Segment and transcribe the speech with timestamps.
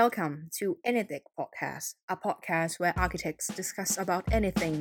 [0.00, 4.76] Welcome to Anything Podcast, a podcast where architects discuss about anything.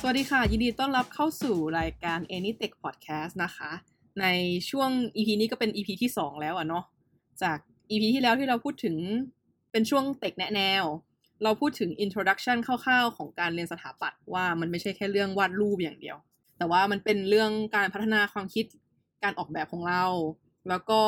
[0.00, 3.70] สวัสดีค่ะ ยินดีต้อนรับเข้าสู่รายการ Anytech Podcast นะคะ
[4.20, 4.26] ใน
[4.70, 6.84] ช่วง EP นี้ก็เป็น EP ที่ 2 แล้วอะเนาะ
[7.42, 7.58] จาก
[7.90, 8.96] EP ที่แล้วที่เราพูดถึง
[9.72, 10.84] เป็นช่วงเตกแนะแนว
[11.42, 16.16] เราพูดถึง introduction คร่าวๆ ของการเรียนสถาปัตย์ว่ามันไม่ใช่แค่เรื่องวาดรูปอย่างเดียว
[16.58, 18.66] แต่ว่ามันเป็นเรื่องการพัฒนาความคิด
[19.22, 20.04] การออกแบบของเรา
[20.68, 21.00] แล้วก็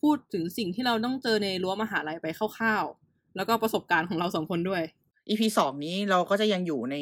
[0.00, 4.82] พูดถึงสิ่งที่เราต้องเจอในรั้วมหาลัยไปคร่าวๆ แล้วก็ประสบการณ์ของเราสองคนด้วย
[5.28, 6.96] EP สองนี้เราก็จะยังอยู่ใน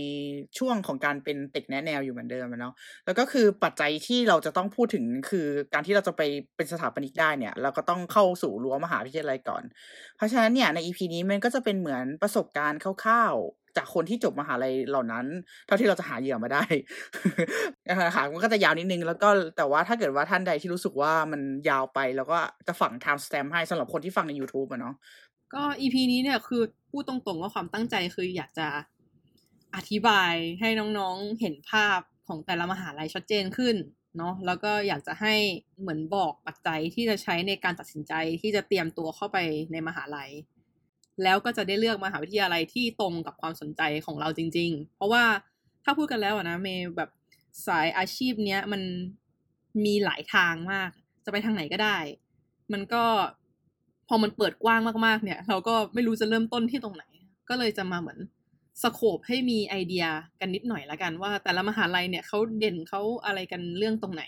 [0.59, 2.75] ช่วงของการเป็นเด็กแนะแนวอยู่เหมือนเดิมเนาะ
[3.07, 6.23] แล้วก็คือปัจจัยที่เราจะต้องพูดถึงคือการที่เราจะไป
[6.57, 9.63] เป็นสถาปนิกได้เนี่ย เราก็ต้องเข้าสู่รั้วมหาวิทยาลัยก่อน
[10.17, 15.27] เพราะฉะนั้นเนี่ยใน EP นี้มันก็จะเป็นเหมือนประสบการณ์คร่าวๆ จากคนที่จบมหาลัยเหล่านั้น
[15.67, 16.65] เท่าที่เราจะหาเหยื่อมาได้
[17.89, 24.95] นะคะมันก็จะยาวนิดนึง แล้วก็แต่ว่าถ้าเกิดว่าท่านใดที่รู้สึกว่ามันยาวไป แล้วก็จะฝัง time stamp ให้สำหรับคนที่ฟังใน YouTube อะเนาะ
[25.55, 28.69] ก็ EP นี้เนี่ยคือพูดตรงๆว่าความตั้งใจคืออยากจะ
[29.77, 30.69] อธิบายให้
[30.99, 33.77] น้องๆเห็นภาพของแต่ละมหาลัยชัดเจนขึ้น
[34.19, 35.35] เนาะแล้วก็อยากจะให้
[35.81, 39.39] เหมือนบอกปัจจัยที่จะใช้ในการตัดสินใจที่จะเตรียมตัวเข้าไป
[39.73, 40.31] ในมหาลัย
[41.23, 45.25] แล้วก็จะได้เลือกมหาวิทยาลัยที่ตรงกับความสนใจของเราจริง ๆ เพราะว่า
[45.85, 47.11] ถ้าพูดกันแล้วนะเมย์แบบ
[47.67, 48.83] สายอาชีพเนี้ยมัน
[49.85, 50.91] มีหลายทางมาก
[51.25, 51.99] จะไปทางไหนก็ได้
[52.73, 53.05] มันก็
[54.09, 57.05] พอมันเปิดกว้างมากๆ เนี่ย เราก็ไม่รู้จะเริ่มต้นที่ตรงไหน
[57.49, 58.19] ก็เลยจะมาเหมือน
[58.83, 60.05] สโคบให้มีไอเดีย
[60.41, 64.23] กันนิดหน่อยละกันว่า แต่ละมหาลัยเนี่ยเขาเด่นเขาอะไรกันเรื่องตรงไหน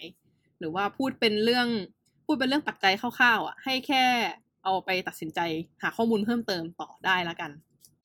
[0.58, 1.68] หรือว่าพูดเป็นเรื่อง
[2.24, 4.05] พูดเป็นเรื่องปัจจัยคร่าวๆอะให้แค่
[4.64, 5.40] เอาไปตัดสินใจ
[5.82, 7.50] หาข้อมูลเพิ่มเติมต่อได้ละกัน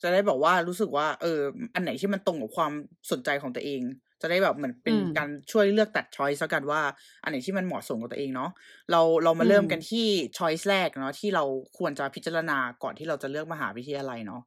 [0.02, 1.42] จะได้บอกว่ารู้สึกว่า เออ
[1.76, 2.72] อันไหนที่มันตรงกับความ
[3.12, 3.82] สนใจของตัวเอง
[4.22, 6.82] จะได้แบบเหมือนเป็นอืมการช่วยเลือกตัดช้อยส์แล้วกันว่า
[7.24, 8.50] อันไหนที่มันเหมาะสมกับตัวเองเนาะ
[8.92, 10.06] เราเรามาเริ่มอืมกันที่
[10.38, 11.44] ช้อยส์แรกเนาะที่เรา
[11.78, 14.42] ควรจะพิจารณาก่อนที่เราจะเลือกมหาวิทยาลัยเนาะ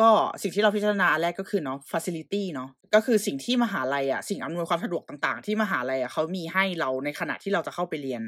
[0.00, 0.10] ก็
[0.42, 8.22] สิ่งที่เราพิจารณาอันแรกก็คือเนาะ facility เนาะก็คือสิ่งที่มหาลัยอะสิ่งอำนวยความสะดวกต่าง ๆ ที่มหาลัยอะเขามีให้เราในขณะที่เราจะเข้าไปเรียน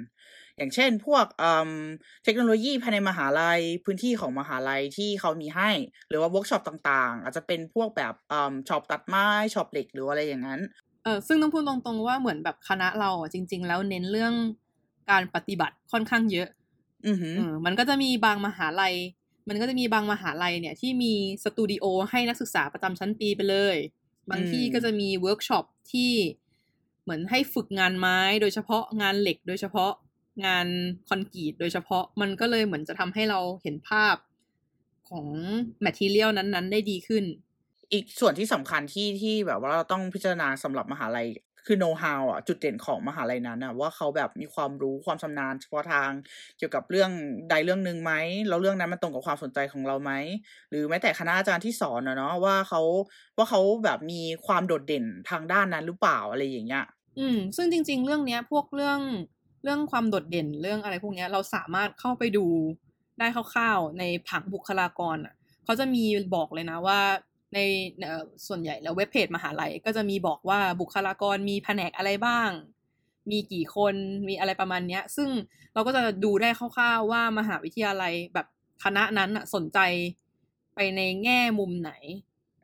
[0.60, 1.70] อย่างเช่น พวกเอ่ม
[2.24, 5.70] เทคโนโลยีภายในมหาลัยพื้นที่ของมหาลัยที่เขามีให้
[6.08, 10.60] หรือว่าเวิร์กช็อปต่างๆ อาจจะเป็นพวกแบบเอ่มช็อปตัดไม้ช็อปเหล็กหรืออะไรอย่างนั้น
[11.04, 14.34] เออซึ่งต้องพูดตรงๆว่าเหมือนแบบคณะเราอะจริง ๆ แล้วเน้นเรื่อง
[15.10, 16.48] การปฏิบัติค่อนข้างเยอะ
[17.06, 18.94] อือหือเออมันก็จะมีบางมหาลัย
[19.48, 21.12] มันก็จะมีบางมหาลัยเนี่ยที่มี
[21.44, 23.76] สตูดิโอให้นักศึกษาประจำชั้นปีไปเลย
[24.30, 26.12] บางที่ก็จะมีเวิร์กช็อปที่
[27.02, 29.92] เหมือนให้ฝึกงานไม้โดยเฉพาะงานเหล็กโดยเฉพาะ
[30.44, 30.66] งาน
[31.08, 34.16] คอนกรีตโดยเฉพาะมันก็เลยเหมือนจะทำให้เราเห็นภาพ
[35.10, 35.26] ของ
[35.82, 37.24] แมทเทียลนั้นๆ ได้ดีขึ้น
[37.92, 41.28] อีกส่วนที่สำคัญที่ที่แบบว่าเราต้องพิจารณาสำหรับมหาลัย
[41.66, 46.10] คือ know how อะจุดเด่นของมหาลัยนั้นอะว่าเขาแบบมีความรู้ความชำนาญเฉพาะทาง
[46.58, 47.10] เกี่ยวกับเรื่อง
[47.50, 48.12] ใดเรื่องหนึ่งไหม
[48.48, 50.12] แล้วเรื่องนั้นมันตรงกับความสนใจของเราไหม
[50.70, 52.82] หรือแม้แต่คณะอาจารย์ที่สอนอะเนาะว่าเขา
[53.36, 56.84] ว่าเขาแบบมีความโดดเด่นทางด้านนั้นหรือเปล่าอะไรอย่างเงี้ย
[57.18, 59.00] อืมซึ่งจริง ๆ เรื่องเนี้ย พวกเรื่อง
[59.62, 62.46] เรื่องความโดดเด่นเรื่องอะไรพวกเนี้ยเราสามารถเข้าไปดู
[63.18, 65.34] ได้คร่าวๆ ในผังบุคลากรอะ
[65.64, 66.04] เขาจะมี
[66.34, 67.00] บอกเลยนะว่า
[67.54, 67.58] ใน
[68.00, 72.50] เอ่อส่วนใหญ่แล้วเว็บเพจมหาลัย ก็จะมีบอกว่าบุคลากรมีแผนกอะไรบ้าง
[73.30, 73.94] มีกี่คน
[74.28, 75.28] มีอะไรประมาณเนี้ย ซึ่ง
[75.74, 78.46] เราก็จะดูได้คร่าวๆ ว่ามหาวิทยาลัยแบบ
[78.84, 79.78] คณะนั้นอะสนใจ
[80.74, 81.92] ไปในแง่มุมไหน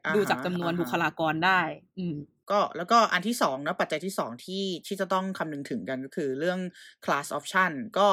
[0.07, 1.61] อ่าฮะดูจากจำนวนอ่าฮะบุคลากรได้
[1.99, 2.17] อืม
[2.51, 6.59] ก็แล้วก็อันที่สองนะปัจจัยที่สองที่ที่จะต้องคำนึงถึงกันก็คือเรื่อง
[7.05, 8.09] class option ก็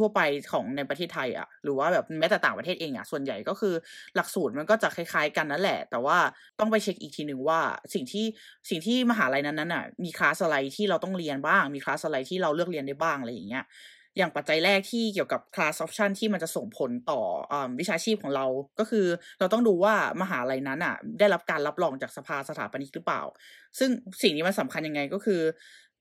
[0.00, 0.22] ทั่วไป
[0.52, 3.74] ของในประเทศไทยอะหรือว่าแบบแม้แต่ต่างประเทศเองอะส่วนใหญ่ก็คือ
[4.16, 6.18] หลักสูตรมันก็จะคล้ายๆกันนั่นแหละ แต่ว่า
[6.60, 7.60] ต้องไปเช็คอีกทีหนึ่งว่า
[7.94, 8.26] สิ่งที่
[8.70, 13.64] สิ่งที่มหาลัยนั้นๆอะมีคลาสอะไรที่เราต้องเรียนบ้าง มีคลาสอะไรที่เราเลือกเรียนได้บ้างอะไรอย่างเงี้ย
[14.18, 17.20] อย่างปัจจัยแรกที่เกี่ยวกับ class option ที่มันจะส่งผลต่อ
[17.52, 18.46] อวิชาชีพของเรา
[18.78, 19.06] ก็คือ
[19.38, 23.22] เราต้องดูว่ามหาลัยนั้นอะ ได้รับการรับรองจากสภาสถาปนิกหรือเปล่า
[23.78, 23.90] ซึ่ง
[24.22, 25.42] สิ่งนี้มันสำคัญยังไงก็คือ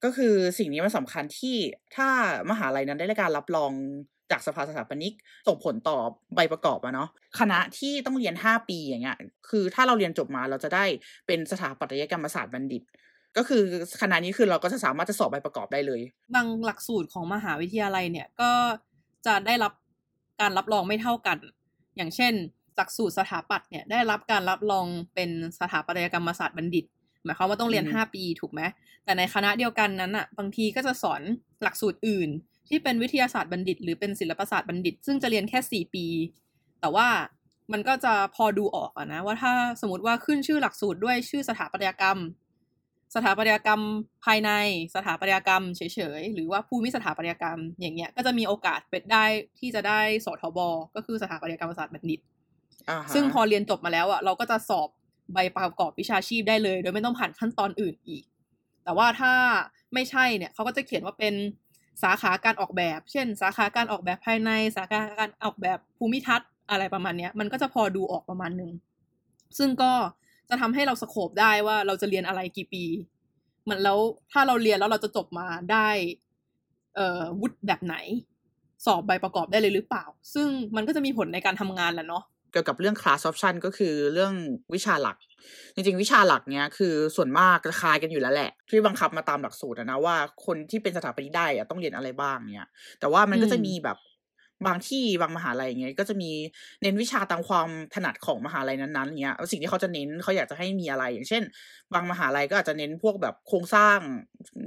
[0.04, 1.56] ก็คือสิ่งนี้มันสำคัญที่
[1.96, 2.10] ถ้า
[2.52, 3.72] มหาลัยนั้นได้รับการรับรอง
[4.32, 5.14] จากสภาสถาปนิก
[5.48, 5.98] ส่งผลต่อ
[6.36, 7.10] ใบประกอบอะเนาะ
[7.40, 9.18] คณะที่ต้องเรียนห้าปีอย่างเงี้ย
[9.50, 10.86] คือถ้าเราเรียนจบมาเราจะได้
[11.28, 12.84] เป็นสถาปัตยกรรมศาสตร์บัณฑิต
[13.38, 13.64] ก็คือ
[14.02, 16.02] คณะนี้คือเราก็จะสามารถจะสอบใบประกอบได้เลย
[16.36, 18.52] บางหลักสูตรของมหาวิทยาลัยเนี่ยก็
[19.26, 19.74] จะได้รับ
[20.42, 21.38] การรับรองไม่เท่ากัน
[21.98, 22.34] อย่างเช่น
[22.78, 24.86] หลักสูตรสถาปัตย์เนี่ยได้รับการรับรอง
[25.16, 25.30] เป็น
[25.60, 26.86] สถาปัตยกรรมศาสตร์บัณฑิต
[27.24, 28.62] หมายความว่าต้องเรียนอือฮึห้าปีถูกไหม
[29.04, 31.22] แต่ในคณะเดียวกันนั้นอะบางทีก็จะสอน
[31.64, 32.30] หลักสูตรอื่น
[32.68, 36.06] ที่เป็นวิทยาศาสตร์บัณฑิต หรือเป็นศิลปศาสตร์บัณฑิต ซึ่งจะเรียนแค่สี่ปี
[36.82, 37.08] แต่ว่า
[37.72, 42.18] มันก็จะพอดูออกอะนะว่าถ้าสมมติว่าขึ้นชื่อหลักสูตรด้วยชื่อสถาปัตยกรรม
[43.16, 43.82] สถาปัตยกรรม
[44.26, 44.52] ภายใน
[44.96, 45.82] สถาปัตยกรรมเฉ
[46.20, 49.26] ยๆ หรือว่าภูมิสถาปัตยกรรมอย่างเงี้ยก็จะมีโอกาสเป็นได้
[49.60, 50.60] ที่จะได้สทบ
[50.96, 52.20] ก็คือสถาปัตยกรรมศาสตร์บัณฑิต
[52.90, 54.90] อ่าฮะซึ่งพอเรียนจบมาแล้วอะเราก็จะสอบ
[55.34, 58.24] ใบประกอบวิชาชีพได้เลย โดยไม่ต้องผ่านขั้นตอนอื่นอีก
[58.84, 59.34] แต่ว่าถ้า
[59.94, 61.34] ไม่ใช่เนี่ยเขาก็จะเขียนว่าเป็น
[62.04, 68.72] สาขาการออกแบบ เช่น สาขาการออกแบบภายใน สาขาการออกแบบภูมิทัศน์อะไรประมาณเนี้ยมันก็จะพอดูออกประมาณหนึ่ง
[69.58, 69.92] ซึ่งก็
[70.50, 72.84] จะทำให้เราสโคบได้ว่าเราจะเรียนอะไรกี่ปี
[73.64, 74.00] เหมือนแล้ว
[74.32, 75.88] ถ้าเราเรียนแล้วเราจะจบมาได้
[76.96, 77.96] เอ่อวุฒิแบบไหน
[78.86, 84.34] สอบใบประกอบได้เลยหรือเปล่า ซึ่งมันก็จะมีผลในการทำงานแหละเนาะเกี่ยวกับเรื่อง class option ก็คือเรื่อง
[84.74, 85.18] วิชาหลัก
[85.74, 90.16] จริงๆ วิชาหลักเนี้ยคือส่วนมากจะคล้ายกันอยู่แล้วแหละ ที่บังคับมาตามหลักสูตรนะว่า
[90.46, 93.98] คนที่เป็นสถาปนิกได้อะต้องเรียนอะไรบ้างเนี้ยแต่ว่ามันก็จะมีแบบ
[94.66, 96.32] บางที่บางมหาลัยอย่างเงี้ยก็จะมี
[96.82, 101.44] เน้นวิชาตามความถนัดของมหาลัยนั้นๆเงี้ยแล้วสิ่งที่เขาจะเน้นเขาอยากจะให้มีอะไร อย่างเช่น
[101.94, 103.98] บางมหาลัยก็อาจจะเน้นพวกแบบโครงสร้าง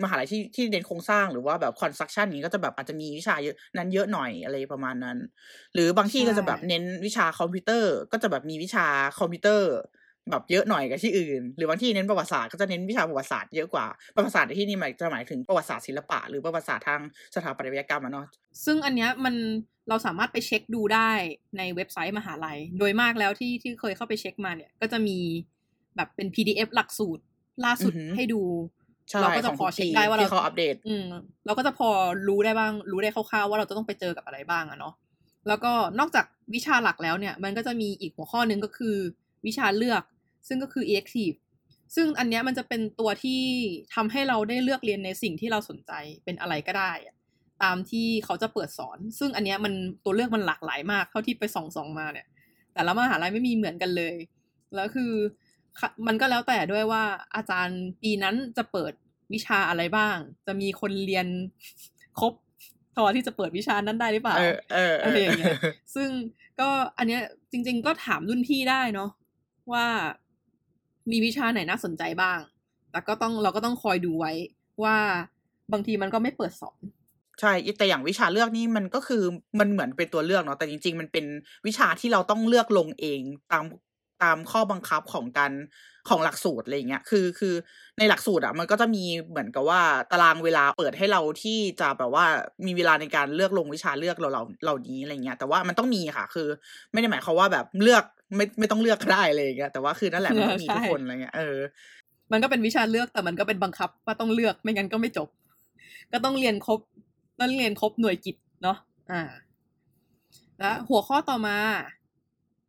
[0.04, 5.19] มหาลัยที่ที่เน้นโครงสร้างหรือว่าแบบ construction นี้ก็จะแบบอาจจะมีวิชาเยอะนั้นเยอะหน่อยอะไรประมาณนั้น
[5.75, 8.86] หรือบางที่ก็จะแบบเน้นวิชาคอมพิวเตอร์ ก็จะแบบมีวิชา
[9.19, 9.70] คอมพิวเตอร์
[10.31, 17.00] แบบเยอะหน่อยกับที่อื่น หรือบางที่เน้นประวัติศาสตร์ก็จะเน้นวิชาประวัติศาสตร์เยอะกว่าประวัติศาสตร์ในที่นี่หมายจะหมายถึงประวัติศาสตร์ศิลปะหรือประวัติศาสตร์ทาง
[17.35, 18.27] สถาปัตยกรรมอะเนาะ
[18.65, 19.35] ซึ่งอันเนี้ยมัน
[19.88, 21.11] เราสามารถไปเช็คดูได้
[21.59, 25.19] ในเว็บไซต์มหาลัย โดยมากแล้วที่ที่เคยเข้าไปเช็คมาเนี่ยก็จะมี
[25.97, 27.23] แบบเป็น PDF หลักสูตร
[27.65, 28.43] ล่าสุดอือหือให้ดู
[29.11, 31.06] ใช่เราก็จะของพอทุกเช็คปีได้ว่าเราที่เขาอัปเดต อืม
[31.47, 31.88] เราก็จะพอ
[32.29, 34.94] รู้ได้บ้าง รู้ได้คร่าวๆว่าเราจะต้องไปเจอกับอะไรบ้างอะเนาะ
[35.49, 38.97] แล้วก็นอกจากวิชาหลักแล้วเนี่ย มันก็จะมีอีกหัวข้อหนึ่งก็คือ
[39.47, 40.03] วิชาเลือก
[40.48, 41.37] ซึ่งก็คือ elective
[41.94, 43.42] ซึ่งอันเนี้ยมันจะเป็นตัวที่
[43.94, 45.92] ทำให้เราได้เลือกเรียนในสิ่งที่เราสนใจ
[46.25, 47.16] เป็นอะไรก็ได้อะ
[47.62, 49.72] ตามที่เขาจะเปิดสอน ซึ่งอันเนี้ยมัน
[50.04, 52.26] ตัวเลือกมันหลากหลายมากเท่าที่ไปส่องส่องๆมาเนี่ย
[52.75, 54.16] แต่ละมหาลัยไม่มีเหมือนกันเลย
[54.75, 55.12] แล้วคือ
[55.81, 57.02] ค่ะมันก็แล้วแต่ด้วยว่า
[57.36, 58.93] อาจารย์ปีนั้นจะเปิด
[59.32, 60.16] วิชาอะไรบ้าง
[60.46, 61.26] จะมีคนเรียน
[62.20, 62.32] ครบ
[62.94, 65.56] พอที่จะเปิดวิชานั้นได้หรือเปล่าเออเออเออะไรออย่างเงี้ย
[65.94, 66.08] ซึ่ง
[66.60, 67.22] ก็อันเนี้ย
[67.52, 69.10] จริง ๆ ก็ถามรุ่นพี่ได้เนาะ
[69.72, 69.86] ว่า
[71.10, 72.38] มีวิชาไหนน่าสนใจบ้าง
[72.90, 74.32] แต่ก็ต้องเราก็ต้องคอยดูไว้
[74.82, 74.96] ว่า
[75.72, 76.78] บางทีมันก็ไม่เปิดสอน
[77.40, 79.22] ใช่ แต่อย่างวิชาเลือกนี่มันก็คือ
[79.60, 81.24] มันเหมือนเป็นตัวเลือกเนาะ แต่จริง ๆ มันเป็น
[81.66, 83.20] วิชาที่เราต้องเลือกลงเอง
[83.52, 83.64] ตาม
[84.22, 85.52] ตามข้อบังคับของการ
[86.08, 87.54] ของหลักสูตรอะไรเงี้ย คือคือ
[87.98, 89.80] ในหลักสูตรอะมันก็จะมีเหมือนกับว่า
[90.12, 92.24] ตารางเวลาเปิดให้เราที่จะแบบว่า
[92.66, 96.48] มีเวลาในการเลือกลงวิชาเลือกเราเราเหล่านี้อะไรเงี้ย แต่ว่ามันต้องมีค่ะ คือ
[96.92, 98.04] ไม่ได้หมายความว่าแบบเลือก
[98.37, 101.59] ไม่ไม่ต้องเลือกก็ได้อะไรอย่างเงี้ยแต่ว่าคือนั่นแหละมันต้องมีทุกคนอะไรเงี้ยเออ
[102.32, 105.29] มันก็เป็นวิชาเลือกแต่มันก็เป็นบังคับว่าต้องเลือกไม่งั้นก็ไม่จบ
[106.12, 106.81] ก็ต้องเรียนครบ
[107.41, 108.77] ต้องเรียนครบหน่วยกิจเนาะ
[109.12, 109.23] อ่า
[110.59, 111.56] แล้วหัวข้อต่อมา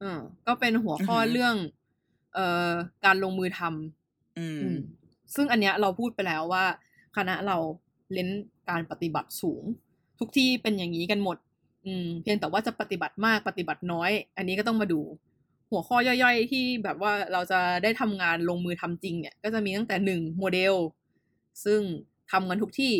[0.02, 1.56] อืมก็เป็นหัวข้ออือหือเรื่อง
[2.34, 2.70] เอ่อ
[3.06, 4.78] การลงมือทำอืมอืม
[5.36, 6.66] ซึ่งอันเนี้ยเราพูดไปแล้วว่า
[7.18, 7.58] คณะเรา
[8.14, 8.30] เน้น
[8.70, 9.64] การปฏิบัติสูง
[10.20, 11.38] ทุกที่เป็นอย่างนี้กันหมด
[11.86, 15.02] อืม เพียงแต่ว่าจะปฏิบัติมากปฏิบัติน้อย อันนี้ก็ต้องมาดู
[15.72, 20.76] หัวข้อย่อยๆ ที่แบบว่าเราจะได้ทำงานลงมือทำจริงเนี่ย ก็จะมีตั้งแต่หนึ่งโมเดล
[21.66, 21.82] ซึ่ง
[22.32, 22.94] ทำกันทุกที่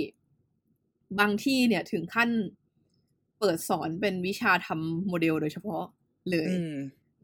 [1.20, 2.30] บางที่เนี่ยถึงขั้น
[3.40, 5.84] เปิดสอนเป็นวิชาทำโมเดลโดยเฉพาะ
[6.32, 6.76] เลย อืม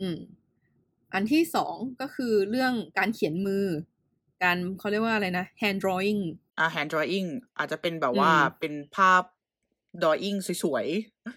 [0.01, 0.17] อืม
[1.13, 3.65] อันที่สองก็คือเรื่องการเขียนมือ
[4.43, 6.21] การเขาเรียกว่าอะไรนะ hand drawing
[6.57, 9.23] อ่า hand drawing อาจจะเป็นแบบว่าอืมเป็นภาพ
[10.01, 10.85] drawing สวย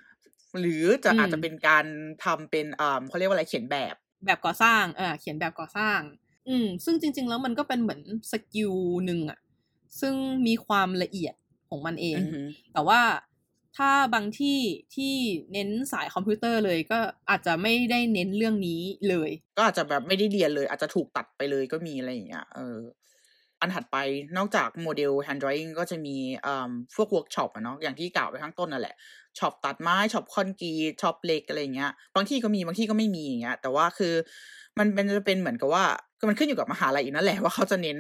[0.04, 1.84] ๆ หรือจะอืมอาจจะเป็นการ
[2.24, 3.96] ทำเป็นอ่าเขาเรียกว่าอะไรเขียนแบบ
[4.26, 6.00] แบบก่อสร้างเออเขียนแบบก่อสร้าง
[6.48, 8.00] อืม ซึ่งจริง ๆ แล้วมันก็เป็นเหมือน
[8.32, 8.72] สกิล
[9.06, 9.38] หนึ่งอะ
[10.00, 10.14] ซึ่ง
[10.46, 11.34] มีความละเอียด
[11.68, 13.00] ของมันเองอือหือแต่ว่า
[13.76, 14.58] ถ้าบางที่
[14.94, 15.14] ที่
[15.52, 16.98] เน้นสายคอมพิวเตอร์เลยก็
[17.30, 22.78] อาจจะไม่ได้เน้นเรื่องนี้เลย ก็อาจจะแบบไม่ได้เรียนเลย อาจจะถูกตัดไปเลยก็มีอะไรอย่างเงี้ยเออ
[23.60, 23.96] อันถัดไป
[24.36, 28.94] นอกจากโมเดล hand drawing ก็จะมีอ่าพวกเวิร์กช็อปอะเนาะอย่างที่กล่าวไปข้างต้นนั่นแหละ
[29.38, 34.14] ช็อปตัดไม้ช็อปคอนกรีตช็อปเหล็กอะไรอย่างเงี้ย บางที่ก็มีบางที่ก็ไม่มีอย่างเงี้ย แต่ว่าคือ
[34.78, 35.84] มันเป็นจะเป็นเหมือนกับว่า
[36.18, 37.98] คือมันขึ้นอยู่กับมหาลัยอีกนั่นแหละว่าเขาจะเน้น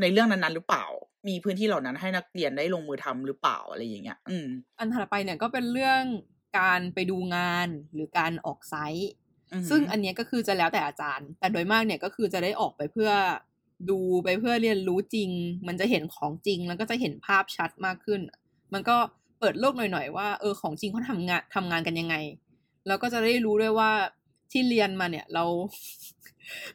[0.00, 0.84] ในเรื่องนั้นๆหรือเปล่า
[1.28, 4.46] มีพื้นที่เหล่านั้นให้นักเรียนได้ลงมือทำหรือเปล่าอะไรอย่างเงี้ย อืม
[4.78, 6.02] อันถัดไปเนี่ยก็เป็นเรื่อง
[6.58, 9.12] การไปดูงานหรือการออก site
[9.52, 13.10] อือหือซึ่งอันเนี้ยก็คือจะแล้วแต่อาจารย์ แต่โดยมากเนี่ยก็คือจะได้ออกไปเพื่อ
[13.90, 15.30] ดูไปเพื่อเรียนรู้จริง
[15.66, 18.20] มันจะเห็นของจริงแล้วก็จะเห็นภาพชัดมากขึ้น
[18.74, 18.96] มันก็
[19.42, 22.16] เปิดโลกหน่อยๆว่าเออของจริงเขาทำงานทำงานกันยังไง
[22.86, 23.90] แล้วก็จะได้รู้ด้วยว่า
[24.52, 25.44] ที่เรียนมาเนี่ยเรา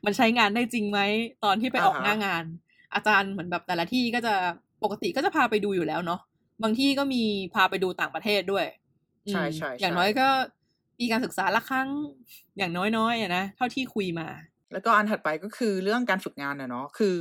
[0.06, 1.00] มันใช้งานได้จริงไหม
[1.44, 2.44] ตอนที่ไปออกอ่าฮะหน้างาน
[2.94, 4.34] อาจารย์เหมือนแบบแต่ละที่ก็จะ
[4.84, 6.20] ปกติก็จะพาไปดูอยู่แล้วเนาะ
[6.64, 7.24] บางที่ก็มี
[7.56, 8.66] พาไปดูต่างประเทศด้วย
[9.32, 10.28] ใช่อืมใช่อย่างใช่น้อยก็
[10.98, 11.90] ปีการศึกษาละครั้ง
[12.58, 14.28] อย่างน้อยๆอะนะเท่าที่คุยมา
[14.74, 17.16] แล้วก็อันถัดไปก็คือเรื่องการฝึกงานอะเนาะคือ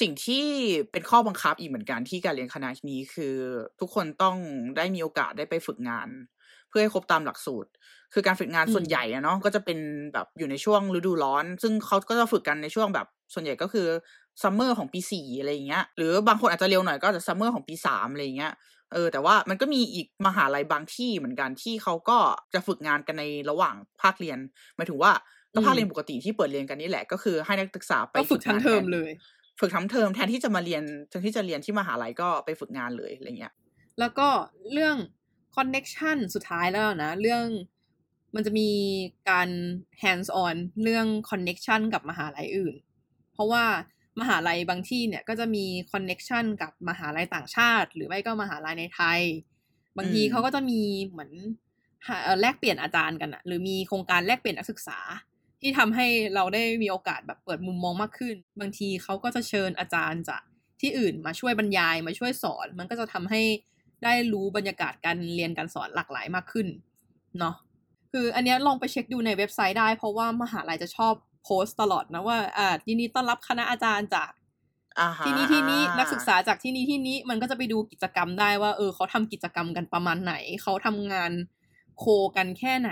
[0.00, 0.46] สิ่งที่
[0.92, 3.36] เป็นข้อบังคับอีกเหมือนกันที่การเรียนคณะนี้คือ
[3.80, 4.36] ทุกคนต้อง
[4.76, 6.08] ได้มีโอกาสได้ไปฝึกงาน
[6.68, 7.70] เพื่อให้ครบตามหลักสูตร
[8.14, 9.78] คือการฝึกงานอืมส่วนใหญ่อะเนาะก็จะเป็น
[10.12, 13.86] แบบอยู่ในช่วงฤดูร้อน ซึ่งเขาก็จะฝึกกันในช่วงแบบส่วนใหญ่ก็คือ
[14.42, 18.52] ซัมเมอร์ของปีสี่อะไรอย่างเงี้ยหรือบางคนอาจจะเร็วหน่อยก็อาจจะซัมเมอร์ของปีสามอะไรอย่างเงี้ย
[18.92, 22.18] เออแต่ว่ามันก็มีอีกมหาลัยบางที่เหมือนกันที่เขาก็
[22.54, 24.38] จะฝึกงานกันในระหว่างภาคเรียน
[24.76, 25.12] หมายถึงว่า
[25.54, 29.10] ก็ภาคเรียนปกติที่เปิดเรียนกันนี่แหละก็คือให้นักศึกษาไปก็ฝึกทั้งเทอมงานแทนเลย
[29.60, 33.54] ฝึกทั้งเทอมแทนที่จะมาเรียนแทนที่จะเรียนที่มหาลัยก็ไปฝึกงานเลยอะไรเงี้ย
[33.98, 34.28] แล้วก็
[34.72, 34.96] เรื่อง
[35.56, 37.46] connection สุดท้ายแล้วนะ เรื่อง
[38.34, 38.68] มันจะมี
[39.30, 39.48] การ
[40.02, 42.74] hands on เรื่อง connection กับมหาลัยอื่น
[43.32, 43.64] เพราะว่า
[44.20, 49.20] มหาลัยบางที่เนี่ยก็จะมี connection กับมหาลัยต่างชาติ หรือไม่ก็มหาลัยในไทย
[49.96, 51.30] บางทีอืมเขาก็จะมีเหมือน
[52.06, 54.98] หาเอ่อแลกเปลี่ยนอาจารย์กันอะหรือมีโครงการแลกเปลี่ยนนักศึกษา
[55.66, 60.42] ที่ทำให้เราได้มีโอกาสแบบเปิดมุมมองมากขึ้น บางทีเขาก็จะเชิญอาจารย์จาก
[60.80, 63.42] ที่อื่นมาช่วยบรรยายมาช่วยสอน มันก็จะทำให้
[64.04, 66.66] ได้รู้บรรยากาศการเรียนการสอนหลากหลายมากขึ้น
[67.38, 67.54] เนาะ
[68.12, 74.30] คืออันเนี้ยลองไปเช็คดูในเว็บไซต์ได้ เพราะว่ามหาลัยจะชอบโพสต์ตลอดนะว่าอ่ายินดีต้อนรับคณะอาจารย์จาก
[75.00, 81.32] อ่าฮะที่นี้ที่นี้นักศึกษาจากที่นี้ที่นี้มันก็จะไปดูกิจกรรมได้ว่า เออเขาทำกิจกรรมกันประมาณไหน เขาทำงาน
[81.98, 82.04] โค
[82.36, 82.90] กันแค่ไหน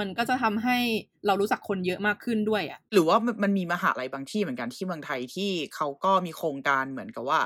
[0.00, 0.76] มันก็จะทำให้
[1.26, 7.40] เรารู้จักคนเยอะมากขึ้นด้วยอะ หรือว่ามันมันมีมหาลัยบางที่เหมือนกันที่เมืองไทยที่เขาก็มีโครงการเหมือนกับว่า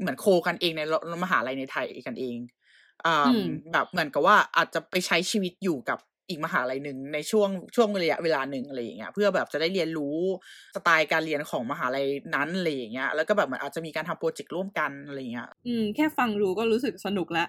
[0.00, 0.80] เหมือนโคกันเองใน
[1.24, 2.36] มหาลัยในไทยกันเอง
[3.06, 5.98] อ่าอืมแบบเหมือนกับว่าอาจจะไปใช้ชีวิตอยู่กับ
[6.28, 10.16] อีกมหาลัยหนึ่งในช่วงช่วงระยะเวลาหนึ่งอะไรอย่างเงี้ยเพื่อแบบจะได้เรียนรู้
[10.76, 17.48] สไตล์การเรียนของมหาลัยนั้นอะไรอย่างเงี้ยแล้วก็แบบมันอาจจะมีการทำโปรเจกต์ร่วมกันอะไรอย่างเงี้ยอืมแค่ฟังดูก็รู้สึกสนุกแล้ว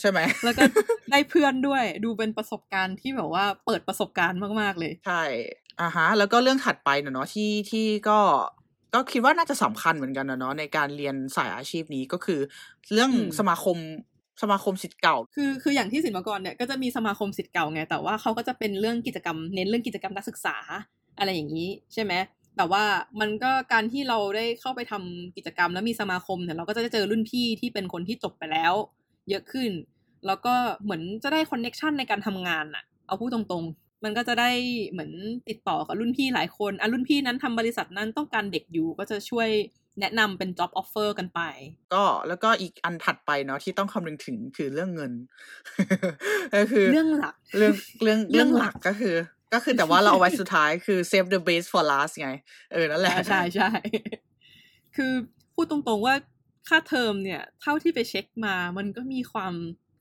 [0.00, 0.64] ใช่ไหมแล้วก็
[1.10, 5.22] ได้เพื่อนด้วยดูเป็นประสบการณ์ที่แบบว่าเปิดประสบการณ์มากๆเลยใช่
[5.80, 8.18] อ่าฮะ แล้วก็เรื่องถัดไปเนอะเนาะที่ที่ก็
[8.94, 12.40] ก็คิดว่าน่าจะสำคัญเหมือนกันนะเนาะในการเรียนสายอาชีพนี้ก็คือ
[12.92, 13.76] เรื่องอืมสมาคม
[14.42, 20.56] สมาคมสิทธิ์เก่า คือคืออย่างที่ศิลปากรเนี่ยก็จะมีสมาคมสิทธิ์เก่าไง แต่ว่าเขาก็จะเป็นเรื่องกิจกรรมเน้นเรื่องกิจกรรมนักศึกษา
[21.18, 22.12] อะไรอย่างนี้ใช่ไหม
[22.56, 22.84] แต่ว่า
[23.20, 28.74] มันก็การที่เราได้เข้าไปทำกิจกรรมแล้วมีสมาคมเนี่ยเราก็จะได้เจอรุ่นพี่ที่เป็นคนที่จบไปแล้ว
[29.28, 29.70] เยอะขึ้น
[30.26, 34.50] แล้วก็เหมือนจะได้คอนเน็ชันในการทำงานอะเอาพูดตรงๆ มันก็จะได้
[34.90, 35.12] เหมือน
[35.48, 39.48] ติดต่อกับรุ่นพี่หลายคนอะรุ่นพี่นั้นทำบริษัทนั้นต้องการเด็กอยู่ก็จะช่วย
[40.00, 41.40] แนะนำเป็น job offer กันไป
[41.94, 45.12] ก็แล้วก็อีกอันถัดไปเนาะที่ต้องคำนึงถึงคือเรื่องเงิน
[46.54, 49.14] ก็คือเรื่องหลักเรื่องเรื่องเรื่เรื่อองงหหลัลักกก็คือ
[49.54, 52.30] ก็คือแต่ว่าเราเอาไว้สุดท้ายคือ save the best for last ไง
[52.72, 53.70] เออ นั่นแหละอ่าใช่ใช่
[54.96, 55.12] คือ
[55.54, 56.14] พูดตรงๆว่า
[56.68, 59.54] ค่าเทอมเนี่ย เท่าที่ไปเช็คมามันก็มีความ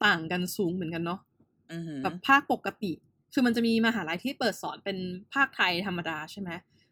[0.05, 1.19] ต่างกันสูงเหมือนกันเนาะ
[1.71, 2.91] อือหือแบบภาคปกติ
[3.33, 4.97] คือมันจะมีมหาลัยที่เปิดสอนเป็น
[5.33, 6.49] ภาคไทยธรรมดาใช่ไหม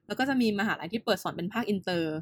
[0.07, 2.15] แล้วก็จะมีมหาลัยที่เปิดสอนเป็นภาคอินเตอร์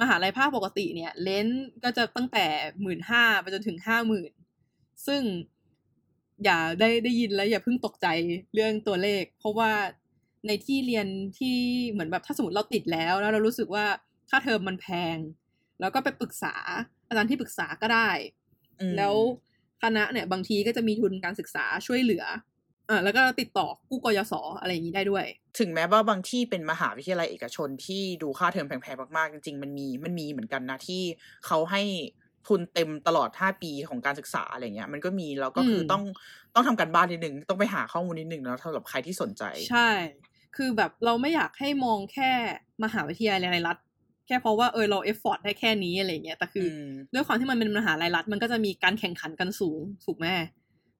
[0.00, 2.44] มหาลัยภาคปกติเนี่ย range ก็จะตั้งแต่
[2.82, 4.32] หมื่นห้าไปจนถึงห้าหมื่น
[5.06, 5.22] ซึ่ง
[6.44, 8.06] อย่าได้ได้ยินแล้วอย่าเพิ่งตกใจ
[8.54, 9.72] เรื่องตัวเลข เพราะว่า
[10.46, 11.06] ในที่เรียน
[11.38, 11.56] ที่
[11.90, 13.84] เหมือนแบบถ้าสมมติเราติดแล้ว แล้วเรารู้สึกว่า
[14.30, 15.16] ค่าเทอมมันแพง
[15.80, 16.54] แล้วก็ไปปรึกษา
[17.08, 18.10] อาจารย์ที่ปรึกษาก็ได้
[18.96, 19.14] แล้ว
[19.82, 22.24] คณะเนี่ยบางทีก็จะมีทุนการศึกษาช่วยเหลือ
[22.90, 25.24] อ่าแล้วก็ติดต่อกู้กยศอะไรอย่างนี้ได้ด้วย
[25.58, 31.02] ถึงแม้ว่าบางที่เป็นมหาวิทยาลัยเอกชนที่ดูค่าเทอมแพงๆมากๆจริงๆมันมีมันมีเหมือนกันนะที่
[31.46, 31.82] เขาให้
[32.48, 36.02] ทุนเต็มตลอด 5 ปีของการศึกษาอะไรเงี้ย มันก็มีแล้วก็คืออมต้อง
[36.54, 39.88] ต้องทำการบ้านนิดนึง ต้องไปหาข้อมูลนิดนึงแล้วสำหรับใครที่สนใจ ใช่
[40.56, 42.30] คือแบบเราไม่อยากให้มองแค่
[42.84, 43.78] มหาวิทยาลัยรัฐ
[44.26, 50.26] แค่เพราะว่าเออเรา afford ได้แค่นี้อะไรเงี้ยแต่คืออมด้วยความที่มันเป็นมหาลัยรัฐ มันก็จะมีการแข่งขันกันสูงถูกไหม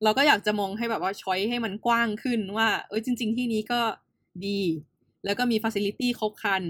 [0.03, 3.81] เราก็อยากจะมองให้แบบว่า choice ให้มันกว้างขึ้นว่า เออจริง ๆ ที่นี้ก็
[4.47, 4.61] ดี
[5.25, 6.63] แล้วก็มีฟ a ซิลิตี้ครบครัน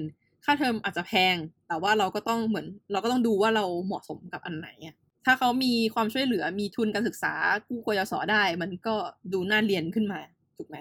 [0.44, 1.36] ค่าเทอมอาจจะแพง
[1.68, 7.32] แต่ว่าเราก็ต้องเหมือน เราก็ต้องดูว่าเราเหมาะสมกับอันไหนอะถ้าเขามีความช่วยเหลือมีทุนการศึกษา
[7.68, 8.94] กู้กยศได้ มันก็
[9.32, 10.20] ดูน่าเรียนขึ้นมา
[10.56, 10.76] ถูกไหม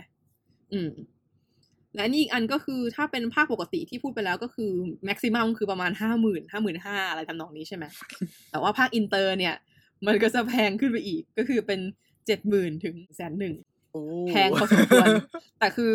[0.73, 0.91] อืม
[1.95, 4.71] และนี่อีกอันก็คือถ้าเป็นภาคปกติที่พูดไปแล้วก็คือ
[5.05, 7.85] แม็กซิมัมคือประมาณห้าหมื่นห้าหมื่นห้าอะไรทำนองนี้ใช่ไหม
[8.51, 9.55] แต่ว่าภาคอินเตอร์เนี่ย
[10.07, 11.79] มันก็จะแพงขึ้นไปอีกก็คือเป็น
[12.27, 13.55] เจ็ดหมื่นถึงแสนหนึ่ง
[13.91, 15.07] โอ้แพงพอสมควร
[15.59, 15.91] แต่คือ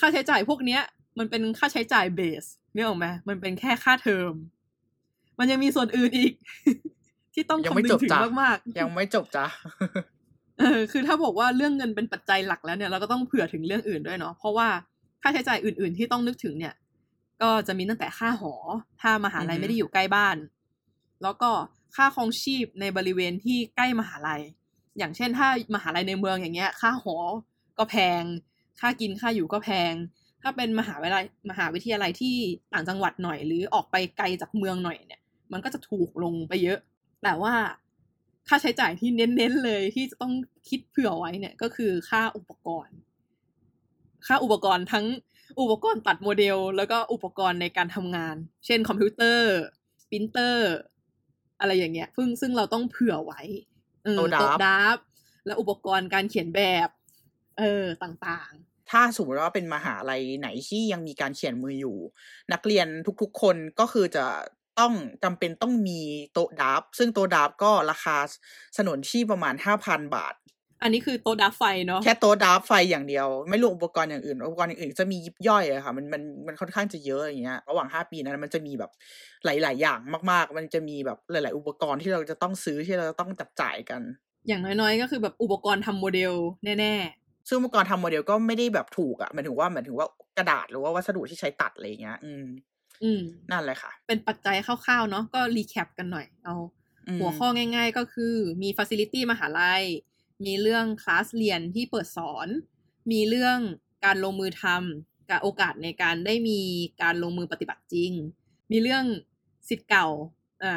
[0.00, 0.82] ค่าใช้จ่ายพวกเนี้ย
[1.18, 2.44] มันเป็นค่าใช้จ่ายเบส
[2.74, 4.32] เนี่ยหรอกไหมมันเป็นแค่ค่าเทอม
[5.38, 6.32] มันยังมีส่วนอื่นอีก
[7.34, 9.46] ที่ต้องยังคำไม่นึจงบถึงจ้ะมากๆ ยังไม่จบจ้ะ
[10.58, 14.68] เออคือถ้าบอกว่าเรื่องเงินเป็นปัจจัยหลักแล้วเนี่ยเราก็ต้องเผื่อถึงเรื่องอื่นด้วยเนาะเพราะว่า
[15.22, 16.74] ค่าใช้จ่ายอื่น ๆ ที่ต้องนึกถึงเนี่ย
[17.42, 18.52] ก็จะมีตั้งแต่ค่าหอ
[19.00, 20.36] ถ้ามหาลัยอือฮึไม่ได้อยู่ใกล้บ้าน
[21.22, 21.50] แล้วก็
[21.96, 24.42] ค่าครองชีพในบริเวณที่ใกล้มหาลัย
[24.98, 27.16] อย่างเช่นถ้ามหาลัยในเมืองอย่างเงี้ย ค่าหอ
[27.78, 28.22] ก็แพง
[28.80, 29.92] ค่ากินค่าอยู่ก็แพง
[30.42, 32.36] ถ้าเป็นมหาวิทยาลัยมหาวิทยาลัยที่
[32.72, 35.20] ต่างจังหวัดหน่อย หรือออกไปไกลจากเมืองหน่อยเนี่ย
[35.52, 36.78] มันก็จะถูกลงไปเยอะ
[37.22, 37.54] แต่ว่า
[38.48, 40.32] ค่าใช้จ่ายที่เน้นๆเลยที่จะต้อง
[40.68, 42.96] คิดเผื่อไว้เนี่ยก็คือค่าอุปกรณ์
[44.26, 45.06] ค่าอุปกรณ์ทั้ง
[45.60, 48.36] อุปกรณ์ตัดโมเดล แล้วก็อุปกรณ์ในการทำงาน
[48.66, 49.54] เช่นคอมพิวเตอร์
[50.10, 50.74] ปรินเตอร์
[51.60, 53.40] อะไรอย่างเงี้ยซึ่งซึ่งเราต้องเผื่อไว้
[54.12, 54.98] โต๊ะดาฟโต๊ะดาฟ
[55.46, 56.88] และอุปกรณ์การเขียนแบบ
[57.58, 58.52] เออต่าง
[58.90, 61.96] ถ้าสมมติว่าเป็นมหาลัยไหนที่ยังมีการเขียนมืออยู่
[62.52, 62.86] นักเรียน
[63.22, 64.24] ทุกๆ คนก็คือจะ
[64.78, 64.92] ต้อง
[65.24, 66.00] จำเป็นต้องมี
[66.32, 68.16] โต๊ะดับซึ่งโต๊ะดับก็ราคา
[68.76, 78.90] สนนที่ประมาณห้าพันบาทๆ อันนี้คือโต๊ะดาฟไฟเนาะแค่โต๊ะดับไฟอย่างเดียว ไม่รวมอุปกรณ์อย่างอื่น อุปกรณ์อย่างอื่นจะมียิบย่อยอะค่ะ มันมันมันค่อนข้างจะเยอะอย่างเงี้ยระหว่างห้าปีนั้นมันจะมีแบบ
[79.44, 79.98] หลาย ๆ อย่าง
[80.30, 84.02] มาก ๆ มันจะมีแบบหลาย ๆ อุปกรณ์ที่เราจะต้องซื้อที่เราจะต้องจับจ่ายกัน
[84.46, 86.32] อย่างน้อยๆ ก็คือแบบอุปกรณ์ทำโมเดล
[86.64, 86.94] แน่
[87.48, 90.06] ซึ่งอุปกรณ์ทำโมเดลก็ไม่ได้แบบถูกอะหมายถึงว่าหมายถึงว่า
[90.38, 96.54] กระดาษหรือว่าวัสดุที่ใช้ตัดอะไรอย่างเงี้ย อืมๆอืมนั่นแหละค่ะ เป็นปัจจัยคร่าวๆเนาะก็ recap กันหน่อยเอา
[97.08, 99.82] อืมหัวข้อง่าย ๆ ก็คือมีฟ a ซิลิตี้มหาลัย
[100.44, 102.48] มีเรื่องคลาสเรียนที่เปิดสอน
[103.12, 103.58] มีเรื่อง
[104.04, 106.60] การลงมือทำกับโอกาสในการได้มี
[107.02, 108.12] การลงมือปฏิบัติจริง
[108.70, 109.04] มีเรื่อง
[109.68, 110.06] สิทธิ์เก่า
[110.62, 110.74] อ่า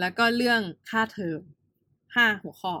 [0.00, 1.40] แล้วก็เรื่องค่าเทอม
[2.14, 2.74] ห้าหัวข้อ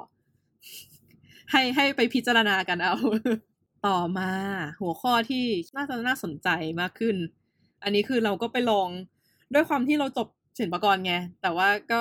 [1.50, 2.94] ให้ให้ไปพิจารณากันเอา
[3.86, 4.30] ต่อมา
[4.80, 5.44] หัวข้อที่
[5.76, 6.48] น่าจะน่าสนใจ
[6.80, 7.16] มากขึ้น
[7.82, 8.88] อันนี้คือเราก็ไปลอง
[9.54, 10.28] ด้วยความที่เราจบ
[10.58, 11.98] ศิลปกรไง แต่ว่าก็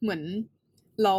[0.00, 0.22] เหมือน
[1.02, 1.14] เรา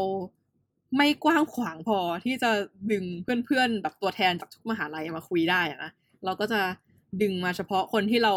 [0.97, 2.51] ไม่กว้างขวางพอที่จะ
[2.91, 3.03] ดึง
[3.45, 5.91] เพื่อนๆแบบตัวแทนจากทุกมหาลัยมาคุยได้อะนะ
[6.25, 6.61] เราก็จะ
[7.21, 8.33] ดึงมาเฉพาะคนที่เรา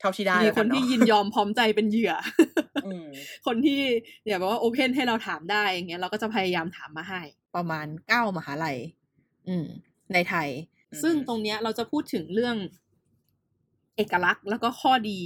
[0.00, 2.12] เท่าที่ได้มีแล้วคกันเนอะที่ยินยอมพร้อมใจเป็นเหยื่อ
[2.86, 3.06] อืม
[3.46, 3.80] คนที่
[4.26, 7.20] อย่าบอกว่าโอเพนให้เราถามได้อย่างเงี้ยเราก็จะพยายามถามมาให้
[7.56, 8.76] ประมาณเก้ามหาลัย
[9.48, 9.66] อืม
[10.12, 10.48] ในไทย
[10.92, 12.56] อืมซึ่งตรงเนี้ยเราจะพูดถึงเรื่อง
[13.96, 15.20] เอกลักษณ์แล้วก็ข้อดี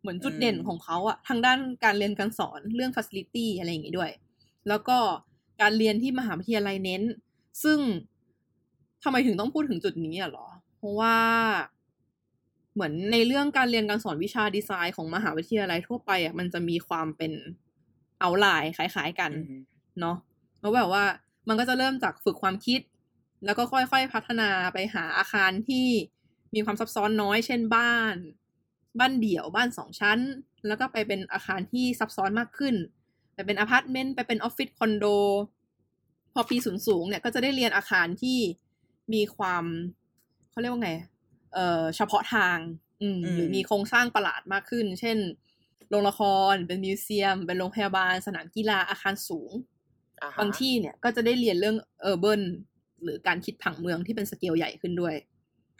[0.00, 4.10] เหมือนจุดเด่นของเขาอะทางด้านการเรียนการสอนเรื่อง facility อะไรอย่างงี้ด้วย
[4.68, 4.98] แล้วก็
[5.60, 7.02] การเรียนที่มหาวิทยาลัยเน้น
[7.62, 7.78] ซึ่ง
[9.02, 11.16] ทำไมถึงต้องพูดถึงจุดนี้อะเหรอ เพราะว่า
[12.74, 17.32] เหมือนในเรื่องการเรียนการสอนวิชาดีไซน์ของมหาวิทยาลัยทั่วไปอะมันจะมีความเป็น
[18.20, 19.60] เอาไลน์คล้ายๆกันอืม
[20.00, 20.16] เนาะ
[20.60, 21.04] แล้วแบบว่า
[21.48, 22.80] มันก็จะเริ่มจากฝึกความคิด
[23.44, 25.86] แล้วก็ค่อยๆพัฒนาไปหาอาคารที่
[26.54, 28.14] มีความซับซ้อนน้อย เช่นบ้าน
[28.98, 30.18] บ้านเดี่ยวบ้านสองชั้น
[30.66, 32.99] แล้วก็ไปเป็นอาคารที่ซับซ้อนมากขึ้นไป
[33.46, 35.04] เป็นอพาร์ตเมนต์ไปเป็นออฟฟิศคอนโด
[36.32, 38.38] พอปีสูงสูงๆเนี่ยก็จะได้เรียนอาคารที่
[39.14, 39.64] มีความ
[40.50, 40.92] เขาเรียกว่าไง
[41.54, 42.56] เอ่อเฉพาะทาง
[43.02, 45.18] อืมอืมหรือมีโครงสร้างประหลาดมากขึ้น เช่น
[45.90, 46.20] โรงละค
[46.52, 49.50] รเป็น museum เป็นโรงพยาบาล สนามกีฬาอาคารสูง
[50.22, 52.32] อ่าฮะบางที่เนี่ยก็จะได้เรียนเรื่อง urban
[53.02, 55.14] หรือการคิดผังเมืองที่เป็นสเกลใหญ่ขึ้นด้วย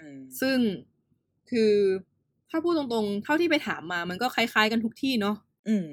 [0.01, 0.59] อืมซึ่ง
[1.51, 1.73] คือ
[2.51, 5.37] ถ้าพูดตรงๆ เท่าที่ไปถามมามันก็คล้ายๆกันทุกที่เนาะ
[5.68, 5.88] อืม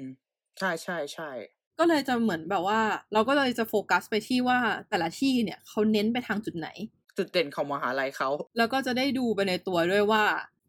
[0.58, 1.30] ใช่ใช่ใช่
[1.78, 2.80] ก็เลยจะเหมือนแบบว่า
[3.12, 6.68] เราก็เลยจะโฟกัสไปที่ว่าแต่ละที่เนี่ยเขาเน้นไปทางจุดไหน
[7.18, 10.22] จุดเด่นของมหาลัยเขาแล้วก็จะได้ดูไปในตัวด้วยว่า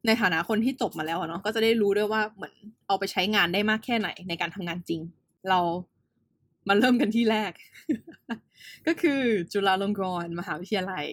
[0.06, 2.54] ในฐานะคนที่จบมาแล้วอะเนาะก็จะได้รู้ด้วยว่าเหมือน
[2.88, 5.02] เอาไปใช้งานได้มากแค่ไหนในการทำงานจริง
[5.50, 5.60] เรา
[6.67, 7.52] มาเริ่มกันที่แรก
[8.88, 9.22] ก็คือ
[9.54, 11.06] จุฬาลงกรณ์มหาวิทยาลัย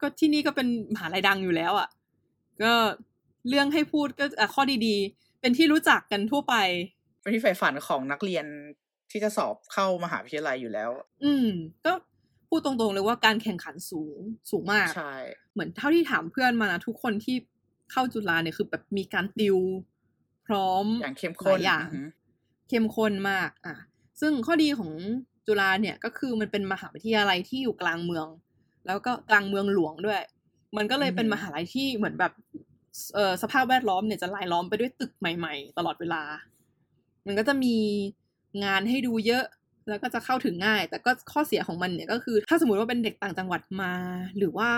[0.00, 1.88] ก็ที่นี่ก็เป็นมหาลัยดังอยู่แล้วอะ่ะ
[2.62, 2.72] ก็
[3.48, 6.54] เรื่องให้พูดก็อะข้อดีๆ เป็นที่รู้จักกันทั่วไป
[7.20, 8.44] เป็นที่ใฝ่ฝันของนักเรียน
[9.10, 10.90] ที่จะสอบเข้ามหาวิทยาลัยอยู่แล้ว
[11.24, 11.48] อืม
[11.86, 11.92] ก็
[12.48, 14.18] พูดตรงๆเลยว่าการแข่งขันสูง
[14.50, 15.14] สูงมากใช่
[15.52, 17.36] เหมือนเท่าที่ถามเพื่อนมานะทุกคนที่
[17.92, 19.58] เข้าจุฬาเนี่ยคือแบบมีการติว
[20.46, 22.06] พร้อมอย่างเข้มหข้ลานยอย่างอือหือ
[22.68, 23.74] เข้มข้นมาก อะ
[24.20, 24.92] ซึ่งข้อดีของ
[25.46, 28.26] จุฬาเนี่ยก็คือมันเป็นมหาวิทยาลัยที่อยู่กลางเมือง
[28.86, 30.20] แล้วก็กลางเมืองหลวงด้วย
[30.76, 32.32] มันก็เลยเป็นมหาลัยที่เหมือนแบบ
[33.14, 36.22] เอ่อสภาพแวดล้อมเนี่ยจะรายล้อมไปด้วยตึกใหม่ ๆ ตลอดเวลา
[37.26, 37.76] มันก็จะมี
[38.64, 39.44] งานให้ดูเยอะ
[39.88, 43.92] แล้วก็จะเข้าถึงง่าย แต่ก็ข้อเสียของมันเนี่ยก็คือ ถ้าสมมติว่าเป็นเด็กต่างจังหวัดมา
[44.38, 44.70] หรือว่า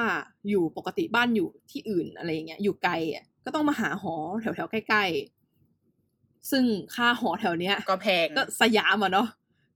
[0.49, 9.29] อยู่ปกติบ้านอยู่ที่อื่นอะไรอย่างเงี้ยอยู่ไกลอะก็ต้องมาหาหอแถวๆใกล้ๆ ซึ่งค่าหอแถวเนี้ย ก็แพงก็สยามอะเนาะ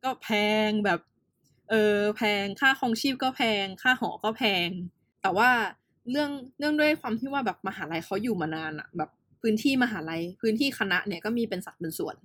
[0.05, 0.29] ก็แพ
[0.69, 1.01] งแบบ
[1.71, 4.69] เออแพงค่าครองชีพก็แพง ค่าหอก็แพง
[5.23, 5.51] แต่ว่า
[6.11, 12.17] เรื่องเรื่องด้วยความที่ว่าแบบมหาลัยเขาอยู่มานานอะแบบพื้นที่มหาลัยพื้นที่คณะเนี่ยก็มีเป็นสัดเป็นส่วน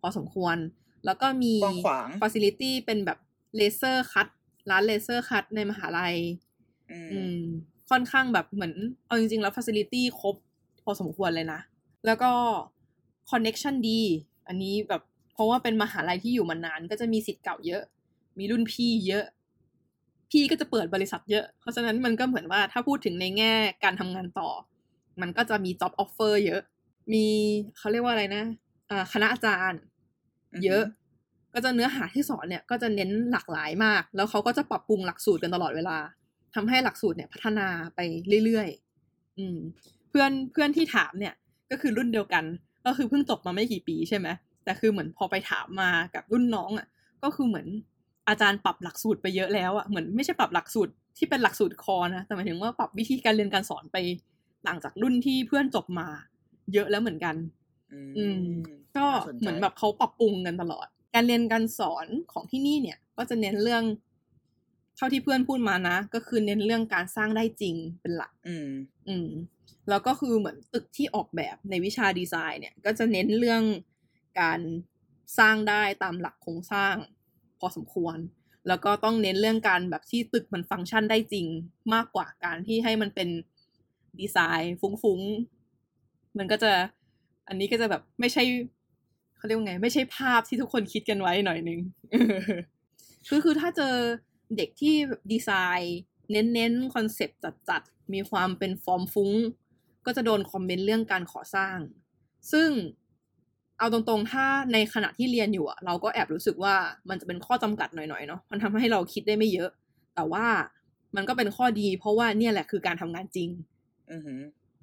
[0.00, 0.56] พอสมควร
[1.04, 3.18] แล้วก็มีกว้างขวางฟ a ซิลิตี้เป็นแบบ
[3.56, 4.28] laser cut
[4.70, 6.16] ร้าน laser cut ในมหาลัย
[6.90, 7.38] อืมอืม
[7.90, 8.74] ค่อนข้างแบบเหมือน
[9.06, 10.36] เอาจริง ๆ แล้วฟ a ซิลิตี้ครบ
[10.82, 11.60] พอสมควรเลยนะ
[12.06, 12.32] แล้วก็
[13.30, 14.00] connection ดี
[14.48, 17.82] อันนี้แบบ เพราะว่าเป็นมหาลัยที่อยู่มานาน ก็จะมีศิษย์เก่าเยอะ
[18.38, 19.24] มีรุ่นพี่เยอะ
[20.30, 23.52] พี่ก็จะเปิดบริษัทเยอะ เพราะฉะนั้นมันก็เหมือนว่าถ้าพูดถึงในแง่
[23.84, 24.48] การทำงานต่อ
[25.20, 26.62] มันก็จะมี job offer เยอะ
[27.12, 27.24] มี
[27.76, 28.44] เขาเรียกว่าอะไรนะ
[28.90, 29.80] อ่าคณะอาจารย์
[30.64, 30.82] เยอะ
[31.54, 35.96] ก็จะเนื้อหาที่สอนเนี่ยก็จะเน้นหลากหลายมาก แล้วเขาก็จะปรับปรุงหลักสูตรกันตลอดเวลา
[36.54, 38.00] ทำให้หลักสูตรเนี่ยพัฒนาไป
[38.44, 39.58] เรื่อยๆอืม
[40.10, 41.34] เพื่อนเพื่อนที่ถามเนี่ย
[41.70, 42.44] ก็คือรุ่นเดียวกัน
[42.86, 44.28] ก็คือเพิ่งจบมาไม่กี่ปีใช่ไหม
[44.64, 46.86] แต่คือเหมือนพอไปถามมากับรุ่นน้องอะ
[47.22, 47.66] ก็คือเหมือน
[48.28, 53.96] อาจารย์ปรับหลักสูตรไปเยอะแล้วอะเหมือนไม่ใช่ปรับหลักสูตรที่เป็นหลักสูตรคอนะ แต่หมายถึงว่าปรับวิธีการเรียนการสอนไป
[54.66, 56.06] ต่างจากรุ่นที่เพื่อนจบมา
[56.72, 57.34] เยอะแล้วเหมือนกัน
[58.18, 58.42] อืม
[58.96, 63.84] ก็น่าสนใจเหมือนแบบเขาปรับปรุงกันตลอด การเรียนการสอนของที่นี่เนี่ย ก็จะเน้นเรื่อง
[64.96, 68.68] เท่าที่เพื่อนพูดมานะ ก็คือเน้นเรื่องการสร้างได้จริงเป็นหลัก อืม
[69.08, 69.28] อืม
[69.88, 73.62] แล้วก็คือเหมือนตึกที่ออกแบบในวิชาดีไซน์เนี่ย ก็จะเน้นเรื่อง
[74.40, 74.60] การ
[75.38, 76.94] สร้างได้ตามหลักโครงสร้าง
[77.58, 78.16] พอสมควร
[78.68, 81.46] แล้วก็ต้องเน้นเรื่องการแบบที่ตึกมันฟังก์ชันได้จริง
[81.94, 83.28] มากกว่าการที่ให้มันเป็น
[84.20, 86.72] ดีไซน์ ฟุ้งๆ มันก็จะ
[87.48, 88.42] อันนี้ก็จะแบบไม่ใช่
[89.36, 91.80] เขาเรียกว่าไง ไม่ใช่ภาพที่ทุกคนคิดกันไว้หน่อยนึง
[93.28, 93.94] คือคือถ้าเจอ
[94.56, 94.94] เด็กที่
[95.32, 95.98] ดีไซน์
[96.30, 99.32] เน้นๆคอนเซปต์จัดๆ มีความเป็นฟอร์มฟุ้ง
[100.06, 101.76] ก็จะโดนคอมเมนต์เรื่องการก่อสร้าง
[102.52, 102.68] ซึ่ง
[103.78, 106.74] เอาตรงๆ ถ้าในขณะที่เรียนอยู่อะเราก็แอบรู้สึกว่า
[107.08, 109.70] มันจะเป็นข้อจำกัดหน่อยๆ เนาะ มันทำให้เราคิดได้ไม่เยอะ
[110.14, 110.46] แต่ว่า
[111.16, 113.48] มันก็เป็นข้อดี เพราะว่าเนี่ยแหละคือการทำงานจริง
[114.10, 114.22] อือ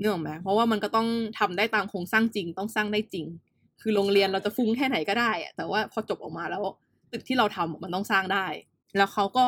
[0.02, 1.08] หือนึกออกไหมเพราะว่ามันก็ต้อง
[1.40, 3.26] ทำได้ตามโครงสร้างจริงต้องสร้างได้จริง
[3.82, 6.64] คือโรงเรียนเราจะฟุ้งแค่ไหนก็ได้อะแต่ว่าพอจบออกมาแล้ว
[7.12, 8.46] ตึกที่เราทำอะมันต้องสร้างได้
[8.98, 9.46] แล้วเขาก็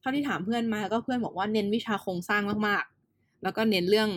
[0.00, 4.10] เท่าที่ถามเพื่อนมาก็เพื่อนบอกว่าเน้นวิชาโครงสร้างมากๆ แล้วก็เน้นเรื่อง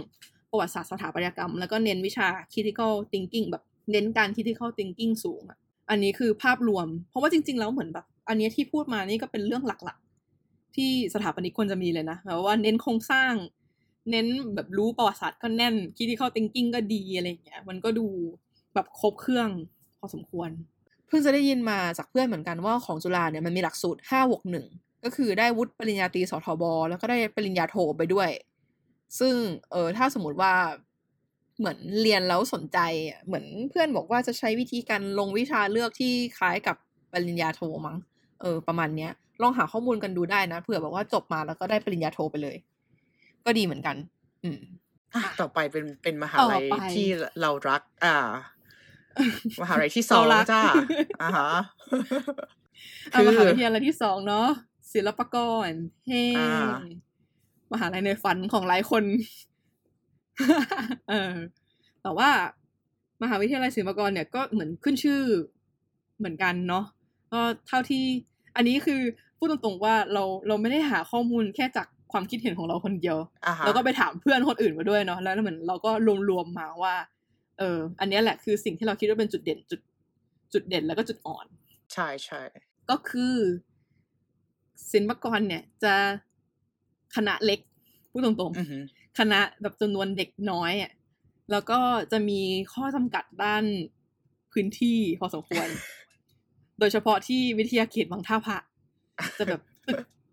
[0.52, 5.58] ประวัติศาสตร์สถาปัตยกรรม แล้วก็เน้นวิชา critical thinking แบบเน้นการ critical thinking สูงอะ
[5.90, 13.34] อันนี้คือภาพรวม เพราะว่าจริง ๆ แล้วเหมือนแบบ อันเนี้ยที่พูดมานี่ก็เป็นเรื่องหลักๆ ที่สถาปนิกควรจะมีเลยนะแบบว่าเน้นโครงสร้าง
[14.12, 18.08] เน้นแบบรู้ประวัติศาสตร์ก็แน่น critical thinking ก็ดีอะไรอย่างเงี้ยมันก็ดู
[18.74, 19.50] แบบครบเครื่อง
[20.00, 20.50] พอสมควร
[21.08, 24.66] เพิ่งจะได้ยินมาจากเพื่อนเหมือนกันว่าของจุฬาเนี่ยมันมีหลักสูตรห้าบวกหนึ่ง
[25.04, 28.30] ก็คือได้วุฒิปริญญาตรีสทบ แล้วก็ได้ปริญญาโทไปด้วย
[29.20, 29.36] ซึ่ง
[29.72, 30.54] เออถ้าสมมติว่า
[31.60, 32.80] เหมือนเรียนแล้วสนใจ
[33.26, 36.76] เหมือนเพื่อนบอกว่าจะใช้วิธีการลงวิชาเลือกที่คล้ายกับ
[37.12, 37.98] ปริญญาโทมั้ง
[38.42, 42.56] เออประมาณเนี้ยลองหาข้อมูลกันดูได้นะเผื่อบอกว่าจบมาแล้วก็ได้ปริญญาโทไปเลย
[43.48, 43.96] ก็ดีเหมือนกัน
[44.44, 44.60] อืม
[45.14, 47.08] อะค่ะต่อไปเป็นเป็นมหาต่อลัยไปที่
[47.42, 48.16] เรารัก อ่า
[49.62, 50.64] มหาลัยที่สองเรารักจ้า
[51.22, 51.50] อ่าฮะ
[53.12, 54.48] เอามหาวิทยาลัยที่สองเนาะ
[54.94, 55.36] ศิลปาก
[55.70, 55.72] ร
[56.08, 56.76] เฮ้อ่า
[57.74, 59.04] มหาลัยในฝันของหลายคน
[61.10, 61.36] เออ
[62.02, 62.30] แต่ว่า
[63.24, 65.22] มหาวิทยาลัยศิลปากรเนี่ยก็เหมือนขึ้นชื่อ
[66.18, 66.86] เหมือนกันเนาะ
[67.34, 68.04] ก็เท่าที่
[68.56, 69.02] อันนี้คือ
[69.38, 75.92] พูดตรงๆว่าเราเราไม่ได้หาข้อมูลแค่จาก ความคิดเห็นของเราคนเดียวอ่าฮะแล้วก็ไปถามเพื่อนคนอื่นมาด้วยเนาะแล้วเหมือนเราก็
[76.30, 76.96] รวมๆมาว่า
[77.60, 79.82] เออ อันเนี้ยแหละคือสิ่งที่เราคิดว่าเป็นจุดเด่นจุด
[80.54, 81.46] จุดเด่นแล้วก็จุดอ่อน
[81.94, 82.42] ใช่ใช่
[82.90, 83.36] ก็คือ
[84.92, 85.94] ศิลปากรเนี่ย จะ
[87.16, 87.60] คณะเล็ก
[88.12, 90.92] พูดตรงอือหือๆคณะแบบจำนวนเด็กน้อยอะ
[91.52, 91.80] แล้วก็
[92.12, 92.42] จะมี
[92.74, 93.64] ข้อจำกัดด้าน
[94.54, 95.68] พื้นที่พอสมควร
[96.80, 98.58] โดยเฉพาะที่วิทยาเขตบางท่าพระ
[99.40, 99.62] จะแบบ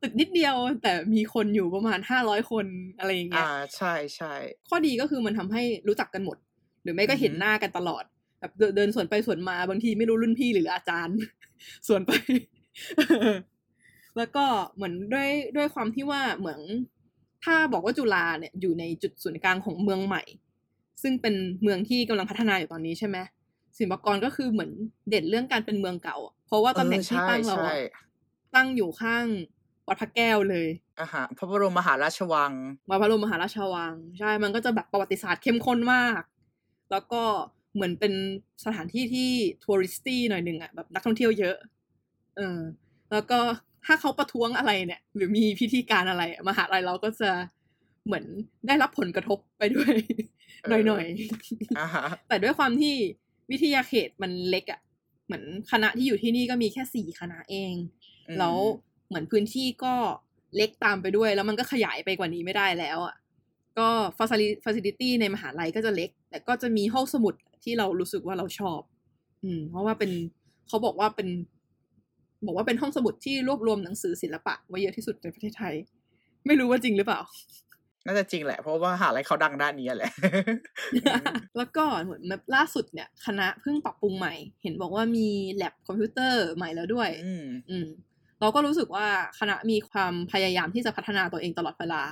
[0.05, 2.67] ตึกตึกนิดเดียวแต่มีคนอยู่ประมาณห้าร้อยคน
[2.99, 4.33] อะไรอย่างเงี้ยอ่าใช่ใช่
[4.69, 6.37] ข้อดีก็คือมันทำให้รู้จักกันหมด
[6.83, 8.05] หรือไม่ก็เห็นอือฮึหน้ากันตลอด
[8.41, 11.17] แบบเดินเดินสวนไปสวนมาบางทีไม่รู้รุ่นพี่หรืออาจารย์
[11.89, 12.13] สวนไป
[14.17, 16.61] แล้วก็เหมือนด้วยด้วยความที่ว่าเหมือน
[17.45, 20.23] ถ้าบอกว่าจุฬาเนี่ยอยู่ในจุดศูนย์กลางของเมืองใหม่
[21.03, 23.17] ซึ่งเป็นเมืองที่กำลังพัฒนาอยู่ตอนนี้ใช่ไหม
[23.79, 24.71] ศิลปากรก็คือเหมือน
[25.09, 27.79] เด่นเรื่องการเป็นเมืองเก่าอะเพราะว่าตำแหน่งที่ตั้งเราใช่อะใช่
[28.55, 29.27] ตั้งอยู่ข้าง
[29.89, 30.69] วัดพระแก้วเลย
[31.01, 32.53] อ่าฮะพระบรมมหาราชวัง
[32.91, 36.23] มาพระบรมมหาราชวัง ใช่ มันก็จะแบบประวัติศาสตร์เข้มข้นมาก
[36.91, 37.23] แล้วก็
[37.75, 38.13] เหมือนเป็น
[38.65, 39.31] สถานที่ที่
[39.65, 41.57] ทัวริสตี้หน่อยหนึ่งอะแบบนักท่องเที่ยวเยอะ
[42.37, 42.59] เออ
[43.13, 43.39] แล้วก็
[43.87, 47.31] ถ้าเขาประท้วงอะไรเนี่ย หรือมีพิธีการอะไรอะมหาลัยเราก็จะ
[48.07, 48.25] เหมือน
[48.67, 49.95] ได้รับผลกระทบไปด้วย
[50.63, 51.05] เออหน่อย
[51.79, 52.95] อ่าฮะๆแต่ด้วยความที่
[53.51, 54.81] วิทยาเขตมันเล็กอะ
[55.27, 57.75] เหมือนคณะที่อยู่ที่นี่ก็มีแค่สี่คณะเอง
[58.29, 58.57] อืมแล้ว
[59.09, 59.95] เหมือนพื้นที่ก็
[60.57, 63.15] เล็กตามไปด้วย แล้วมันก็ขยายไปกว่านี้ไม่ได้แล้วอะ
[63.79, 63.89] ก็
[64.19, 64.21] ฟ
[64.69, 68.81] a ซิลิตี้ในมหาลัยก็จะเล็ก แต่ก็จะมีห้องสมุดที่เรารู้สึกว่าเราชอบ
[69.45, 70.11] อืม เพราะว่าเป็น
[70.69, 71.29] เขาบอกว่าเป็น
[72.47, 75.75] บอกว่าเป็นห้องสมุดที่รวบรวมหนังสือศิลปะไว้เยอะที่สุดในประเทศไทย
[76.47, 77.21] ไม่รู้ว่าจริงหรือเปล่า
[78.07, 80.13] น่าจะจริงแหละ เพราะว่ามหาลัยเขาดังด้านนี้แหละ
[81.57, 87.87] แล้วก็เหมือนแบบล่าสุดเนี่ย คณะเพิ่งปรับปรุงใหม่ เห็นบอกว่ามีแ a บคอมพิวเตอร์ใหม่แล้วด้วย อืมอืม
[88.45, 89.07] เราก็รู้สึกว่า
[89.39, 92.03] คณะมีความพยายามที่จะพัฒนาตัวเองตลอดเวลา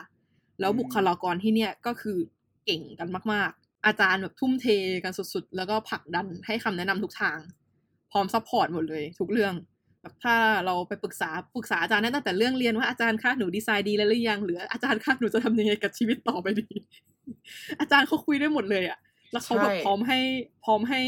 [0.61, 2.18] แล้วอืมบุคลากรที่เนี่ยก็คือ
[2.64, 3.51] เก่งกันมาก
[3.87, 4.66] อาจารย์แบบทุ่มเท
[5.05, 7.38] กันสุด ๆ แล้วก็ผลักดันให้คำแนะนำทุกทาง
[8.12, 9.55] พร้อม support หมดเลย ทุกเรื่อง
[10.01, 16.68] แบบถ้าเราไปปรึกษาปรึกษาอาจารย์ได้ตั้งแต่เรื่องเรียนว่าอาจารย์คะหนูดีไซน์ดีแล้วหรือยังหรืออาจารย์คะหนูจะทำยังไงกับชีวิตต่อไปดี
[17.81, 18.99] อาจารย์เขาคุยได้หมดเลยอะ
[19.33, 20.18] แล้วเขาแบบใช่พร้อมให้
[20.64, 21.01] พร้อมให้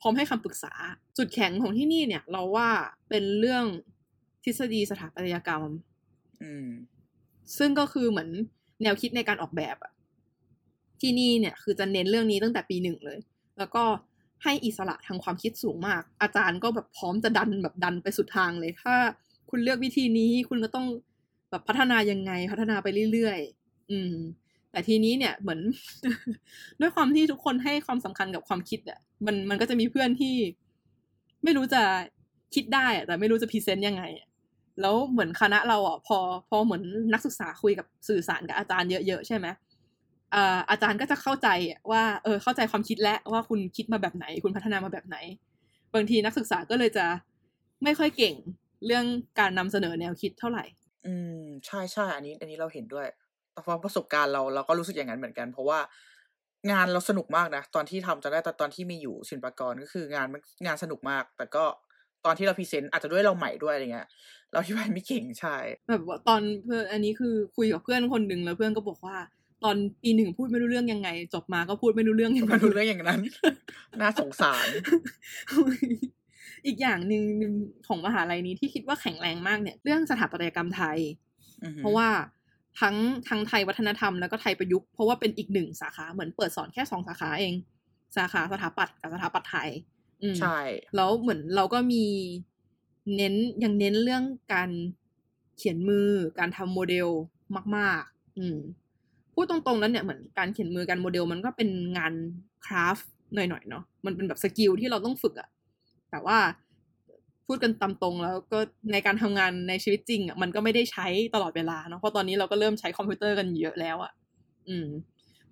[0.00, 0.72] พร้อมให้คำปรึกษา
[1.18, 2.68] จุดแข็งของที่นี่เนี่ย เราว่า
[3.08, 3.64] เป็นเรื่อง
[4.44, 5.62] ทฤษฎีสถาปัตยกรรม
[6.42, 6.68] อืม
[7.58, 8.30] ซึ่งก็คือเหมือน
[8.82, 9.92] แนวคิดในการออกแบบอะ
[11.00, 13.18] ที่นี่เนี่ย คือจะเน้นเรื่องนี้ตั้งแต่ปีหนึ่งเลย
[13.58, 13.84] แล้วก็
[14.44, 18.94] ให้อิสระทางความคิดสูงมาก อาจารย์ก็แบบพร้อมจะดันแบบดันไปสุดทางเลย ถ้า
[19.50, 20.86] คุณเลือกวิธีนี้คุณก็ต้อง
[21.50, 24.14] แบบพัฒนายังไง พัฒนาไปเรื่อยๆ อืม
[24.70, 25.60] แต่ทีนี้เนี่ยเหมือน
[26.80, 30.34] ด้วยความที่ทุกคนให้ความสำคัญกับความคิดอะมันมันก็จะมีเพื่อนที่
[31.44, 31.82] ไม่รู้จะ
[32.54, 34.28] คิดได้อะแต่ไม่รู้จะ present ยังไงอะ
[34.80, 39.46] แล้วเหมือนคณะเราอะพอพอเหมือนนักศึกษาคุยกับสื่อสารกับอาจารย์เยอะๆใช่ไหม
[40.34, 41.48] อ่าอาจารย์ก็จะเข้าใจ
[41.90, 45.16] ว่าเออเข้าใจความคิดแล้วว่าคุณคิดมาแบบไหน คุณพัฒนามาแบบไหน
[45.94, 47.06] บางทีนักศึกษาก็เลยจะ
[47.84, 48.34] ไม่ค่อยเก่ง
[48.86, 49.04] เรื่อง
[49.38, 50.64] การนำเสนอแนวคิดเท่าไหร่
[51.06, 53.06] อืมใช่ใช่อันนี้ อันนี้เราเห็นด้วย
[53.52, 55.78] แต่ความประสบการณ์เราเราก็รู้สึกอย่างนั้นเหมือนกัน เพราะว่า
[56.70, 60.26] งานเราสนุกมากนะ ตอนที่ทำจะได้ตอนตอนที่มีอยู่ศิลปากรก็คืองาน
[60.66, 61.64] งานสนุกมาก แต่ก็
[62.24, 64.08] ตอนที่เราพรีเซนต์อาจจะด้วยเราใหม่ด้วยอะไรเงี้ย
[64.52, 65.56] เราที่ไปไม่เก่งใช่
[65.88, 69.16] แบบว่าตอนเพื่อนอันนี้คือคุยกับเพื่อนคนหนึ่งแล้วเพื่อนก็บอกว่า
[69.64, 73.20] ตอนปีหนึ่งพูดไม่รู้เรื่องยังไง จบมาก็พูดไม่รู้เรื่องยังไงมาดูเรื่องอย่างนั้น
[74.00, 74.66] น่าสงสาร
[76.66, 77.22] อีกอย่างหนึ่ง
[77.86, 80.98] ของมหาลัยนี้ที่คิดว่าแข็งแรงมากเนี่ย เรื่องสถาปัตยกรรมไทย
[81.64, 82.08] อือหือเพราะว่า
[82.80, 82.96] ทั้ง
[83.28, 87.54] ทั้งไทยวัฒนธรรมแล้วก็ไทยประยุกต์เพราะว่าเป็นอีกหนึ่งสาขาเหมือนเปิดสอนแค่สองสาขาเอง
[88.16, 89.99] สาขาสถาปัตย์กับสถาปัตย์ไทยอืม
[90.38, 90.58] ใช่
[90.96, 92.04] แล้วเหมือนเราก็มี
[93.16, 94.70] เน้นยังเน้นเรื่องการ
[95.56, 97.08] เขียนมือการทำโมเดล
[97.76, 98.58] มาก ๆ อืม
[99.34, 102.12] พูดตรงๆแล้วเนี่ยเหมือนการเขียนมือการโมเดลมันก็เป็นงาน
[102.66, 105.48] craft หน่อยๆเนาะมันเป็นแบบ skill ที่เราต้องฝึกอะ
[106.10, 106.38] แต่ว่า
[107.46, 108.58] พูดกันตามตรงแล้วก็
[108.92, 114.12] ในการทำงานในชีวิตจริงอะมันก็ไม่ได้ใช้ตลอดเวลาเนาะเพราะตอนนี้เราก็เริ่มใช้คอมพิวเตอร์กันเยอะแล้วอะ
[114.68, 114.86] อืม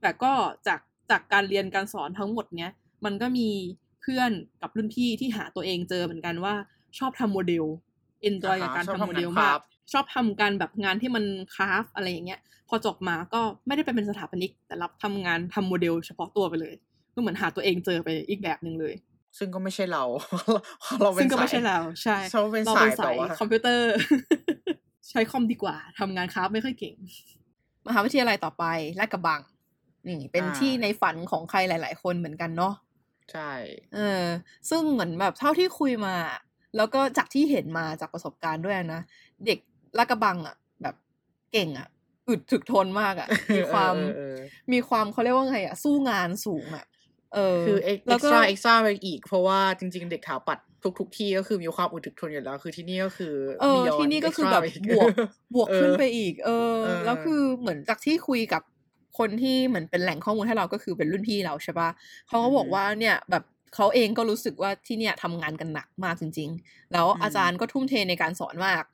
[0.01, 0.33] แต่ก็
[0.67, 2.73] จากจากการเรียนการสอนทั้งหมดเนี้ย
[3.05, 3.49] มันก็มี
[4.01, 4.31] เพื่อน
[4.63, 6.55] กับรุ่นพี่ที่หาตัวเองเจอเหมือนกันว่า
[6.99, 7.65] ชอบทำโมเดล
[8.23, 16.75] enjoy กับการชอบทำทำโมเดลงานมาก craft ชอบทำการแบบงานที่มัน craft อะไรอย่างเงี้ย พอจบมาก็ไม่ได้ไปเป็นสถาปนิก แต่รับทำงานทำโมเดลเฉพาะตัวไปเลย
[17.15, 18.95] ก็เหมือนหาตัวเองเจอไปอีกแบบหนึ่งเลย
[19.39, 20.05] ซึ่งก็ไม่ใช่เรา
[21.03, 23.93] เราเป็ซึ่นงก็ไม่ใช่สายเราใช่เราเป็นเราสาเป็ยนแบสาบยว่าคอมพิวเตอร์
[25.11, 26.95] ใช้คอมดีกว่าทำงานคราฟไม่ค่อยเก่ง
[27.87, 28.65] มหาวิทยาลัยต่อไป
[28.99, 29.41] ลาดกระบัง
[30.09, 32.75] นี่เป็นอ่าที่ในฝันของใครหลาย ๆ คนเหมือนกันเนาะ
[33.33, 33.53] ใช่
[33.95, 34.25] เออ
[34.71, 36.17] ซึ่งเหมือนแบบเท่าที่คุยมา
[36.77, 39.01] แล้วก็จากที่เห็นมาจากประสบการณ์ด้วยนะ
[39.47, 39.59] เด็ก
[39.99, 40.95] ลาดกระบังอะ แบบ
[41.53, 41.89] เก่งอะ
[42.29, 44.37] อึดถึกทนมากอะ มีความเออเออเออ
[44.73, 46.85] มีความเขาเรียกว่าไงอะ สู้งานสูงอะ
[47.35, 58.63] เออคือเอ็กแล้วก็ซ์ตร้าเอ็กซ์ตร้าไปอีก เพราะว่าจริง ๆ เด็กถาปัดทุกทุกๆที่ก็คือมีความอึดถึกทนอยู่แล้ว คือที่นี่ก็คือเออ beyond ที่นี่ก็คือแบบ extra บวกไปอีกบวกเออขึ้นไปอีกเออเออ แล้วคือเหมือนจากที่คุยกับ
[59.19, 61.89] คนที่เหมือนเป็นแหล่งข้อมูลให้เราก็คือเป็นรุ่นพี่เราใช่ปะ
[62.29, 68.85] เขาก็บอกว่าเนี่ยแบบเขาเองก็รู้สึกว่าที่เนี่ยทำงานกันหนักมากจริง ๆ แล้วอาจารย์ก็ทุ่มเทในการสอนมาก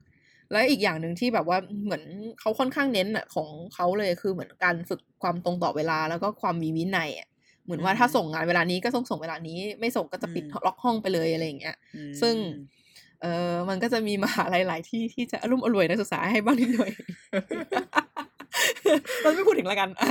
[0.51, 2.03] แล้วอีกอย่างหนึ่งที่แบบว่าเหมือน
[2.41, 7.29] เขาค่อนข้างเน้นอะของเขาเลยคือเหมือนการฝึกความตรงต่อเวลาแล้วก็ความมีวินัยอะ
[7.65, 12.35] เหมือนว่าถ้าส่งงานเวลานี้ก็ต้องส่งเวลานี้ ไม่ส่งก็จะปิดล็อกห้องไปเลยอะไรอย่างเงี้ยอืมซึ่ง
[13.23, 16.91] เออมันก็จะมีมหาลัยหลายที่ที่จะอารมณ์อร่วยนักศึกษาให้บ้างนิดหน่อย
[19.23, 20.07] เราไม่พูดถึงแล้วกันอะ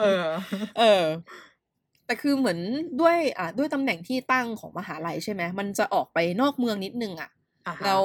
[0.00, 0.24] เออ
[0.78, 1.04] เออ
[2.06, 2.58] แต่คือเหมือน
[3.00, 7.30] ด้วย อะ ด้วยตำแหน่งที่ตั้งของมหาลัยใช่ไหม มันจะออกไปนอกเมืองนิดนึงอะ
[7.66, 8.04] อ่าฮะแล้ว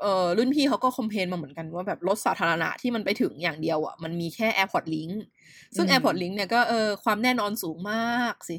[0.00, 5.14] เอ่อรุ่นพี่เขาก็คอมเพลนมาเหมือนกันว่าแบบรถสาธารณะที่มันไปถึงอย่างเดียวอะ มันมีแค่ Airport Link
[5.76, 8.56] ซึ่ง Airport Link เนี่ยก็เออความแน่นอนสูงมากสิ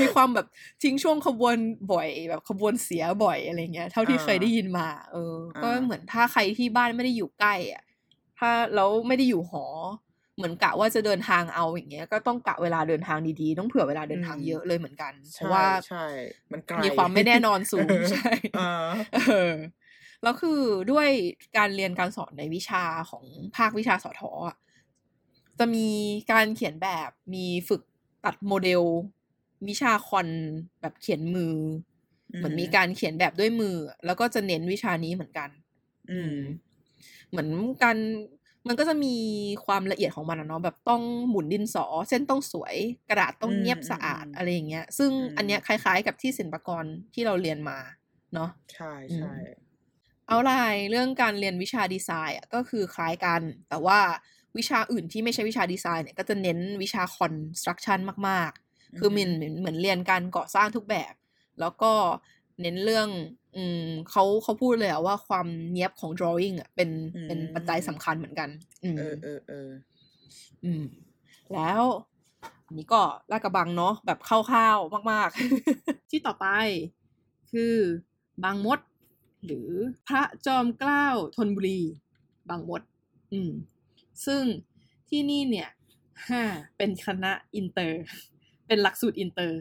[0.00, 0.46] มีความแบบ
[0.82, 1.56] ทิ้งช่วงขบวน
[1.92, 7.82] บ่อย แบบขบวนเสียบ่อยอะไรเงี้ย เท่าที่อ่าเคยได้ยินมา เออ ก็อ่าเหมือนถ้าใครที่บ้านไม่ได้อยู่ใกล้อะ
[8.38, 9.64] ถ้าแล้วไม่ได้อยู่หอ
[10.36, 16.04] เหมือนกะว่าจะเดินทางเอาอย่างเงี้ย ก็ต้องกะเวลาเดินทางดีๆ ต้องเผื่อเวลาเดินทางเยอะเลยเหมือนกันเพใช่ราะว่าใช่
[16.52, 18.60] มันไกลมีความไม่แน่นอนสูงใช่อ่า
[19.12, 19.18] เอ
[19.50, 19.52] อ
[20.22, 21.08] แล้วคือด้วย
[21.56, 23.24] การเรียนการสอนในวิชาของ
[23.56, 24.56] ภาควิชาสอทอะ
[25.58, 25.88] จะมี
[26.32, 27.82] การเขียนแบบมีฝึก
[28.24, 28.82] ตัดโมเดล
[29.68, 30.28] วิชาคอน
[30.80, 31.54] แบบเขียนมือ
[32.32, 35.48] อมเหมือนมีการเขียนแบบด้วยมือ แล้วก็จะเน้นวิชานี้เหมือนกัน
[36.08, 36.34] อืม
[37.30, 37.48] เหมือน
[37.82, 37.96] การ
[38.68, 39.14] มันก็จะมี
[39.66, 42.74] ความละเอียดของมันอะเนาะแบบต้องหมุนดินสอ เส้นต้องสวย
[43.08, 47.78] กระดาษต้องเนี้ยบอืมสะอาดอืมอะไรอย่างเงี้ย ซึ่งอืมอันเนี้ยคล้ายๆกับที่ศิลปากรที่เราเรียนมา
[48.34, 49.32] เนาะใช่ใช่
[50.28, 54.00] outline เรื่องการเรียนวิชาดีไซน์อะก็คือคล้ายกัน แต่ว่า
[54.56, 61.14] วิชาอื่นที่ไม่ใช่วิชาดีไซน์เนี่ยก็จะเน้นวิชา construction มากๆ คือมันเหมือนเหมือนเรียนการก่อสร้างทุกแบบ
[61.60, 61.92] แล้วก็
[62.60, 63.08] เน้นเรื่อง
[63.56, 68.48] อืมเขาเขาพูดเลยอะว่าความเนี้ยบของ drawing อะเป็นอืมเป็นปัจจัยสำคัญเหมือนกัน
[68.84, 69.68] อืมเออเออเออ
[70.64, 70.82] อืม
[71.54, 71.82] แล้ว
[72.66, 75.28] อันนี้ก็ลาดกระบังเนาะแบบคร่าวๆมาก
[75.70, 76.46] ๆ ที่ต่อไป
[77.52, 77.76] คือ
[78.44, 78.78] บางมด
[79.44, 79.68] หรือ
[80.08, 81.80] พระจอมเกล้าธนบุรี
[82.50, 82.82] บางมด
[83.32, 83.50] อืม
[84.26, 84.42] ซึ่ง
[85.08, 85.68] ที่นี่เนี่ย
[86.28, 86.42] ฮ่า
[86.76, 88.02] เป็นคณะอินเตอร์
[88.66, 89.60] เป็นหลักสูตรอินเตอร์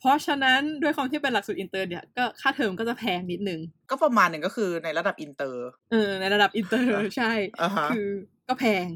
[0.00, 7.32] เพราะฉะนั้นด้วยความที่เป็นหลักสูตรอินเตอร์เนี่ยก็ค่าเทอมก็จะแพงนิดนึง ก็ประมาณหนึ่งก็คือในระดับอินเตอร์เออในระดับอินเตอร์ใช่
[7.62, 8.08] อ่าฮะคือ
[8.48, 8.86] ก็แพง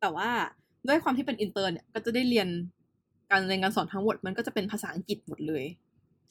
[0.00, 0.30] แต่ว่า
[0.88, 2.48] ด้วยความที่เป็นอินเตอร์เนี่ยก็จะได้เรียน
[3.30, 5.64] การเรียนการสอนทั้งหมดมันก็จะเป็นภาษาอังกฤษหมดเลย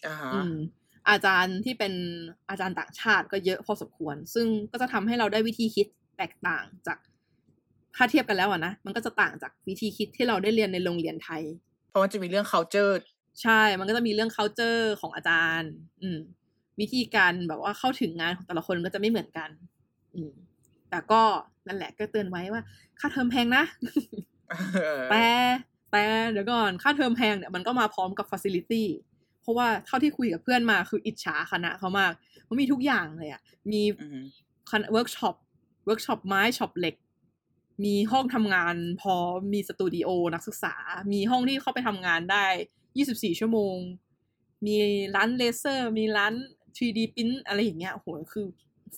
[0.08, 0.54] อ่าฮะอืม
[1.10, 1.94] อาจารย์ที่เป็น
[2.50, 5.88] อาจารย์ต่างชาติก็เยอะพอสมควร ซึ่งก็จะทำให้เราได้วิธีคิด
[6.18, 6.98] แตกต่างจาก
[7.96, 11.44] ถ้าเทียบกันแล้วอะนะมันก็จะต่างจากวิธีคิดที่เราได้เรียนในโรงเรียนไทย
[11.90, 12.94] เพราะมันจะมีเรื่อง culture
[13.42, 15.72] ใช่ มันก็จะมีเรื่อง culture ของอาจารย์
[16.02, 16.20] อืม
[16.80, 19.50] วิธีการแบบว่าเข้าถึงงานของแต่ละคนก็จะไม่เหมือนกัน
[20.14, 20.32] อืม
[20.90, 21.22] แต่ก็
[21.68, 22.64] นั่นแหละก็เตือนไว้ว่า
[23.00, 23.64] ค่าเทอมแพงนะ
[25.12, 25.26] แต่
[25.92, 28.84] แต่เดี๋ยวก่อนค่าเทอมแพงเนี่ยมันก็มาพร้อมกับ facility
[29.42, 32.12] เพราะว่าเท่าที่คุยกับเพื่อนมาคืออิจฉาคณะเขามาก
[32.46, 34.20] เขามีทุกอย่างเลยอะมีอืม
[34.72, 35.36] คณะเวิร์กช็อป
[35.86, 36.96] เวิร์กช็อปไม้ช็อปเหล็ก
[37.86, 40.76] มีห้องทำงานพร้อมมีสตูดิโอนักศึกษา
[41.14, 42.46] มีห้องที่เข้าไปทำงานได้
[42.98, 43.76] 24 ชั่วโมง
[44.66, 44.76] มี
[45.16, 46.34] ร้านเลเซอร์ มีร้าน
[46.78, 48.46] 3D พิมพ์อะไรอย่างเงี้ยโหคือ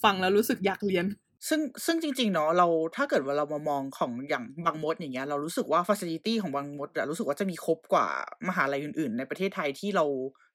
[0.03, 1.05] ฟังแล้วรู้สึกอยากเรียน
[1.47, 8.07] ซึ่งซึ่งจริง ๆ เนาะเราถ้าเกิดว่าเรามามองของอย่างบางมดอย่างเงี้ยเรารู้สึกว่าฟ a c i l i t y ของบางมดอะรู้สึกว่าจะมีครบกว่า
[8.47, 10.05] มหาลัยอื่น ๆ ในประเทศไทยที่เรา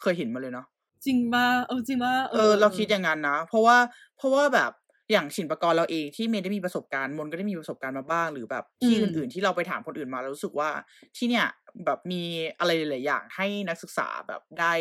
[0.02, 0.66] เคยเห็นมาเลยเนาะ
[1.04, 3.76] จริงมาเออจริงมาเออ เราคิดอย่างนั้นนะ เพราะว่า
[4.16, 4.72] เพราะว่าแบบ
[5.10, 10.70] อย่างสินปกรณ์เราเองที่เมย์ได้มีประสบการณ์มนก็ได้มีประสบการณ์มาบ้าง หรือแบบที่อื่น ๆ ที่เราไปถามคนอื่นมาเรารู้สึกว่า
[11.16, 11.46] ที่เนี่ย
[11.84, 12.22] แบบมี
[12.58, 14.74] อะไรหลายๆอย่างให้นักศึกษาแบบได้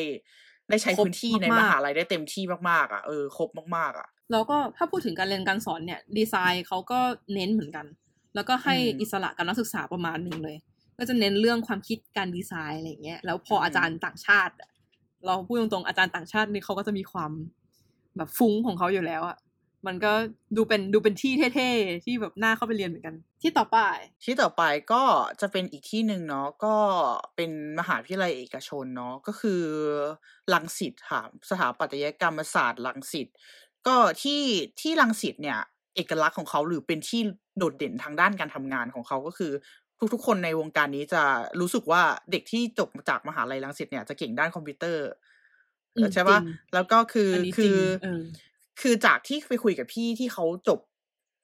[0.69, 6.99] ได้ใช้พื้นที่ในมหาลัยได้เต็มที่มากๆอะเออครบมากๆอะแล้วก็ถ้าพูดถึงการเรียนการสอนเนี่ย ดีไซน์เขาก็
[7.33, 7.85] เน้นเหมือนกัน
[8.35, 10.57] แล้วก็ให้อืมอิสระกับนักศึกษาประมาณหนึ่งเลย
[10.97, 14.69] ก็จะเน้นเรื่องความคิดการดีไซน์อะไรอย่างเงี้ยแล้วพออืมอาจารย์ต่างชาติอะ
[15.25, 17.31] เราพูดตรงๆอาจารย์ต่างชาตินี่เขาก็จะมีความ
[18.17, 19.37] แบบฟุ้งของเขาอยู่แล้วอะ
[19.87, 20.11] มันก็
[20.55, 23.77] ดูเป็นดูเป็นที่เท่ๆ ที่แบบน่าเข้าไปเรียนเหมือนกัน ที่ต่อไป
[24.23, 24.63] ที่ต่อไป
[24.93, 25.03] ก็
[25.41, 26.75] จะเป็นอีกที่หนึ่งเนาะก็
[27.35, 29.61] เป็นมหาวิทยาลัยเอกชนเนาะก็คือ
[30.53, 33.27] ลังสิตค่ะสถาปัตยกรรมศาสตร์ลังสิต
[33.87, 34.41] ก็ที่
[34.81, 35.59] ที่ลังสิตเนี่ย
[35.95, 37.21] เอกลักษณ์ของเขาหรือเป็นที่
[37.57, 39.51] โดดเด่นทางด้านการทำงานของเขาก็คือ
[40.13, 41.23] ทุกๆ คนในวงการนี้จะ
[41.59, 45.07] รู้สึกว่าเด็กที่จบจากมหาลัยลังสิตเนี่ยจะเก่งด้านคอมพิวเตอร์
[45.95, 48.21] อืมใช่ปะจริงแล้วก็คืออนนี้จคืริงอเออ
[48.81, 50.79] คือจากที่ไปคุยกับพี่ที่เขาจบ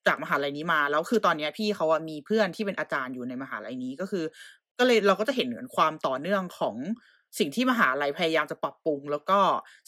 [0.08, 4.24] จากมหาลัยนี้มา แล้วคือตอนนี้พี่เขาอะมีเพื่อนที่เป็นอาจารย์อยู่ในมหาลัยนี้ก็คือ
[4.80, 6.76] ก็เลยเราก็จะเห็นเหมือนความต่อเนื่องของ
[7.40, 9.40] สิ่งที่มหาลัยพยายามจะปรับปรุง แล้วก็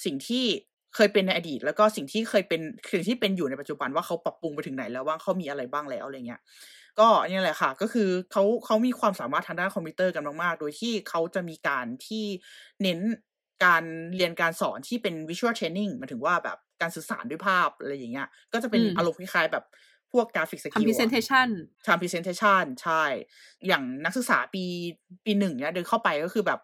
[0.06, 0.46] สิ่งที่
[0.96, 6.42] เคยเป็นในอดีต แล้วก็สิ่งที่เคยเป็นสิ่งที่เป็นอยู่ในปัจจุบันว่าเขาปรับปรุงไปถึงไหนแล้วว่าเขามีอะไรบ้างแล้วอะไรเงี้ย
[7.00, 12.26] ก็นี่แหละค่ะ ก็คือเขาเขามีความสามารถทางด้านคอมพิวเตอร์กันมากๆ โดยที่เขาจะมีการที่
[12.82, 13.00] เน้น
[13.66, 13.84] การ
[14.16, 19.66] เรียนการสอนที่เป็น visual training หมายถึงว่าแบบ การสื่อสารด้วยภาพอะไรอย่างเงี้ย ก็จะเป็นอืมอารมณ์คล้ายๆแบบ
[20.12, 21.48] พวก graphic skill ทำ presentation
[21.88, 23.04] ทำ presentation ใช่
[23.68, 24.64] อย่างนักศึกษาปี
[25.26, 26.60] ปีหนึ่งเนี่ยเดินเข้าไปก็คือแบบ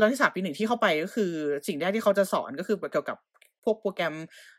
[0.00, 1.32] นักศึกษาปีหนึ่งที่เข้าไปก็คือ
[1.66, 3.18] สิ่งแรกที่เขาจะสอนก็คือเกี่ยวกับ
[3.64, 4.14] พวกโปรแกรม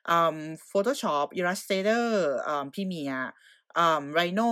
[0.09, 0.37] อืม
[0.71, 2.05] Photoshop Illustrator
[2.47, 3.25] อืม Premiere
[3.77, 4.51] อ่า Rhino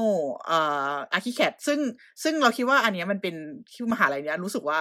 [0.50, 1.80] อ่า Archicad ซึ่ง
[2.24, 3.36] ซึ่งเราคิดว่าอันเนี้ยมันเป็น
[3.72, 4.80] ที่มหาลัยเนี้ยรู้สึกว่า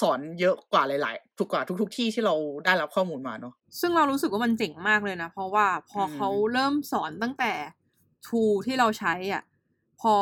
[0.00, 7.52] สอนเยอะกว่าหลายๆทุกกว่าทุก ๆ ที่ที่เราได้รับข้อมูลมาเนาะซึ่งเรารู้สึกว่ามันเจ๋งมากเลยนะ เพราะว่าพออมเขาเริ่มสอนตั้งแต่
[8.26, 9.42] tool ที่เราใช้อะ
[10.00, 10.14] พอ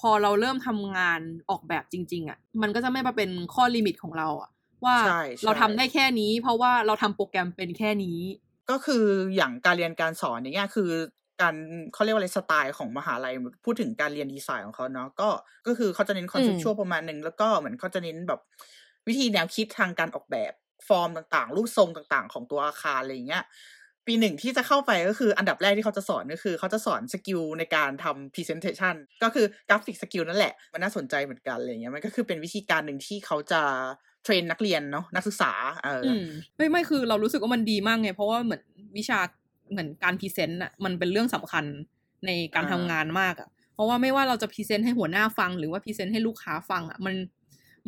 [0.00, 1.20] พอเราเริ่มทำงาน
[1.50, 4.50] ออกแบบจริง ๆ อะ มันก็จะไม่มาเป็นข้อลิมิตของเราอะ
[4.84, 8.18] ว่าใช่ใช่เราทำได้แค่นี้ เพราะว่าเราทำโปรแกรมเป็นแค่นี้
[8.70, 9.04] ก็คือ
[9.36, 10.90] อย่างการเรียนการสอนอย่างเงี้ยคือ
[11.40, 11.54] การ
[11.92, 15.28] เขาเรียกว่าอะไรสไตล์ของมหาลัยพูดถึงการเรียนดีไซน์ของเขาเนาะก็
[15.66, 18.40] ก็คือเขาจะเน้น conceptual ประมาณหนึ่งแล้วก็เหมือนเขาจะเน้นแบบ
[19.08, 20.52] วิธีแนวคิดทางการออกแบบ
[20.88, 23.44] ฟอร์มต่างๆ รูปทรงต่างๆ ของตัวอาคารอะไรอย่างเงี้ย
[24.06, 33.62] ปีหนึ่งที่จะเข้าไปก็คืออันดับแรกที่เขาจะสอนก็คือ เขาจะสอน skill ในการทำ presentation ก็คือ graphic skill นั่นแหละ มันน่าสนใจเหมือนกันอะไรเงี้ยมันก็คือเป็นวิธีการหนึ่งที่เขาจะ
[34.24, 35.52] train นักเรียนเนาะนักศึกษา
[35.84, 38.62] เออออืมไม่ไม่คือเรารู้สึกว่ามันดีมากไง เพราะว่าเหมือน
[38.98, 39.18] วิชา
[39.72, 41.64] เหมือนการ present อะมันเป็นเรื่องสำคัญ
[42.26, 47.14] ในการทำงานมากอะเพราะว่าไม่ว่าเราจะ present ให้หัวหน้าฟัง หรือว่า present ให้ลูกค้าฟังอะมัน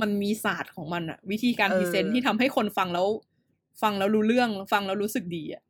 [0.01, 3.07] มันมีศาสตร์ของมันอะวิธีการ present ที่ทำให้คนฟังแล้ว
[3.83, 5.63] ฟังแล้วรู้เรื่องฟังแล้วรู้สึกดีอะ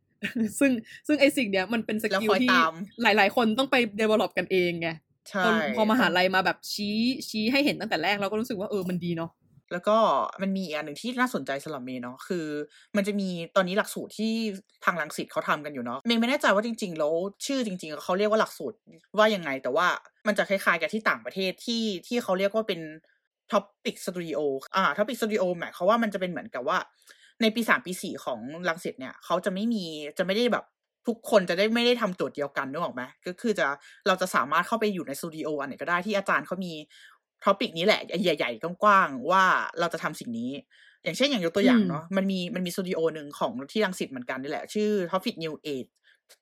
[0.58, 0.72] ซึ่ง
[1.06, 4.88] ซึ่งไอสิ่งเนี้ยมันเป็น skill ที่หลาย ๆ คนต้องไป develop กันเองไง
[5.30, 6.96] ใช่พอพอมหาลัยมาแบบชี้
[7.28, 9.32] ชี้ให้เห็นตั้งแต่แรกเราก็รู้สึกว่าเออมันดีเนาะ
[9.72, 9.96] แล้วก็
[10.42, 12.46] มันมีอีกอันหนึ่งที่น่าสนใจสำหรับเมย์เนาะคือ
[12.96, 14.32] มันจะมีตอนนี้หลักสูตรที่
[14.84, 17.12] ทางลังสิตเขาทำกันอยู่เนาะเมย์ไม่แน่ใจว่าจริงๆ แล้ว
[17.46, 18.76] ชื่อจริง ๆเขาเรียกว่าหลักสูตร
[19.18, 19.86] ว่ายังไง แต่ว่า
[20.26, 22.80] มันจะคล้ายๆกับที่ต่างประเทศที่ที่เขาเรียกว่าเป็น
[23.52, 24.38] Topic Studio
[24.74, 26.78] อ่า Topic Studio หมายความว่ามันจะเป็นเหมือนกับว่า
[27.42, 29.84] ในปีสามปีสี่ของลังสิตเนี่ย เขาจะไม่มี
[30.18, 30.64] จะไม่ได้แบบ
[31.06, 33.66] ทุกคนจะได้ไม่ได้ทำโจทย์เดียวกันนึกออกไหมก็คือจะ
[34.06, 36.72] เราจะสามารถเข้าไปอยู่ในสตูดิโออันไหนก็ได้ที่อาจารย์เขามี
[37.44, 39.44] topic นี้แหละใหญ่ๆกว้างๆว่า
[39.80, 40.50] เราจะทำสิ่งนี้
[41.02, 45.90] อย่างเช่นอย่างยกตัวอย่างเนาะมันมีมันมีสตูดิโอหนึ่งของที่รังสิตเหมือนกันนี่แหละ ชื่อ Topic New Edge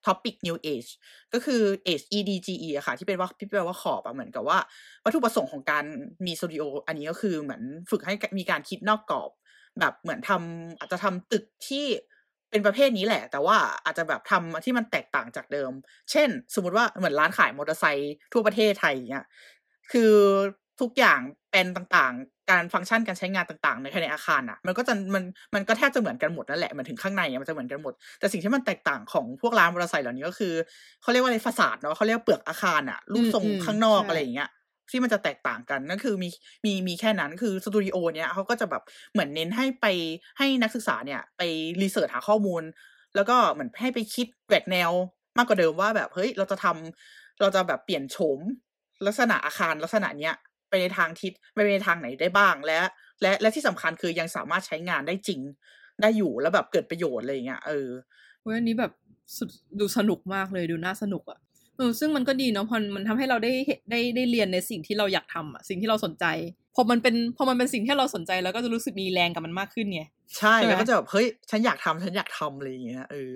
[0.06, 0.90] Topic New Edge
[1.32, 4.58] ก็คือ Edge E D G E อะค่ะที่เป็นว่าที่แปลว่าขอบอะเหมือนกับว่า
[5.04, 5.84] วัตถุประสงค์ของการ
[6.26, 9.30] มีสตูดิโออันนี้ก็คือเหมือนฝึกให้มีการคิดนอกกรอบ
[9.80, 11.86] แบบเหมือนทำอาจจะทำตึกที่
[12.50, 15.72] เป็นประเภทนี้แหละ แต่ว่าอาจจะแบบทำที่มันแตกต่างจากเดิม
[16.10, 19.26] เช่น สมมติว่าเหมือนร้านขายมอเตอร์ไซค์ทั่วประเทศไทยเนี้ย
[19.92, 20.14] คือ
[20.80, 21.20] ทุกอย่าง
[21.52, 22.14] เป็นต่าง
[22.52, 25.24] การฟังก์ชันการใช้งานต่างๆ ในภายในอาคารอะ มันก็จะมัน
[25.54, 30.54] มันก็แทบจะเหมือนกันหมดนั่นแหละมันถึงข้างในอะมันจะเหมือนกันหมด แต่สิ่งที่มันแตกต่างของพวกร้านมอเตอร์ไซค์เหล่านี้ก็คือ
[31.02, 34.48] เขาเรียกว่าอะไรฟาสาดเนาะเขาเรียกเปลือกอาคารอะรูปทรงข้างนอกอะไรอย่างเงี้ย
[34.90, 36.28] ที่มันจะแตกต่างกันนั่นคือมี
[36.64, 38.82] มีมีแค่นั้นคือสตูดิโอเนี้ยเขาก็จะแบบ
[39.12, 39.86] เหมือนเน้นให้ไป
[40.38, 41.42] ให้นักศึกษาเนี่ยไป
[41.82, 42.62] รีเสิร์ชหาข้อมูล
[43.14, 44.90] แล้วก็เหมือนให้ไปคิดแหวกแนว
[45.38, 48.40] มากกว่าเดิมว่าแบบเฮ้ยเราจะทำเราจะแบบเปลี่ยนโฉม
[49.06, 50.34] ลักษณะอาคารลักษณะเนี้ย
[50.72, 52.78] ไปในทางทิศไปในทางไหนได้บ้างและ
[53.22, 55.40] และและที่สำคัญคือยังสามารถใช้งานได้จริง
[56.00, 57.88] ได้อยู่แล้วแบบเกิดประโยชน์อะไรอย่างเงี้ยเออ
[58.42, 58.92] เว้ยอันนี้แบบ
[59.36, 59.48] สุด
[59.78, 61.38] ดูสนุกมากเลยดูน่าสนุกอะ
[61.76, 66.24] เออซึ่งมันก็ดีเนาะพอมันทำให้เราได้เห็นได้ได้เรียนในสิ่งที่เราอยากทำอะสิ่งที่เราสนใจ
[66.74, 70.02] พอมันเป็นพอมันเป็นสิ่งที่เราสนใจแล้วก็จะรู้สึกมีแรงกับมันมากขึ้นไง
[70.38, 73.30] ใช่ใช่ไหมแล้วก็จะแบบเฮ้ยฉันอยากทำฉันอยากทำอะไรอย่างเงี้ยเออ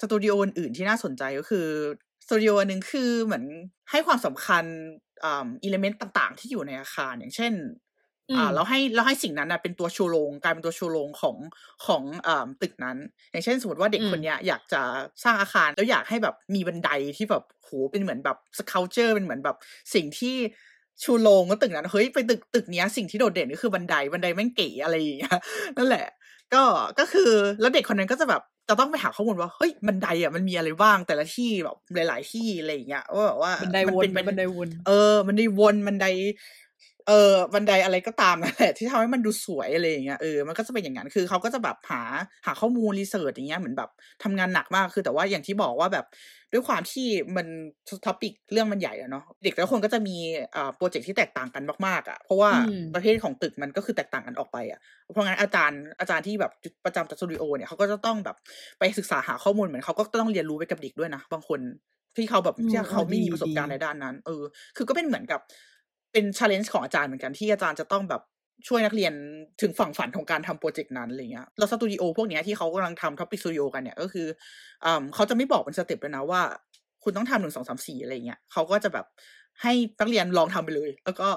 [0.00, 1.66] สตูดิโออื่นๆที่น่าสนใจก็คือ
[2.24, 3.44] สตูดิโออันหนึ่งคือเหมือน
[3.90, 4.64] ให้ความสำคัญ
[5.24, 7.52] อ่า element ต่าง ๆ ที่อยู่ในอาคารอย่างเช่น
[8.36, 11.36] อ่าแล้วให้แล้วให้สิ่งนั้นนะเป็นตัวชูโรงกลายเป็นตัวชูโรงของ
[11.86, 12.96] ของอ่าตึกนั้น
[13.30, 14.82] อย่างเช่นสมมติว่าเด็กอืมคนเนี้ยอยากจะ
[15.24, 19.56] สร้างอาคารแล้วอยากให้แบบมีบันไดที่แบบโหเป็นเหมือนแบบ sculpture เป็นเหมือนแบบ
[19.94, 20.36] สิ่งที่
[21.02, 25.36] ชูโรงก็ตึกนั้นเฮ้ยไปตึกตึกเนี้ยสิ่งที่โดดเด่นก็คือบันไดบันไดแม่งเก๋อะไรอย่างเงี้ย
[25.76, 26.06] นั่นแหละ
[26.54, 26.62] ก็
[26.98, 36.06] ก็คือแล้วเด็กคนนั้นก็จะแบบ จะต้องไปหาข้อมูลว่าเฮ้ยบันไดอะมันมีอะไรบ้างแต่ละที่แบบหลาย ๆ ที่อะไรอย่างเงี้ยว่าแบบว่าบันไดมันเป็นบันไดวน เออมันได้วนบันได
[37.08, 42.02] เออบันไดอะไรก็ตามนั่นแหละที่ทำให้มันดูสวยอะไรอย่างเงี้ยเออมันก็จะเป็นอย่างนั้นคือเขาก็จะแบบหา
[42.46, 43.90] หาข้อมูล research อย่างเงี้ยเหมือนแบบ
[44.22, 46.06] ทำงานหนักมากคือแต่ว่าอย่างที่บอกว่าแบบ
[46.52, 47.46] ด้วยความที่มัน
[48.06, 50.16] topic เรื่องมันใหญ่อะเนาะเด็กแต่ละคนก็จะมี
[50.56, 54.80] อ่า project ที่แตกต่างกันมากๆอะเพราะว่าอืมประเภทของตึกมันก็คือแตกต่างกันออกไปอะ
[55.12, 56.52] เพราะงั้นอาจารย์อาจารย์ที่แบบ
[56.84, 58.36] ประจำสตูดิโอเนี่ยเขาก็จะต้องแบบ
[58.78, 61.60] ไปศึกษาหาข้อมูลเหมือนเขาก็ต้องเรียนรู้ไปกับเด็กด้วยนะบางคน
[62.16, 64.42] ที่เขาแบบอืมที่เขาไม่มีดีประสบการณ์ดีในด้านนั้น เออ
[64.76, 65.40] คือก็เป็นเหมือนกับ
[66.14, 68.22] เป็น challenge ของอาจารย์เหมือนกันที่อาจารย์จะต้องแบบ
[68.68, 69.12] ช่วยนักเรียน
[69.62, 74.26] ถึงฝั่งฝันของการทำ project นั้นอะไรเงี้ยแล้วสตูดิโอพวกเนี้ยที่เขากำลังทำ topic studio กันเนี่ยก็คือ
[74.84, 76.40] อ่าเขาจะไม่บอกเป็น step เลยนะว่า
[77.02, 79.06] คุณต้องทำหนึ่งสองสามสี่อะไรเงี้ยเขาก็จะแบบ
[79.62, 81.28] ให้นักเรียนลองทำไปเลย แล้วก็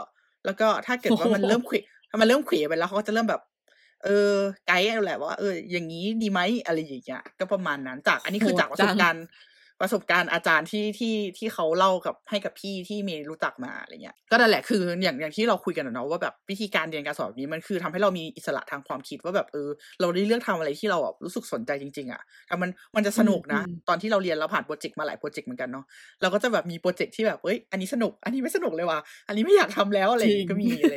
[0.46, 1.76] แล้วก็ถ้าเกิดว่ามันเริ่มเขว
[2.10, 3.42] ถ้ามันเริ่มเขวไปแล้วเขาก็จะเริ่มแบบ
[4.04, 4.34] เออ
[4.68, 9.26] ไกด์แหละว่าเอออย่างนี้ดีไหมอะไรอย่างเงี้ยก็ประมาณนั้น จากอันนี้คือโหดจากประสจับงการณ์
[9.82, 19.70] ประสบการณ์อาจารย์ที่ที่ที่เขาเล่ากับให้กับพี่ที่เมย์รู้จักมาอะไรเงี้ยก็นั่นแหละคืออย่างอย่างที่เราคุยกันอะเนาะว่าแบบวิธีการเรียนการสอนแบบนี้มันคือทำให้เรามีอิสระทางความคิดว่าแบบเออ
[20.02, 25.86] เราได้เลือกทำอะไรที่เราแบบรู้สึกสนใจจริง ๆอะแต่มันมันจะสนุกนะอืมตอนที่เราเรียนเราผ่านโปรเจกต์มาหลายโปรเจกต์เหมือนกันเนาะ
[26.22, 30.96] เราก็จะแบบมี project ที่แบบเฮ้ยอันนี้สนุก อันนี้ไม่สนุกเลยว่ะอันนี้ไม่อยากทำแล้วอะไรอย่างงี้จริงก็มีอะไร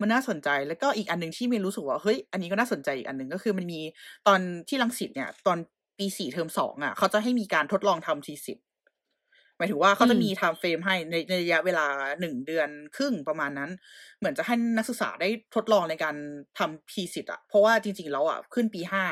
[0.00, 3.80] มันน่าสนใจแล้วก็อีกอันหนึ่งที่เมย์รู้สึกว่าเฮ้ยอันนี้ก็น่าสนใจอีกอันหนึ่งก็คือมันมี
[4.26, 5.58] ตอนที่รังสิตเนี่ย ตอน
[5.98, 8.64] ปีสี่เทอมสองอะ เขาจะให้มีการทดลองทำ thesis
[9.56, 11.86] หมายถึงว่าเขาจะอืมมี time frame ให้ในในระยะเวลา
[12.20, 13.70] หนึ่งเดือนครึ่งประมาณนั้น
[14.18, 16.16] เหมือนจะให้นักศึกษาได้ทดลองในการ
[16.58, 19.04] ทำ thesis อะ เพราะว่าจริง ๆ แล้วอะ ขึ้นปีห้า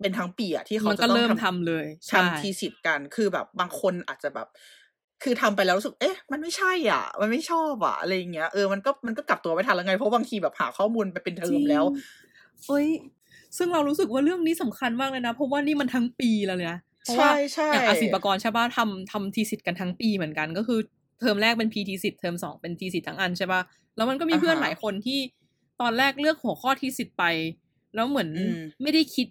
[0.00, 4.48] เป็นทั้งปีอะที่เขามันจะก็ต้องเริ่มทำทำเลยใช่ทำทีสิทธ์กันคือแบบบางคนอาจจะแบบ
[5.22, 11.84] คือทำไปแล้วรู้สึก เอ๊ะ มันไม่ใช่อะ มันไม่ชอบอะอะไรอย่างเงี้ยเออมันก็มันก็กลับตัวไม่ทันแล้วไงเพราะบางทีแบบหาข้อมูลไปเป็นเทอมแล้ว
[12.68, 12.88] เอ้ย
[13.56, 20.78] ซึ่งเรารู้สึกว่าเรื่องนี้สำคัญมากเลยนะ เพราะว่านี่มันทั้งปีแล้วเนี่ยเพราะว่าใช่ใช่อย่างอาศิลปากรใช่ป่ะทำทำทีสิทธ์กันทั้งปีเหมือนกัน ก็คือ
[21.20, 23.60] เทอมแรกเป็นพีทีสิทธ์เทอมสองเป็นทีสิทธ์ทั้งอันใช่ป่ะ
[23.96, 25.18] แล้วมันก็มีเพื่อนหลายคนที่
[25.80, 27.24] ตอนแรกเลือกหัวข้อทีสิทธ์ไป
[27.94, 29.26] แล้วเหมือนอืมไม่ได้คิด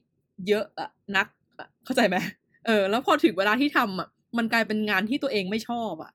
[0.48, 1.28] เยอะอะนัก
[1.60, 2.18] อะเข้าใจไหม
[2.66, 6.12] เออ แล้วพอถึงเวลาที่ทำอะมันกลายเป็นงานที่ตัวเองไม่ชอบอะ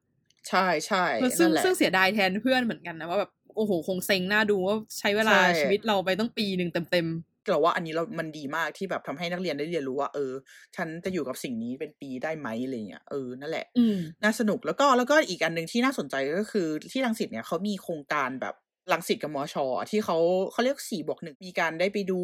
[0.49, 7.09] ใช่ใช่เออซึ่งนั่นแหละซึ่งเสียดายแทนเพื่อนเหมือนกันนะว่าแบบโอ้โหคงเซ็งหน้าดูว่าใช้เวลาใช่ชีวิตเราไปต้องปีหนึ่งเต็ม
[7.51, 10.33] เราว่าอันนี้เรา มันดีมากที่แบบทำให้นักเรียนได้เรียนรู้ว่า เออ
[10.77, 18.57] ฉันจะอยู่กับสิ่งนี้เป็นปีได้ไหมอะไรเงี้ย เออ นั่นแหละอืมน่าสนุก แล้วก็ แล้วก็อีกอันหนึ่งที่น่าสนใจก็คือที่รังสิตเนี่ยเขามีโครงการแบบ
[18.93, 20.19] รังสิตกับมอชอที่เขา
[20.53, 22.21] เขาเรียกสี่บวกหนึ่งมีการได้ไปดู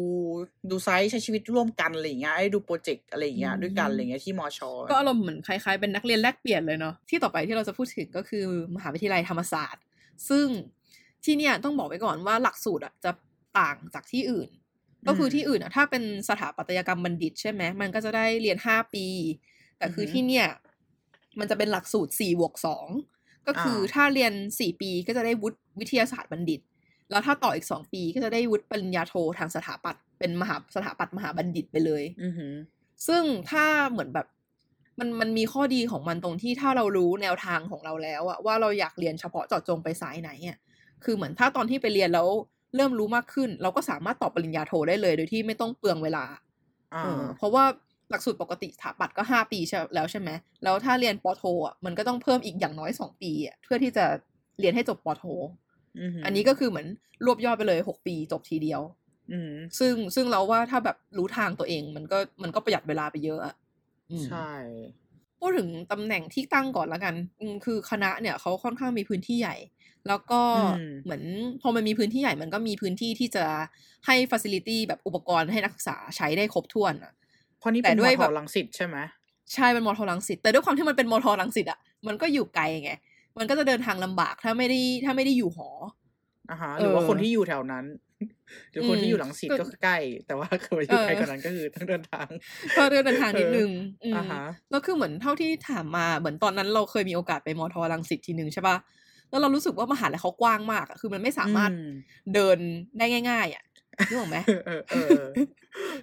[0.69, 8.43] ดูไซต์ใช้ชีวิตร่วมกันอะไรอย่างเงี้ยได้ดูโปรเจกต์อะไรอย่างเงี้ยอืมด้วยกันอะไรเงี้ยที่มอชอก็อารมณ์เหมือนคล้ายๆเป็นนักเรียนแลกเปลี่ยนเลยเนาะที่ต่อไปที่เราจะพูดถึงก็คือ
[8.75, 9.83] มหาวิทยาลัยธรรมศาสตร์
[10.29, 10.47] ซึ่ง
[11.23, 13.11] ที่เนี่ยต้องบอกไว้ก่อนว่าหลักสูตรอะจะ
[13.59, 14.49] ต่างจากที่อื่น
[15.07, 19.05] ก็คือที่อื่นอะถ้าเป็นสถาปัตยกรรมบัณฑิตใช่ไหมมันก็จะได้เรียนห้าปี
[19.77, 20.47] แต่คือที่เนี่ย
[21.39, 22.87] มันจะเป็นหลักสูตรสี่บวกสอง
[23.47, 26.61] ก็คือถ้าเรียนสี่ปีก็จะได้วุฒิวิทยาศาสตร์บัณฑิต
[27.11, 32.53] แล้วถ้าต่ออีกสองปีก็จะได้วุฒิปริญญาโททางสถาปัตย์เป็นมหาสถาปัตย์มหาบัณฑิตไปเลย อือหือ
[33.07, 34.27] ซึ่งถ้าเหมือนแบบ
[34.99, 40.57] มันมันมีข้อดีของมันตรงที่ถ้าเรารู้แนวทางของเราแล้วอะว่าเราอยากเรียนเฉพาะเจาะจงไปสายไหนอะ
[41.03, 42.27] คือเหมือนถ้าตอนที่ไปเรียนแล้ว
[42.75, 46.25] เริ่มรู้มากขึ้น เราก็สามารถต่อปริญญาโทได้เลย โดยที่ไม่ต้องเปลืองเวลา
[46.93, 47.63] อ่าเออเพราะว่า
[48.09, 50.29] หลักสูตรปกติสถาปัตย์ก็ห้าปีใช่แล้วใช่ไหม
[50.63, 54.05] แล้วถ้าเรียนปอโทอะมันก็ต้องเพิ่มอีกอย่างน้อยสองปีอะเพื่อที่จะ
[54.59, 55.23] เรียนให้จบปอโท
[55.99, 56.87] อือหืออัอันนี้ก็คือเหมือน
[57.25, 58.81] รวบยอดไปเลยหกปีจบทีเดียว
[59.31, 63.55] อืมซึ่งซึ่งเราว่าถ้าแบบรู้ทางตัวเองมันก็มันก็ประหยัดเวลาไปเยอะอะ
[64.11, 64.51] อืมใช่
[65.39, 69.55] พูดถึงตำแหน่งที่ตั้งก่อนละกันอืมคือคณะเนี่ยเขาค่อนข้างมีพื้นที่ใหญ่
[70.07, 70.41] แล้วก็
[71.03, 71.23] เหมือน
[71.61, 73.45] พอมันมีพื้นที่ใหญ่มันก็มีพื้นที่ที่จะ
[74.05, 77.13] ให้ฟ a ซิลิตี้แบบอุปกรณ์ให้นักศึกษาใช้ได้ครบถ้วนอะ
[77.59, 78.97] เพราะนี่แต่เป็นด้มวยอแบทบรังสิตใช่ไหม
[79.53, 82.91] ใช่เป็นมอทอรังสิตแต่ด้วยความที่มันเป็นมอทอรังสิตอะมันก็อยู่ไกลไง
[83.37, 85.69] มันก็จะเดินทางลำบากถ้าไม่ได้ถ้าไม่ได้อยู่หอ
[86.51, 87.85] อ่าฮะเออหรือว่าคนที่อยู่แถวนั้น
[88.71, 89.97] หรือคนที่อยู่อืมหลังสิตก็ก็คือใกล้
[90.27, 92.27] แต่ว่าเคยอยู่เออไกลกว่านั้นก็คือต้องเดินทาง
[92.77, 93.69] ก็เดินทางนิดนึง
[94.11, 98.75] มอ่าฮะแล้วคือเหมือนเท่าที่ถามมาเหมือนตอนนั้นเราเคยมีโอกาสไปมอทอรังสิตทีหนึ่งใช่ปะ
[99.29, 101.87] แล้วเรารู้สึกว่ามหาลัยเขากว้างมากอะคือมันไม่สามารถอืม
[102.33, 102.57] เดิน
[102.97, 103.63] ได้ง่าย ๆ อะ
[104.07, 105.17] นึกออกไหมเออเออ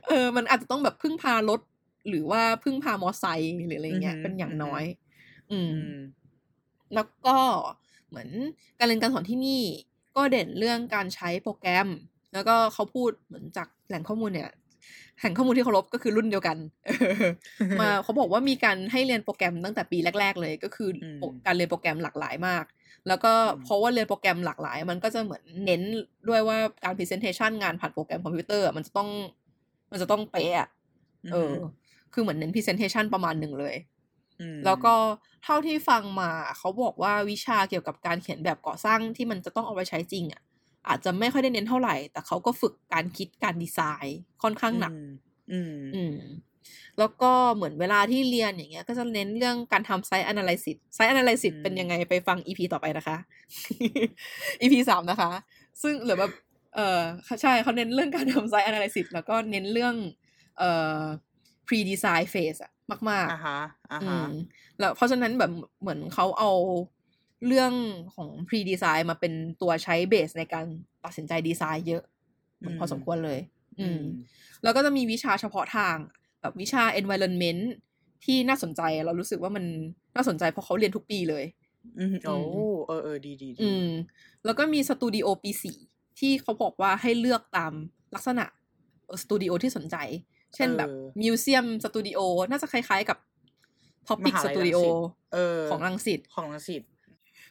[0.08, 1.60] เออ มันอาจจะต้องแบบพึ่งพารถ
[2.08, 4.84] หรือว่าพึ่งพามอไซค์หรืออะไรเงี้ยอือหือเป็นอย่างน้อย
[5.50, 5.96] อืมอืม
[6.94, 7.36] แล้วก็
[8.08, 8.28] เหมือน
[8.78, 9.62] การเรียนการสอนที่นี่
[10.16, 11.88] ก็เด่นเรื่องการใช้โปรแกรม
[12.32, 14.50] แล้วก็เขาพูดเหมือนจากแหล่งข้อมูลเนี่ย
[15.18, 16.56] แหล่งข้อมูลที่เคารพก็คือรุ่นเดียวกัน
[17.80, 20.88] มาเขาบอกว่ามีการให้เรียนโปรแกรมตั้งแต่ปีแรก ๆ เลย ก็คือ
[21.22, 22.64] อมการเรียนโปรแกรมหลากหลายมาก
[23.08, 25.82] แล้วก็อืมเพราะว่าเรียนโปรแกรมหลากหลาย มันก็จะเหมือนเน้น
[26.28, 29.08] ด้วยว่าการ presentation งานผ่านโปรแกรมคอมพิวเตอร์อะมันจะต้อง
[29.90, 30.68] มันจะต้องเป๊ะอะ
[31.32, 31.52] เออ
[32.12, 33.76] คือเหมือนเน้น presentation ประมาณหนึ่งเลย
[34.40, 34.94] มแล้วก็
[35.44, 40.42] เท่าที่ฟังมาเขาบอกว่าวิชาเกี่ยวกับการเขียนแบบก่อสร้างที่มันจะต้องเอาไปใช้จริงอะ
[40.88, 44.98] อาจจะไม่ค่อยได้เน้นเท่าไหร่ แต่เขาก็ฝึกการคิดการดีไซน์ค่อนข้างหนัก อืม
[45.50, 46.14] อืมอืม
[46.98, 53.16] แล้วก็เหมือนเวลาที่เรียนอย่างเงี้ย ก็จะเน้นเรื่องการทำไซต์ analysis ไซต์ analysis อืมเป็นยังไงไปฟัง EP ต่อไปนะคะ
[54.62, 55.30] EP สามนะคะ
[55.82, 56.32] ซึ่งหรือแบบ
[56.74, 57.00] เออ
[57.42, 59.94] ใช่เขาเน้นเรื่องการทำไซต์ analysis แล้วก็เน้นเรื่อง
[60.58, 61.02] เอ่อ
[61.66, 62.72] pre design phase อะ
[63.10, 63.58] มากๆอ่าฮะ
[63.92, 64.30] อ่าอืฮะม
[64.78, 65.50] แล้วเพราะฉะนั้นแบบ
[65.80, 66.52] เหมือนเขาเอา
[67.46, 67.72] เรื่อง
[68.14, 70.64] ของ pre design มาเป็นตัวใช้เบสในการ
[71.04, 72.02] ตัดสินใจดีไซน์เยอะ
[72.58, 73.40] เหมือนพอสมควรเลย
[73.80, 74.00] อืม
[74.62, 75.96] แล้วก็จะมีวิชาเฉพาะทาง
[76.44, 77.62] แบบวิชา environment
[78.24, 79.64] ที่น่าสนใจเรารู้สึกว่ามัน
[80.16, 81.44] น่าสนใจเพราะเขาเรียนทุกปีเลย
[81.98, 82.36] อืมโอ้
[82.86, 83.88] เออเออดีดีดีอืม
[84.44, 85.76] แล้วก็มีสตูดิโอปีสี่
[86.18, 87.72] ที่เขาบอกว่าให้เลือกตาม
[88.14, 88.44] ลักษณะ
[89.22, 89.96] สตูดิโอที่สนใจ
[90.54, 90.88] เช่นแบบ
[91.20, 92.20] museum studio
[92.50, 93.18] น่าจะคล้ายๆกับ
[94.08, 94.94] topic studio มหาลัยรังสิต
[95.32, 96.82] เออของรังสิตของรังสิต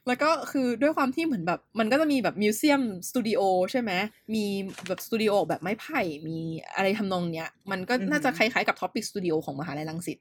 [0.08, 3.41] แล้วก็คือด้วยความที่เหมือนแบบมันก็จะมีแบบ museum studio
[3.72, 3.91] ใช่ไหม
[4.36, 4.45] มี
[4.88, 6.38] แบบสตูดิโอแบบไม้ไผ่มี
[6.76, 10.18] อะไรทำนองเนี้ย มันก็น่าจะคล้ายๆกับ topic studio ของมหาลัยรังสิต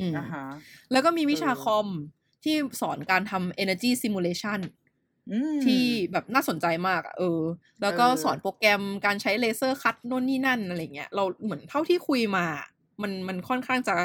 [0.00, 0.44] อืมอ่าฮะ
[0.92, 1.86] แล้วก็มีวิชาเออคอม
[2.44, 4.60] ที่สอนการทำ energy simulation
[5.30, 5.82] อืมที่
[6.12, 7.40] แบบน่าสนใจมากอะเออ
[7.82, 12.44] แล้วก็เออสอนโปรแกรมการใช้เลเซอร์คัดโน่นนี่นั่นอะไรเงี้ย เราเหมือนเท่าที่คุยมา
[13.02, 13.96] มันมันค่อนข้างจะ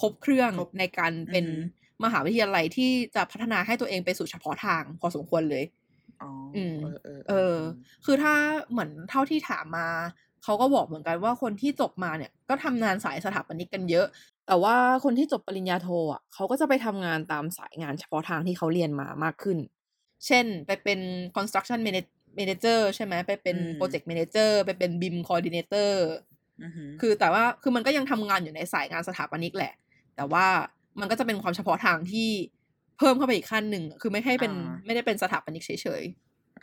[0.00, 5.64] ครบเครื่องครบในการเป็นอือหือ มหาวิทยาลัยที่จะพัฒนาให้ตัวเองไปสู่เฉพาะทางพอสมควรเลย
[6.22, 7.56] อ๋ออืมเออเออเออ
[8.04, 8.34] คือถ้า
[8.70, 9.88] เหมือนเท่าที่ถามมา
[10.44, 14.06] เขาก็บอกเหมือนกันว่าคนที่จบมาเนี่ย ก็ทำงานสายสถาปนิกกันเยอะ
[14.46, 19.58] แต่ว่าคนที่จบปริญญาโทอะเขาก็จะไปทำงานตามสายงานเฉพาะทางที่เขาเรียนมามากขึ้น
[20.26, 21.00] เช่น ไปเป็น
[21.36, 25.92] construction manage- manager ใช่ไหมไปเป็น project manager ไปเป็น BIM coordinator
[26.62, 29.74] อือหือคือแต่ว่าคือมันก็ยังทำงานอยู่ในสายงานสถาปนิกแหละ
[30.16, 30.46] แต่ว่า
[31.00, 32.28] มันก็จะเป็นความเฉพาะทางที่
[32.98, 36.02] เพิ่มเข้าไปอีกขั้นหนึ่งอะคือไม่ให้เป็นอ่าไม่ได้เป็นสถาปนิกเฉย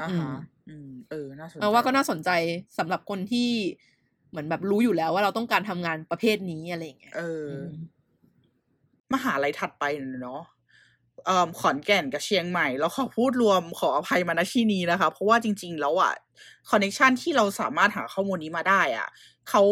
[0.01, 0.33] อ่าอืฮะม
[0.67, 2.29] อืมเออน่าสนๆใจเราว่าก็น่าสนใจ
[2.77, 3.49] สำหรับคนที่
[4.29, 7.67] เหมือนแบบรู้อยู่แล้วว่าเราต้องการทำงานประเภทนี้อะไรอย่างเงี้ยเอออือม
[9.13, 9.83] มหาลัยถัดไป
[10.23, 10.41] เนาะ
[11.25, 16.13] เอ่อขอนแก่นกับเชียงใหม่ แล้วขอพูดรวมขออภัยมาณที่นี้นะคะ เพราะว่าจริง ๆ แล้วอะ
[16.69, 19.07] คอนเน t ชันที่เราสามารถหาข้อมูลนี้มาได้ อะ
[19.49, 19.63] เขา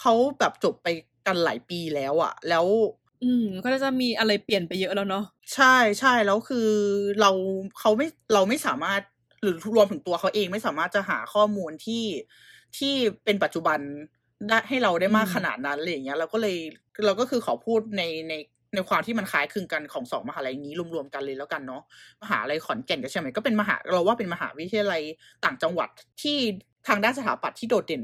[0.00, 0.88] เขาแบบจบไป
[1.26, 2.66] กันหลายปีแล้วอะ แล้ว
[3.22, 6.68] อืมก็จะมีอะไรเปลี่ยนไปเยอะแล้วเนาะใช่ใช่แล้วคือ
[7.20, 7.30] เรา
[7.78, 9.00] เขาไม่เราไม่สามารถ
[9.42, 12.04] หรือรวมถึงตัวเขาเองไม่สามารถจะหาข้อมูลที่
[12.78, 12.94] ที่
[13.24, 13.78] เป็นปัจจุบัน
[14.48, 16.56] ได้ให้เราได้มากขนาดนั้นอะไรอย่างเงี้ยเราก็เลย
[17.06, 18.34] เราก็คือขอพูดในใน
[18.74, 21.82] ในความที่มันคล้ายคลึงกันของสองมหาลัยนี้รวมๆกันเลยแล้วกันเนาะ
[22.22, 25.02] มหาลัยขอนแก่นกับเชียงใหม่ก็เป็นมหาเราว่าเป็นมหาวิทยาลัย
[25.44, 25.88] ต่างจังหวัด
[26.22, 26.38] ที่
[26.88, 28.02] ทางด้านสถาปัตย์ที่โดดเด่น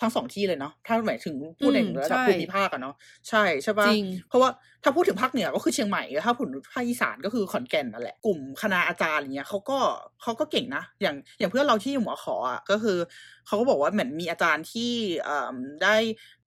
[0.00, 2.94] ทั้งสองที่เลยเนาะถ้าหมายถึงพูดในอืมระดับใช่ภูมิภาคอะเนาะ
[3.28, 4.50] ใช่ใช่ปะจริงเพราะว่า
[4.82, 9.78] ถ้าพูดถึงภาคเหนือก็คือเชียงใหม่ถ้าพูดถึงภาคอีสานก็คือขอนแก่นนั่นแหละกลุ่มคณะอาจารย์อย่างเงี้ยเขาก็
[10.22, 12.98] เขาก็เก่งนะ อย่างอย่างเพื่อนเราที่อยู่หมอขออะก็คือ
[13.46, 14.90] เขาก็บอกว่าเหมือนมีอาจารย์ที่
[15.24, 15.96] เอ่อได้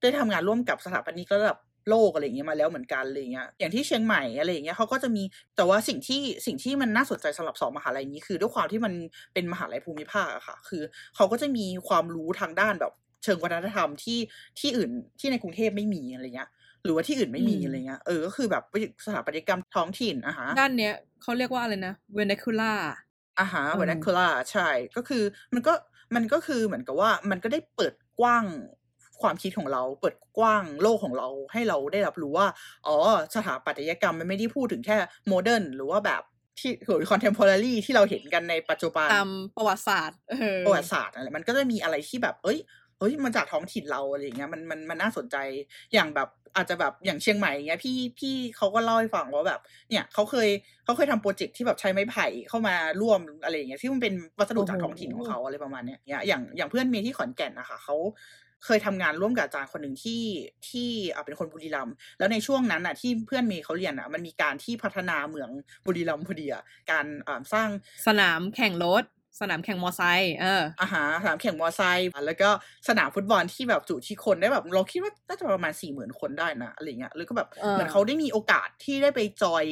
[0.01, 1.59] ได้ทำงานร่วมกับสถาปนิกระดับ
[1.89, 5.23] โลกอะไรอย่างเงี้ยมาแล้วเหมือนกันอะไรเงี้ยอย่างที่เชียงใหม่อะไรอย่างเงี้ยเขาก็จะมี
[5.55, 8.93] แต่ว่าสิ่งที่สิ่งที่มันน่าสนใจสำหรับสองมหาลัยนี้คือด้วยความที่มัน
[9.33, 10.83] เป็นมหาลัยภูมิภาคอะค่ะ คือ
[11.15, 14.19] เขาก็จะมีความรู้ทางด้านแบบเชิงวัฒนธรรมที่
[14.59, 16.49] ที่อื่นที่ในกรุงเทพไม่มีอะไรเงี้ย
[16.83, 18.63] หรือว่าที่อื่นไม่มีอืมอะไรเงี้ยเออก็คือแบบ
[19.05, 22.79] สถาปัตยกรรมท้องถิ่นอะฮะด้านเนี้ยเขาเรียกว่าอะไรนะ vernacular
[23.39, 25.23] อะฮะอืม vernacular ใช่ก็คือ
[25.53, 25.73] มันก็
[26.15, 28.45] มันก็คือเหมือนกับว่ามันก็ได้เปิดกว้าง
[29.21, 32.47] ความคิดของเราเปิดกว้างโลกของเราให้เราได้รับรู้ว่า
[32.87, 32.95] อ๋อ
[33.35, 34.97] สถาปัตยกรรมมันไม่ได้พูดถึงแค่
[35.27, 36.21] modern หรือว่าแบบ
[36.59, 42.59] ที่หรือ contemporary ที่เราเห็นกันในปัจจุบันตามประวัติศาสตร์เออประวัติศาสตร์อะไรมันก็จะมีอะไรที่แบบ เอ้ย
[42.99, 45.35] เฮ้ยมันจากท้องถิ่นเราอะไรอย่างเงี้ยมันมันมันน่าสนใจ
[45.93, 49.59] อย่างแบบอาจจะแบบอย่างเชียงใหม่อย่างเงี้ยพี่พี่เขาก็เล่าให้ฟังว่าแบบ
[49.89, 50.49] เนี่ยเขาเคย
[50.85, 57.95] เขาเคยทำโปรเจกต์ที่แบบใช้ไม้ไผ่เข้ามาร่วมอะไรอย่างเงี้ยที่มันเป็นวัสดุจากโอ้โหท้องถิ่นของเขาอะไรประมาณเนี้ยเนี่ยอย่างอย่างเพื่อนเมย์ที่ขอนแก่นนะคะเขา
[58.65, 60.23] เคยทำงานร่วมกับอาจารย์คนหนึ่งที่
[60.69, 65.49] ที่อ่าเป็นคนบุรีรัมย์แล้วในช่วงนั้นอะที่เพื่อนเมย์เขาเรียนอะมันมีการที่พัฒนาเมือง
[65.85, 67.69] บุรีรัมย์พอดีอะการอ่าสร้าง
[68.07, 69.05] สนามแข่งรถ
[69.41, 72.49] สนามแข่งมอไซค์เอออาหารสนามแข่งมอไซค์แล้วก็
[72.87, 79.65] สนามฟุตบอลที่แบบจุที่คนได้แบบเราคิดว่าน่าจะประมาณสี่หมื่นคนได้นะอะไรเงี้ยแล้วก็แบบเออเหมือนเขาได้มีโอกาสที่ได้ไปจอย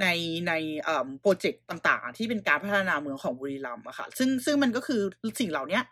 [0.00, 0.06] ใน
[0.48, 0.52] ใน
[0.82, 5.00] เอ่อโปรเจกต์ต่างๆ ที่เป็นการพัฒนาเมืองของบุรีรัมย์อะค่ะซึ่งซึ่งมันก็คือ
[5.40, 5.82] สิ่งเหล่าเนี้ย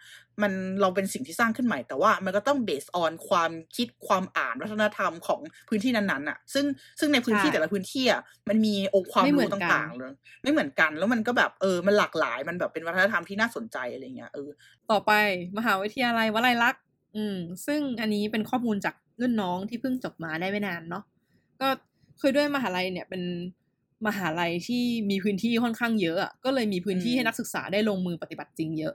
[0.42, 6.64] มันเราเป็นสิ่งที่สร้างขึ้นใหม่ แต่ว่ามันก็ต้องเบสออนความคิดความอ่านวัฒนธรรมของพื้นที่นั้นๆอะซึ่ง
[7.00, 10.12] ซึ่งในพื้นที่ใช่แต่ละพื้นที่อะมันมีองค์ความไม่เหมืรู้อนกันต่างๆเลย
[10.42, 14.50] ไม่เหมือนกันแล้วมันก็แบบเออมันหลากหลายมันแบบเป็นวัฒนธรรมที่น่าสนใจอะไรเงี้ยเออ
[14.90, 15.12] ต่อไป
[15.58, 16.82] มหาวิทยาลัยวลัยลักษณ์
[17.16, 17.36] อืม
[17.66, 21.04] ซึ่งอันนี้เป็นข้อมูลจากรุ่นน้องที่เพิ่งจบมาได้ไม่นานเนาะ
[21.60, 21.68] ก็
[22.20, 23.22] คือด้วยมหาลัยเนี่ยเป็น
[24.06, 28.94] มหาลัยที่มีพื้นที่ค่อนข้างเยอะอะก็เลยมีพื้นที่อืมให้นักศึกษาได้ลงมือปฏิบัติจริงเยอะ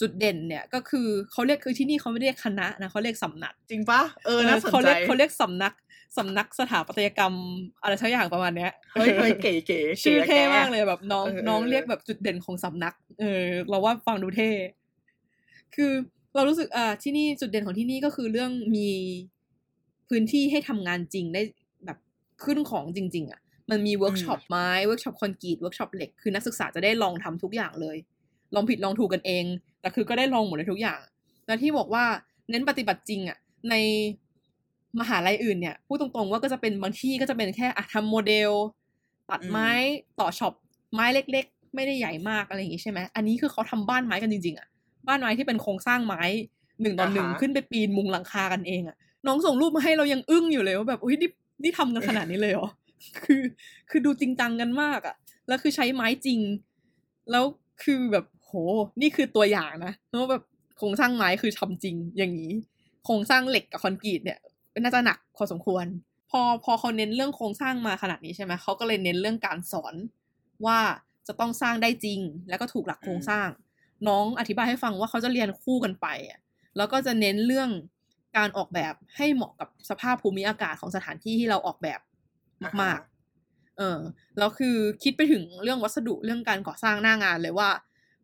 [0.00, 5.72] จุดเด่นเนี่ยก็คือเขาเรียกคือที่นี่เขาไม่เรียกคณะนะเขาเรียกสำนัก จริงปะเออน่าสนเขาใจเรียกเขาเรียกสำนัก
[6.18, 7.34] สำนักสถาปัตยกรรม
[7.82, 14.50] อะไรสักอย่างประมาณเนี้ยเฮ้ยเฮ้ยเก๋เก๋ชื่อเท่ก๋แมากเลยแบบน้องเออเออน้องเออเรียกแบบจุดเด่นของสำนัก เออ เราว่าฟังดูเท่
[15.74, 15.92] คือ
[16.34, 18.88] เรารู้สึกอ่าที่นี่จุดเด่นของที่นี่ก็คือเรื่องมี
[20.08, 21.42] พื้นที่ให้ทำงานจริงได้
[21.84, 21.98] แบบ
[22.44, 23.40] ขึ้นของจริง ๆ อะ
[23.70, 27.96] มันมีเวิร์กช็อปไม้เวิร์กช็อปคอนกรีตเวิร์กช็อปเหล็กคือนักศึกษาจะได้ลองทำทุกอย่างเลย
[28.54, 29.44] ลองผิดลองถูกกันเอง
[29.80, 31.00] แต่คือก็ได้ลองหมดเลยทุกอย่าง
[31.46, 32.04] แล้วที่บอกว่า
[32.50, 33.38] เน้นปฏิบัติจริงอะ
[33.70, 33.74] ใน
[35.00, 38.50] มหาลัยอื่นเนี่ยพูดตรงๆว่าก็จะเป็นบางที่ก็จะเป็นแค่อะทำโมเดล
[39.30, 39.70] ตัดไม้
[40.20, 40.52] ต่อช็อป
[40.94, 44.68] ไม้เล็ก ๆ ไม่ได้ใหญ่มากอะไรอย่างงี้ใช่ไหมอันนี้คือเขาทำบ้านไม้กันจริงๆอะ
[45.08, 46.22] บ้านไม้ที่เป็นโครงสร้างไม้
[46.82, 48.96] หนึ่งต่อหนึ่งอ่าฮะขึ้นไปปีนมุงหลังคากันเองอะ
[49.26, 51.30] น้องส่งรูปมาให้เรายังอึ้งอยู่เลยว่าแบบอุ้ยนี่
[51.62, 52.68] นี่ทำกันขนาดนี้เลยเหรอ
[53.24, 53.42] คือ
[53.90, 55.14] คือดูจริงจังกันมากอะ
[55.48, 56.40] แล้วคือใช้ไม้จริง
[57.30, 57.44] แล้ว
[57.84, 58.54] คือแบบ โห
[59.00, 60.42] นี่คือตัวอย่างนะแล้วแบบ
[60.78, 62.52] โครงสร้างไม้คือทำจริงอย่างนี้
[63.04, 64.38] โครงสร้างเหล็กกับคอนกรีตเนี่ย
[64.80, 65.86] น่าจะหนักพอสมควร
[66.30, 69.94] พอพอเขาเน้นเรื่องโครงสร้างมาขนาดนี้ใช่ไหมเขาก็เลยเน้นเรื่องการสอน
[70.66, 70.78] ว่า
[71.26, 73.48] จะต้องสร้างได้จริง แล้วก็ถูกหลักโครงสร้าง
[74.08, 76.40] น้องอธิบายให้ฟังว่าเขาจะเรียนคู่กันไปอะ
[76.76, 77.70] แล้วก็จะเน้นเรื่อง
[78.36, 82.00] การออกแบบให้เหมาะกับสภาพภูมิอากาศของสถานที่ที่เราออกแบบ
[82.82, 83.00] มาก
[83.38, 83.98] ๆ เออ
[84.38, 87.68] แล้วคือคิดไปถึงเรื่องวัสดุเรื่องการก่อสร้างหน้างานเลยว่า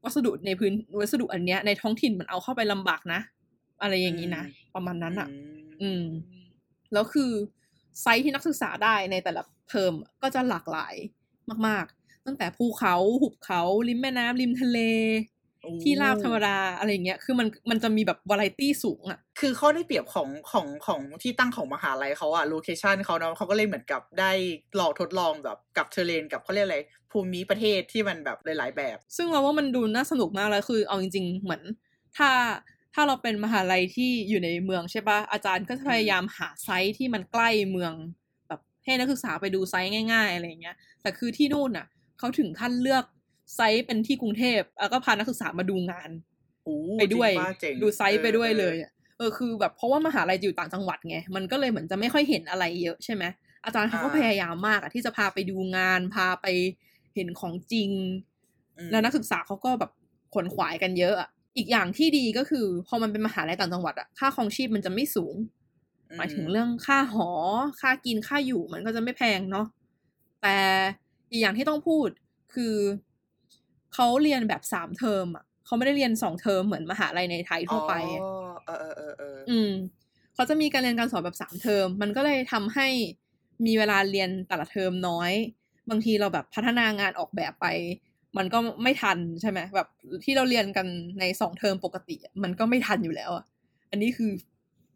[0.05, 3.21] วัสดุในพื้นวัสดุอันเนี้ยในท้องถิ่นมันเอาเข้าไปลำบากนะ
[3.83, 4.45] อะไรอย่างนี้นะ
[4.75, 5.29] ประมาณนั้นอะ
[5.83, 6.05] อืม
[6.93, 7.31] แล้วคือ
[8.01, 9.93] ไซต์ที่นักศึกษาได้ในแต่ละเทอม
[10.23, 10.95] ก็จะหลากหลาย
[11.67, 14.79] มาก ๆ ตั้งแต่ภูเขา หุบเขา ริมแม่น้ำริมทะเล
[15.33, 15.34] โอ้
[15.83, 24.33] ที่ราบธรรมดาอะไรเงี้ย คือมันมันจะมีแบบวาไรตี้สูงอะ คือข้อได้เปรียบของของของที่ตั้งของมหาลัยเขาอะโลเคชันเขาเนาะเขาก็เลยเหมือนกับได้
[24.79, 26.79] ลองทดลองแบบกับเทเลนกับเขาเรียกอะไร
[27.11, 31.63] ภูมิประเทศที่มันแบบหลาย ๆ แบบ ซึ่งเราว่ามันดูน่าสนุกมากเลยคือเอาจริง ๆ เหมือน
[32.17, 32.31] ถ้า
[32.95, 37.93] ถ้าเราเป็นมหาลัยที่อยู่ในเมืองใช่ปะอาจารย์ก็จะพยายามหาไซต์ที่มันใกล้เมือง
[38.49, 41.87] แบบให้นักศึกษาไปดูไซต์ง่าย ๆ อะไรอย่างเงี้ย แต่คือที่นู่นน่ะ
[42.19, 43.05] เขาถึงขั้นเลือก
[43.55, 46.11] ไซต์เป็นที่กรุงเทพแล้วก็พานักศึกษามาดูงาน
[46.65, 53.25] โอ้ไปด้วยจริงปะเจ๋งดูไซต์ไปด้วยออเลยอะเออคือแบบเพราะว่ามหาลัยจะอยู่ต่างจังหวัดไงมันก็เลยเหมือนจะไม่ค่อยเห็นอะไรเยอะใช่ไหม
[53.65, 56.47] อาจารย์เขาก็พยายามมากอะที่จะพาไปดูงานพาไป
[57.15, 57.91] เห็นของจริง
[58.79, 59.91] อืมแล้วนักศึกษาเขาก็แบบ
[60.33, 65.35] ขวนขวายกันเยอะอะอีกอย่างที่ดีก็คือพอมันเป็นมหาลัยต่างจังหวัดอะค่าครองชีพมันจะไม่สูง
[66.17, 67.29] หมายถึงเรื่องค่าหอ
[67.81, 69.67] ค่ากินค่าอยู่มันก็จะไม่แพงเนาะ
[70.43, 70.57] แต่
[71.31, 72.09] อีกอย่างที่ต้องพูด
[72.55, 72.75] คือ
[73.95, 78.33] เขาเรียนแบบสามเทอมอะเขาไม่ได้เรียนสองเทอมเหมือนมหาลัยในไทยทั่วไปอะอ๋อ
[78.67, 79.71] เออเออเออเอออืม
[80.35, 82.89] เขาจะมีการเรียนการสอนแบบสามเทอม มันก็เลยทำให้
[83.67, 85.33] มีเวลาเรียนแต่ละเทอมน้อย
[85.91, 87.67] บางทีเราแบบพัฒนางานออกแบบไป
[88.37, 89.89] มันก็ไม่ทันใช่ไหมแบบ
[90.25, 90.87] ที่เราเรียนกัน
[91.21, 93.45] ในสองเทอมปกติอะมันก็ไม่ทันอยู่แล้วอะ
[93.91, 94.33] อันนี้คือ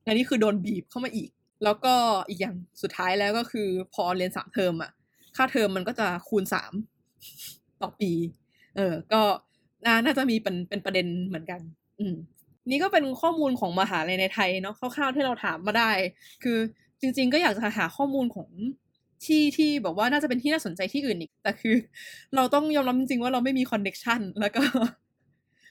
[0.06, 1.30] อันนี้คือโดนบีบเข้ามาอีก
[1.64, 1.94] แล้วก็
[2.28, 4.90] อีกอย่างสุดท้ายแล้วก็คือพอเรียนสามเทอมอะ
[5.36, 6.72] ค่าเทอมมันก็จะคูณสาม
[7.82, 8.12] ต่อปี
[8.78, 9.22] เออ ก็
[10.04, 11.60] น่าจะมีเป็นเป็นประเด็นเหมือนกัน
[12.00, 12.16] อืม
[12.70, 15.90] นี่ก็เป็นข้อมูลของมหาลัยในไทยเนาะคร่าวๆที่เราถามมาได้
[16.42, 16.58] คือ
[17.00, 18.48] จริง ๆ ก็อยากจะหาข้อมูลของ
[19.26, 21.74] ที่ที่แบบว่าน่าจะเป็นที่น่าสนใจที่อื่นอีก แต่คือ
[22.36, 24.62] เราต้องยอมรับจริงๆว่าเราไม่มีคอนเน็ชันแล้วก็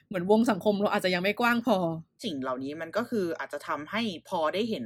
[0.08, 1.78] เหมือนวงสังคมเราอาจจะยังไม่กว้างพอ
[2.24, 4.86] สิ่งเหล่านี้มันก็คืออาจจะทำให้พอได้เห็น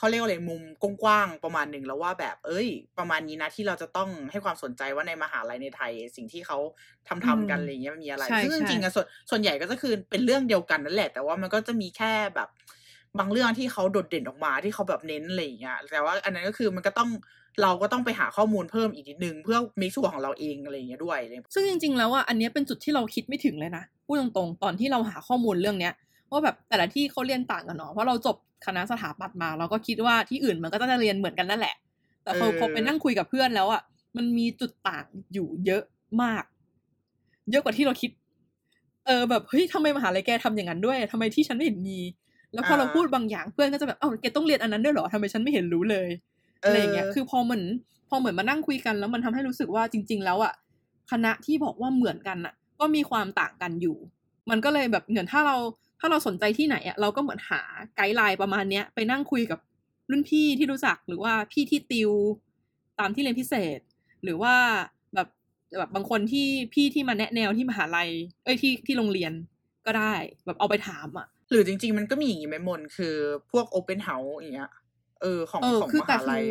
[0.00, 6.58] เขาเรียกว่าอะไรมุมกว้างๆประมาณหนึ่งแล้วว่าแบบ เอ้ย ประมาณนี้นะที่เราจะต้องให้ความสนใจว่าในมหาลัยในไทย สิ่งที่เขา
[7.08, 12.48] ทำทำกันอืมอะไรเงี้ยมันมีอะไรใช่ซึ่งจใช่ริงๆอะส่วนส่วนใหญ่ก็จะคือเป็นเรื่องเดียวกันนั่นแหละ แต่ว่ามันก็จะมีแค่แบบ
[13.18, 17.10] บางเรื่องที่เขาโดดเด่นออกมาที่เขาแบบเน้นอะไรอย่างเงี้ยแต่ว่าอันนั้นก็คือมันก็ต้อง
[17.62, 25.94] เราก็ต้องไปหาข้อมูลเพิ่มอีกนิดนึงเพื่อมิกซ์ของเราเองอะไรอย่างเงี้ยด้วยอะไรซึ่งจริง ๆ แล้วอะอันเนี้ยเป็นจุดที่เราคิดไม่ถึงเลยนะพูดตรงๆ ตอนที่เราหาข้อมูลเรื่องเนี้ย
[26.30, 28.36] ว่าแบบแต่ละที่เขาเรียนต่างกันเนาะเพราะเราจบ
[28.66, 31.74] คณะสถาปัตย์มา เราก็คิดว่าที่อื่นมันก็จะเรียนเหมือนกันนั่นแหละ
[32.22, 33.82] แต่พอเออพอไปนั่งคุยกับเพื่อนแล้วอะ
[34.16, 35.82] มันมีจุดต่างอยู่เยอะ
[36.22, 36.44] มาก
[37.50, 38.10] เยอะกว่าที่เราคิด
[39.06, 41.98] เออแบบเฮ้ยทำไมมหาลัยแกทำอย่างนั้นด้วยทำไมที่ฉันไม่เห็นมี
[42.52, 46.08] แล้วพอเราพูดบางอย่างเพื่อนก็จะแบบเอ้าแกต้องเรียนอันนั้นด้วยเหรอทำไมฉันไม่เห็นรู้เลย
[46.64, 47.62] อะไรอย่างเงี้ยคือพอเหมือน
[48.08, 50.52] พอเหมือนมานั่งคุยกันแล้วมันทำให้รู้สึกว่าจริง ๆ แล้วอะ
[51.10, 53.96] คณะที่บอกว่าเหมือนกันอะ ก็มีความต่างกันอยู่
[54.50, 55.56] มันก็เลยแบบเหมือนถ้าเรา
[56.00, 57.60] ถ้าเราสนใจที่ไหนอะเราก็เหมือนหา
[57.96, 59.58] ไกด์ไลน์ประมาณเนี้ย ไปนั่งคุยกับ
[60.10, 62.10] รุ่นพี่ที่รู้จักหรือว่าพี่ที่ติว
[62.98, 63.80] ตามที่เรียนพิเศษ
[64.24, 64.54] หรือว่า
[65.14, 65.28] แบบ
[65.78, 68.10] แบบบางคนที่พี่ที่มาแนะแนวที่มหาลัย
[68.44, 69.32] เอ้ยที่ที่โรงเรียน
[69.86, 70.14] ก็ได้
[70.46, 73.14] แบบเอาไปถามอะหรือจริง ๆ มันก็มีอย่างงี้ไหมมนคือ
[73.50, 74.70] พวกโอเ n นเฮาส์อย่างเงี้ย
[75.20, 76.42] เออของเออของคือมแต่หาคืลัย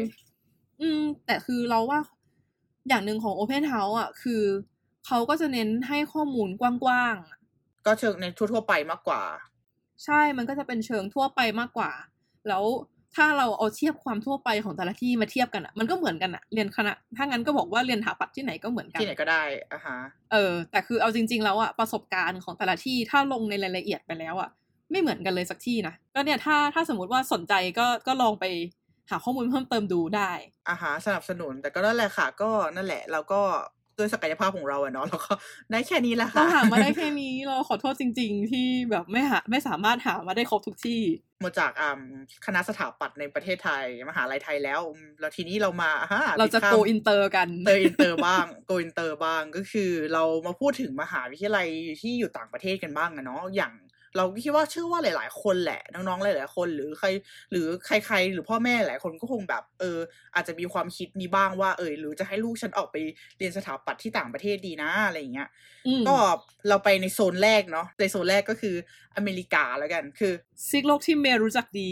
[0.81, 1.99] ออืม แต่คือเราว่า
[2.87, 4.43] อย่างหนึ่งของ Open House อะ คือ
[5.07, 7.38] เขาก็จะเน้นให้ข้อมูลกว้างๆอะ
[7.85, 9.21] ก็เชิงในทั่ว ๆ ไปมากกว่า
[10.05, 11.91] ใช่มันก็จะเป็นเชิงทั่วไปมากกว่า
[12.49, 12.63] แล้ว
[13.15, 19.97] ถ้าเราเอาเทียบความทั่วไปของแต่ละที่มาเทียบกันอะมันก็เหมือนกันอะเรียนคณะ ถ้างั้นก็บอกว่าเรียนถาปัดที่ไหนก็เหมือนกันที่ไหนก็ได้อะฮะ
[20.31, 24.49] เออ แต่คือเอาจริง ๆ แล้วอะประสบการณ์ของแต่ละที่ถ้าลงในรายละเอียดไปแล้วอะ
[24.91, 28.45] ไม่เหมือนกันเลยสักที่นะก็เนี่ยถ้าถ้าสมมติว่าสนใจก็ก็ลองไป
[29.09, 30.31] หาข้อมูลเพิ่มเติมดูได้
[30.69, 33.41] อ่าฮะสนับสนุนแต่ก็นั่นแหละค่ะ ก็นั่นแหละเราก็
[33.99, 35.33] ด้วยศักยภาพของเราอะเนาะเราก็
[35.71, 41.01] ได้แค่นี้แหละเราค่ะหามาได้แค่นี้เราขอโทษจริง ๆ ที่แบบไม่หาไม่สามารถหามาได้ครบทุกที่
[41.41, 42.01] หมดจากอ่า
[42.45, 51.67] คณะสถาปัตย์ในประเทศไทยมหาลัยไทยแล้วอืมแล้วทีนี้เรามาอ่าฮะเราจะข้มโกอินเตอร์กันเตอร์อินเตอร์บ้างโกอินเตอร์บ้างก็คือเรามาพูดถึงมหาวิทยาลัย
[52.01, 53.73] ที่อยู่ต่างประเทศกันบ้างอะเนาะอย่าง
[54.15, 57.07] เราก็คิดว่าเชื่อว่าหลาย ๆ คนแหละน้องๆหลาย ๆ คนหรือใคร
[57.51, 59.97] หรือใคร ๆ หรือพ่อแม่หลายคนก็คงแบบ เออ
[60.35, 62.95] อาจจะมีความคิดนี้บ้างว่า เออหรือจะให้ลูกฉันออกไป
[63.37, 65.49] เรียนสถาปัตย์ที่ต่างประเทศดีนะอะไรอย่างเงี้ย
[65.87, 66.15] อืมก็
[66.69, 68.75] เราไปในโซนแรกเนาะในโซนแรกก็คือ
[69.15, 70.33] อเมริกาแล้วกัน คือ
[70.69, 71.91] ซิกโลกที่เมย์รู้จักดี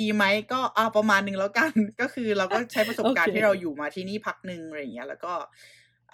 [0.00, 5.32] ดีไหมก็อ่าประมาณหนึ่งแล้วกัน ก็คือเราก็ใช้ประสบการณ์โอเคที่เราอยู่มาที่นี่พักหนึ่งอะไรอย่างเงี้ยแล้วก็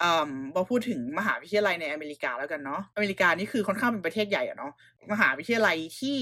[0.01, 4.71] อ่าพอพูดถึงมหาวิทยาลัยในอเมริกาแล้วกันเนาะอเมริกานี่คือค่อนข้างเป็นประเทศใหญ่อะเนาะ
[5.11, 6.17] มหาวิทยาลัยที่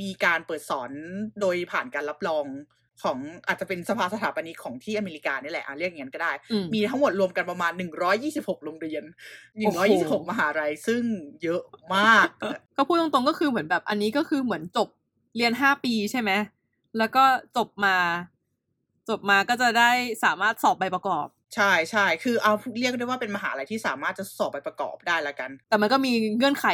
[0.00, 0.90] มีการเปิดสอน
[1.40, 2.46] โดยผ่านการรับรอง
[3.02, 7.72] ของอาจจะเป็นสภาสถาปนิกของที่อเมริกานี่แหละอะเรียกอย่างนั้นก็ได้อืมมีทั้งหมดรวมกันประมาณ
[8.18, 9.02] 126 โรงเรียน
[9.54, 9.78] โอ้โห
[10.22, 11.02] 126 มหาลัยซึ่ง
[11.42, 11.62] เยอะ
[11.94, 12.26] มาก
[12.76, 14.88] ก็พูดตรงๆก็คือเหมือนแบบอันนี้ก็คือเหมือนจบ
[15.36, 16.30] เรียนห้าปีใช่ไหม
[16.98, 17.24] แล้วก็
[17.56, 17.96] จบมา
[19.08, 19.90] จบมาก็จะได้
[20.24, 26.66] สามารถสอบใบประกอบ ใช่ใช่คือเอาเรียกได้ว่าเป็นมหาลัยที่สามารถจะสอบไปประกอบได้ละกัน แต่มันก็มีเงื่อนไข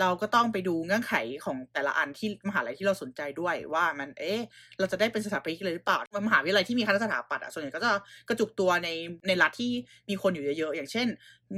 [0.00, 4.40] เราก็ต้องไปดูเงื่อนไขของแต่ละอันที่มหาลัยที่เราสนใจด้วยว่ามันเอ๊ะ
[4.78, 7.92] เราจะได้เป็นสถาปนิกเลยหรือเปล่ามหาวิทยาลัยที่มีคณะสถาปัตย์อะส่วนใหญ่ก็จะ
[8.28, 8.88] กระจุกตัวใน
[9.26, 9.72] ในรัฐที่
[10.08, 11.06] มีคนอยู่เยอะๆอย่างเช่น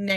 [0.08, 0.14] ใน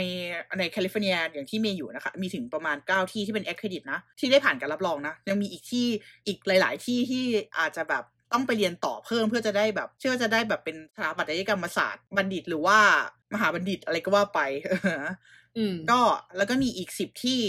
[0.59, 5.87] ในแคลิฟอร์เนียอย่างที่เมย์อยู่นะคะมีถึงประมาณ 9 ที่ที่เป็น accredit นะที่ได้ผ่านการรับรองนะยังมีอีกที่
[6.27, 7.23] อีกหลาย ๆ ที่ที่
[7.59, 8.03] อาจจะแบบ
[8.33, 12.79] ต้องไปเรียนต่อเพิ่มเพื่อจะได้แบบ เชื่อว่าจะได้แบบเป็นสถาปัตยกรรมศาสตร์บัณฑิตหรือว่า
[13.33, 14.39] มหาบัณฑิตอะไรก็ว่าไป
[15.57, 15.99] อืมก็
[16.37, 17.39] แล้วก็มีอีกสิบที่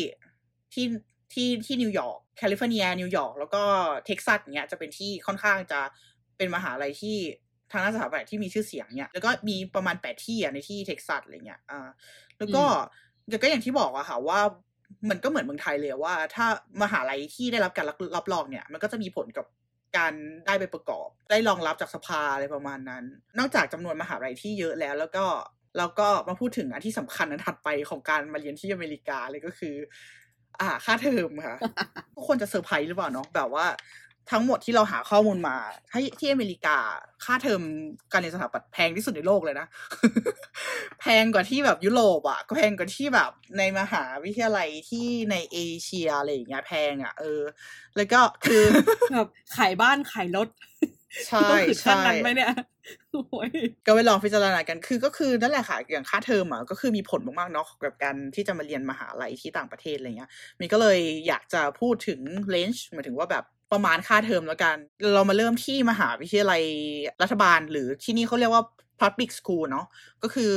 [0.73, 0.87] ที่
[1.33, 3.63] ที่ที่นิวยอร์กแคลิฟอร์เนียนิวยอร์กแล้วก็
[4.07, 5.81] เท็กซัสเนี้ยจะเป็นที่ค่อนข้างจะ
[6.37, 7.17] เป็นมหาลัยที่
[7.71, 11.89] ทางด้านสถาปัตย์ที่มีชื่อเสียงเนี้ยแล้วก็มีประมาณแปดที่อะในที่เท็กซัสอะไรเงี้ยอ่า
[12.39, 12.65] แล้วก็
[13.29, 14.41] แต่ก็อย่างที่บอกอะค่ะว่า
[15.11, 16.47] มันก็เหมือนเมืองไทยเลยว่าถ้า
[16.83, 19.47] มหาลัยที่ได้รับการรับรับรองเนี่ย มันก็จะมีผลกับ
[19.97, 20.13] การ
[20.47, 23.05] ได้ไปประกอบ ได้รองรับจากสภาอะไรประมาณนั้น
[23.39, 25.25] นอกจากจำนวนมหาลัยที่เยอะแล้ว แล้วก็
[25.79, 29.75] แล้วก็มาพูดถึงอันที่สำคัญอันถัดไปของการมาเรียนที่อเมริกาเลยก็คือ
[30.61, 31.57] อ่า ค่าเทอมค่ะ
[32.15, 33.67] ทุกคนจะเซอร์ไพรส์หรือเปล่าเนาะแบบว่า
[34.31, 35.57] ทั้งหมดที่เราหาข้อมูลมา
[35.93, 36.77] ที่ที่อเมริกา
[37.25, 37.63] ค่าเทอม
[38.13, 39.67] การเรียนสถาปัตย์แพงที่สุดในโลกเลยนะ
[41.01, 47.43] แพงกว่าที่แบบยุโรปอะก็แพงกว่าที่แบบในมหาวิทยาลัยที่ในเอเชียอะไรอย่างเงี้ยแพงอะ เออ
[47.97, 48.63] แล้วก็คือ
[49.13, 50.49] แบบขายบ้านขายรถ
[51.27, 52.53] ใช่ต้องถึงขั้นใช่นั้นไหมเนี่ย
[53.13, 53.51] โอ้ย
[53.87, 60.99] ก็ไปลองพิจารณากันคือก็คือนั่นแหละค่ะอย่างค่าเทอมอะก็คือมีผลมากๆเนาะกับการที่จะมาเรียนมหาลัยที่ต่างประเทศอะไรเงี้ยมีก็เลย
[61.29, 62.21] อยากจะพูดถึง
[62.51, 64.77] เลนจ์หมายถึงว่าแบบ ประมาณค่าเทอมแล้วกัน
[65.15, 66.63] เรามาเริ่มที่มหาวิทยาลัย
[67.23, 68.65] รัฐบาล หรือที่นี่เขาเรียกว่า
[69.03, 69.87] public school เนาะ
[70.23, 70.51] ก็คือ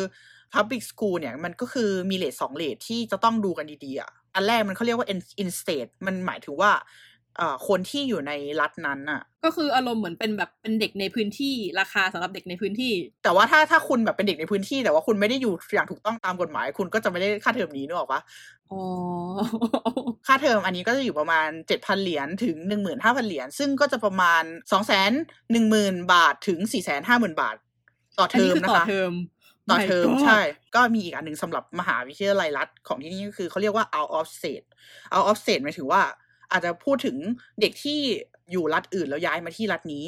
[0.53, 5.07] public school เนี่ยมันก็คือมีเลทสองเลทที่จะต้องดูกันดีๆอะอันแรกมันเขาเรียกว่า
[5.43, 6.71] in- state มันหมายถึงว่า
[7.67, 8.31] คนที่อยู่ใน
[8.61, 18.21] รัฐนั้นอะก็คืออารมณ์เหมือนเป็นแบบเป็นเด็กในพื้นที่ราคาสำหรับเด็กในพื้นที่ แต่ว่าถ้าถ้าคุณแบบเป็นเด็กในพื้นที่ แต่ว่าคุณไม่ได้อยู่อย่างถูกต้องตามกฎหมาย คุณก็จะไม่ได้ค่าเทอมนี้นึกออกปะ
[18.71, 18.79] อ๋อ
[20.27, 25.11] ค่าเทอมอันนี้ก็จะอยู่ประมาณเจ็ดพันเหรียญถึงหนึ่งหมื่นห้าพันเหรียญซึ่งก็จะประมาณสองแสน
[25.51, 27.55] หนึ่งหมื่นบาทถึงสี่แสนห้าหมื่นบาท
[28.17, 29.13] ต่ออันเทอนี้มคือนะต่อคะเทอม
[29.69, 30.39] ต่อเทอม My God ใช่
[30.75, 34.65] ก็มีอีกอันหนึ่งสำหรับมหาวิทยาลัยรัฐของที่นี่ก็คือเขาเรียกว่า out of state
[35.13, 36.01] out of state หมายถึงว่า
[36.51, 37.17] อาจจะพูดถึง
[37.61, 37.99] เด็กที่
[38.51, 40.05] อยู่รัฐอื่นแล้วย้ายมาที่รัฐนี้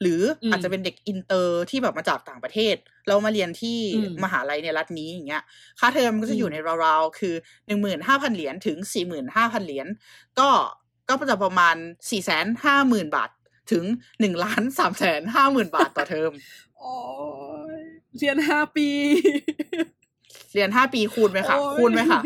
[0.00, 2.76] หรืออืมอาจจะเป็นเด็กอินเตอร์ที่แบบมาจากต่างประเทศ
[3.06, 5.42] แล้วมาเรียนที่อืมมหาลัยในรัฐนี้อย่างเงี้ย
[5.80, 7.34] ค่าเทอมก็จะอยู่ในราวๆคือ
[7.66, 9.86] หนึ่งหมื่นห้าพันเหรียญถึงสี่หมื่นห้าพันเหรียญ
[10.38, 10.48] ก็
[11.08, 11.76] ก็จะประมาณ
[12.10, 13.30] สี่แสนห้าหมื่นบาท
[13.72, 13.84] ถึง
[14.20, 16.30] หนึ่งล้านสามแสนห้าหมื่นบาทต่อเทอม
[16.78, 16.94] โอ้
[17.78, 17.80] ย
[18.18, 18.88] เรียนห้าปี
[20.54, 22.20] เรียนห้าปีคูณไหมคะโอ้ยคูณไหมคะ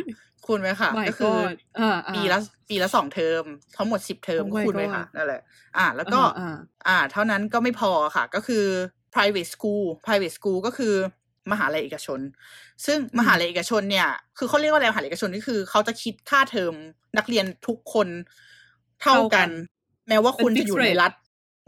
[0.47, 2.39] คูณไหมคะ My ก็คือ God อ่าอ่าปีละ
[2.69, 3.45] ปีละสองเทอม
[3.77, 5.43] ทั้งหมดสิบเทอม Oh ก็ my คูณไหมคะ God นั่นแหละ
[5.79, 6.57] อ่า แล้วก็อ่า
[6.89, 8.65] อ่า เท่านั้นก็ไม่พอค่ะ ก็คือ
[9.15, 10.95] private school private school ก็คือ
[11.53, 12.21] มหาลัยเอกชน
[12.87, 16.75] ซึ่งมหาลัยเอกชนเนี่ย คือเขาเรียกว่าอะไรมหาลัยเอกชนนี่คือเขาจะคิดค่าเทอม
[17.17, 18.09] นักเรียนทุกคน
[19.03, 19.51] เท่าเท่ากักันน
[20.09, 21.13] แม้ว่าคุณเป็นจะอยู่ fixed ใน rate รัฐ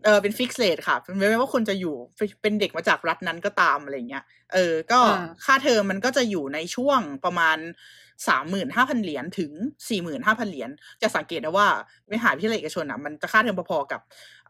[0.04, 1.94] เออเป็นฟิกเ rate ค่ะแม้ว่าคุณจะอยู่
[2.42, 4.24] เป็นเด็กมาจากรัฐนั้นก็ตามอะไรเงี้ย
[4.54, 7.58] เออ ก็อ่าค่าเทอมมันก็จะอยู่ในช่วงประมาณ
[8.28, 9.52] สามหมื่นห้าพันเหรียญถึง
[9.88, 10.70] สี่หมื่นห้าพันเหรียญ
[11.02, 11.66] จะสังเกตได้ว่า
[12.12, 14.00] มหาวิทยาลัยเอกชนอะมันจะค่าเทอมพอๆกับ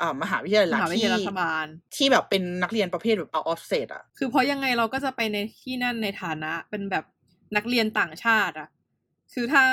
[0.01, 7.05] อ่ามหาวิทยาลัยมรัฐหาวิทที่ยาลัยรัฐบาลที่แบบเป็นนักเรียนประเภทแบบ out of state อะคือเพราะยังไงเราก็จะไปในที่นั่นในฐานะเป็นแบบ
[7.57, 8.69] นักเรียนต่างชาติอะ
[9.35, 9.65] คือถ้า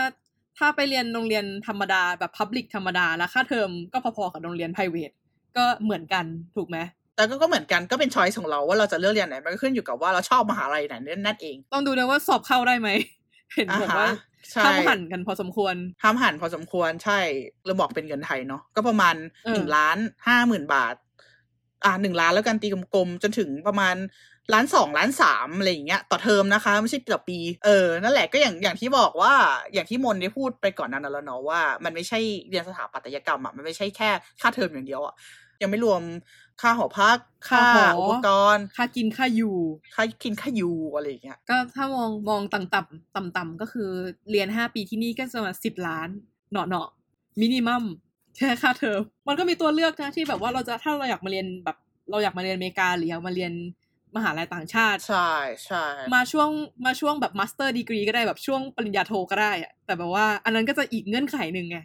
[0.57, 5.15] ถ้าไปเรียนโรงเรียนธรรมดาแบบ Public ธรรมดาแล้วค่าเทอมก็พอๆกับโรงเรียน private
[5.57, 6.25] ก็เหมือนกัน
[6.55, 6.77] ถูกไหม
[7.15, 12.89] แต่ก็ก็เหมือนกันก็เป็นช้อยส์ของเราว่าเราจะเลือกเรียนไหนมันก็ขึ้นอยู่กับว่าเราชอบมหาลัยไหนนั่นเอง ต้องดูด้วยว่าสอบเข้าได้ไหม
[13.55, 17.19] เห็นบอกว่าอ่าฮะใช่ข้ามหันกันพอสมควรห้ามหันพอสมควรใช่
[17.65, 19.97] เราบอกเป็นเงินไทยเนาะก็ประมาณเออหนึ่งล้าน
[20.27, 20.95] ห้าหมื่นบาท
[21.85, 23.95] อ่าหนึ่งล้านแล้วกันตีกลมๆจนถึงประมาณ
[24.53, 29.33] ล้านสองล้านสามอะไรอย่างเงี้ยต่อเทอมนะคะ ไม่ใช่ต่อปี เออ นั่นแหละก็อย่างอย่างที่บอกว่า
[29.73, 34.09] อย่างที่มนได้พูดไปก่อนหนั้นแล้วเนาะว่า มันไม่ใช่เรียนสถาปัตยกรรมอะมันไม่ใช่แค่
[34.41, 35.13] ค่าเทอมอย่างเดียวอะ
[35.63, 36.01] ยังไม่รวม
[36.61, 37.17] ค่าหอพัก
[37.49, 39.57] ค่าค่าหออุปกรณ์ ค่ากินค่าอยู่
[39.95, 43.89] ค่ากินค่าอยู่อะไรอย่างเงี้ย ก็ถ้ามองมองต่ำต่ำต่ำต่ำๆก็คือ
[44.31, 46.09] เรียนห้าปีที่นี่ก็จะมาสิบล้าน
[46.51, 46.87] เนาะเนาะ
[47.41, 47.83] minimum
[48.37, 51.77] แค่ค่าเทอมมันก็มีตัวเลือกนะที่แบบว่าเราจะถ้าเราอยากมาเรียนแบบ
[52.09, 53.53] เราอยากมาเรียนอเมริกาหรืออยากมาเรียน
[54.15, 55.31] มหาลัยต่างชาติ ใช่
[55.65, 56.49] ใช่มาช่วง
[56.85, 61.77] มาช่วงแบบ master degree ก็ได้แบบช่วงปริญญาโทก็ได้อะแต่แบบว่าอันนั้นก็จะอีกเงื่อนไขหนึ่งไง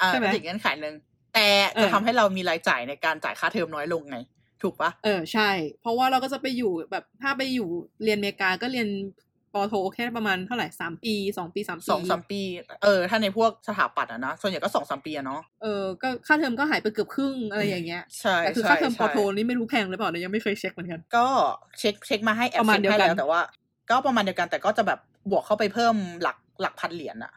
[0.00, 0.94] อ่าใช่ไหมเป็นอีกเงื่อนไขหนึ่ง
[1.38, 4.18] แต่เออจะทำให้เรามีรายจ่ายในการจ่ายค่าเทอมน้อยลงไง
[4.62, 7.68] ถูกปะเออใช่ เพราะว่าเราก็จะไปอยู่แบบถ้าไปอยู่
[8.04, 8.88] เรียนอเมริกาก็เรียน
[9.54, 12.40] ปอโทแค่ประมาณเท่าไหร่สามปีสองปีสามปีสองสามปี
[12.82, 21.26] เออ ถ้าในพวกสถาปัตย์อะนะ ส่วนใหญ่ก็สองสามปีอะเนาะเออก็ค่าเทอมก็หายไปเกือบครึ่งอะไรอย่างเงี้ยใช่แต่คือใช่ค่าเทอมปใช่อโทนี่ไม่รู้แพงหรือเปล่าเนี่ยยังไม่เคยเช็คเหมือนกัน ก็
[21.78, 23.40] เช็คเช็คมาให้แอบประมาณเช็คให้เดียวกันแล้วแต่ว่า
[23.90, 24.98] ก็ประมาณเดียวกันแต่ก็จะแบบ
[25.30, 27.32] บวกเข้าไปเพิ่มหลักหลักพันเหรียญอะ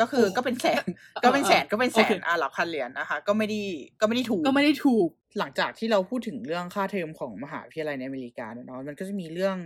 [0.00, 0.84] ก็คือก็เป็นแสน
[1.24, 3.60] ก็เป็นแสนก็เป็นแสโอนเคอะหลักพันเหรียญนะคะ ก็ไม่ได้
[4.00, 9.56] ก็ไม่ได้ถูกก็ไม่ได้ถูกหลังจากที่เราพูดถึงเรื่องค่าเทอมของมหาวิทยาลัยในอเมริกาเนาะมันก็จะมีเรื่อง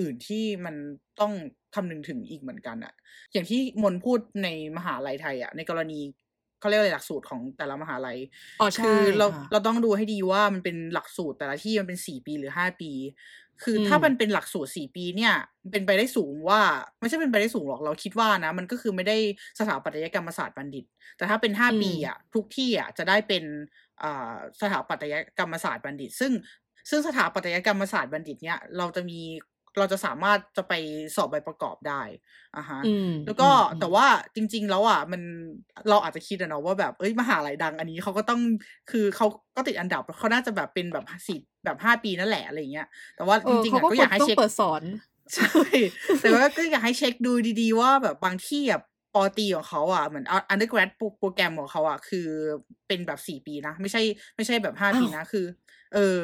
[0.00, 0.74] อื่นที่มัน
[1.20, 1.32] ต้อง
[1.74, 2.94] คำนึงถึงอีกเหมือนกันอะ
[3.32, 6.00] อย่างที่มนพูดในมหาลัยไทยอะในกรณี
[6.60, 8.18] เขาเรียกอะไรหลักสูตรของแต่ละมหาลัย
[8.60, 12.90] อ๋อใช่คือเราค่ะเราต้องดูให้ดีว่ามันเป็นหลักสูตรแต่ละที่มันเป็นสี่ปีหรือห้าปี
[13.62, 15.34] คืออมถ้ามันเป็นหลักสูตรสี่ปีเนี่ย
[15.70, 16.60] เป็นไปได้สูงว่า
[17.00, 19.16] ไม่ใช่เป็นไปได้สูงหรอกเราคิดว่านะ มันก็คือไม่ได้
[19.58, 20.84] สถาปัตยกรรมศาสตร์บัณฑิต
[21.16, 23.44] แต่ถ้าเป็นห้าปีอะทุกที่อะจะได้เป็น
[24.02, 26.32] อ่าสถาปัตยกรรมศาสตร์บัณฑิต ซึ่ง
[26.90, 29.20] ซึ่งสถาปัตยกรรมศาสตร์บัณฑิตเนี่ยเราจะมี
[29.78, 30.74] เราจะสามารถจะไป
[31.16, 32.02] สอบใบประกอบได้
[32.56, 35.22] อ่าฮะอืมแล้วก็อืมแต่ว่าจริง ๆ แล้วอะมัน
[35.88, 38.40] เราอาจจะคิดอะเนาะว่าแบบเอ้ยมหาลัยดังอันนี้เขาก็ต้อง
[38.90, 39.26] คือเขา
[39.56, 42.86] ก็ติดอันดับเขาน่าจะแบบเป็นแบบสี่ แบบห้าปีนั่นแหละอะไรเงี้ย
[43.16, 44.82] แต่ว่าเออจริงๆเขาอะก็ก็ควรยากให้ต้องเช็คเปิดสอน
[45.34, 45.50] ใช่
[46.20, 48.80] แต่ว่าก็อยากให้เช็คดูดีๆว่าแบบบางที่อะ
[49.14, 52.28] ป.ตรีของเขาอะเหมือนอันเดอร์ grad โปรแกรมของเขาอะคือ
[52.88, 54.02] เป็นแบบสี่ปีนะ ไม่ใช่
[54.36, 55.46] ไม่ใช่แบบห้าปีนะคือ
[55.94, 56.20] เออ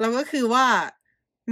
[0.00, 0.64] แล้วก็คือว่า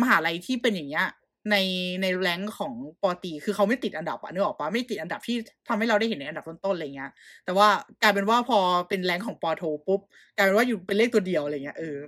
[0.00, 1.06] มหาลัยที่เป็นอย่างเงี้ย
[1.50, 1.56] ใน
[2.02, 5.36] ใน rank ของป.ตรีคือเขาไม่ติดอันดับอะนึกออกปะไม่ติดอันดับที่
[5.68, 7.10] ทำให้เราได้เห็นในอันดับต้นๆอะไรเงี้ย
[7.44, 7.68] แต่ว่า
[8.02, 10.00] กลายเป็นว่าพอเป็นแรงค์ของปอโทปุ๊บ
[10.36, 11.98] กลายเป็นว่าอยู่เป็นเลขตัวเดียวอะไรเงี้ยเออ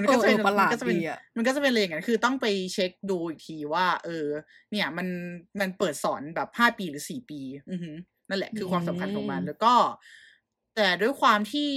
[0.00, 4.26] มันเอก็อจะเอเป็นอประหลามันดก็จะเป็นดีอะมันก็จะเป็นอะไรอย่างนั้นคือต้องไปเช็คดูอีกทีว่า เออ
[4.70, 5.06] เนี่ย มัน
[5.60, 7.96] มันเปิดสอนแบบห้าปีหรือสี่ปี อือหือ
[8.28, 9.72] นั่นแหละคือความสำคัญของมันอืมแล้วก็
[10.76, 11.68] แต่ด้วยความที่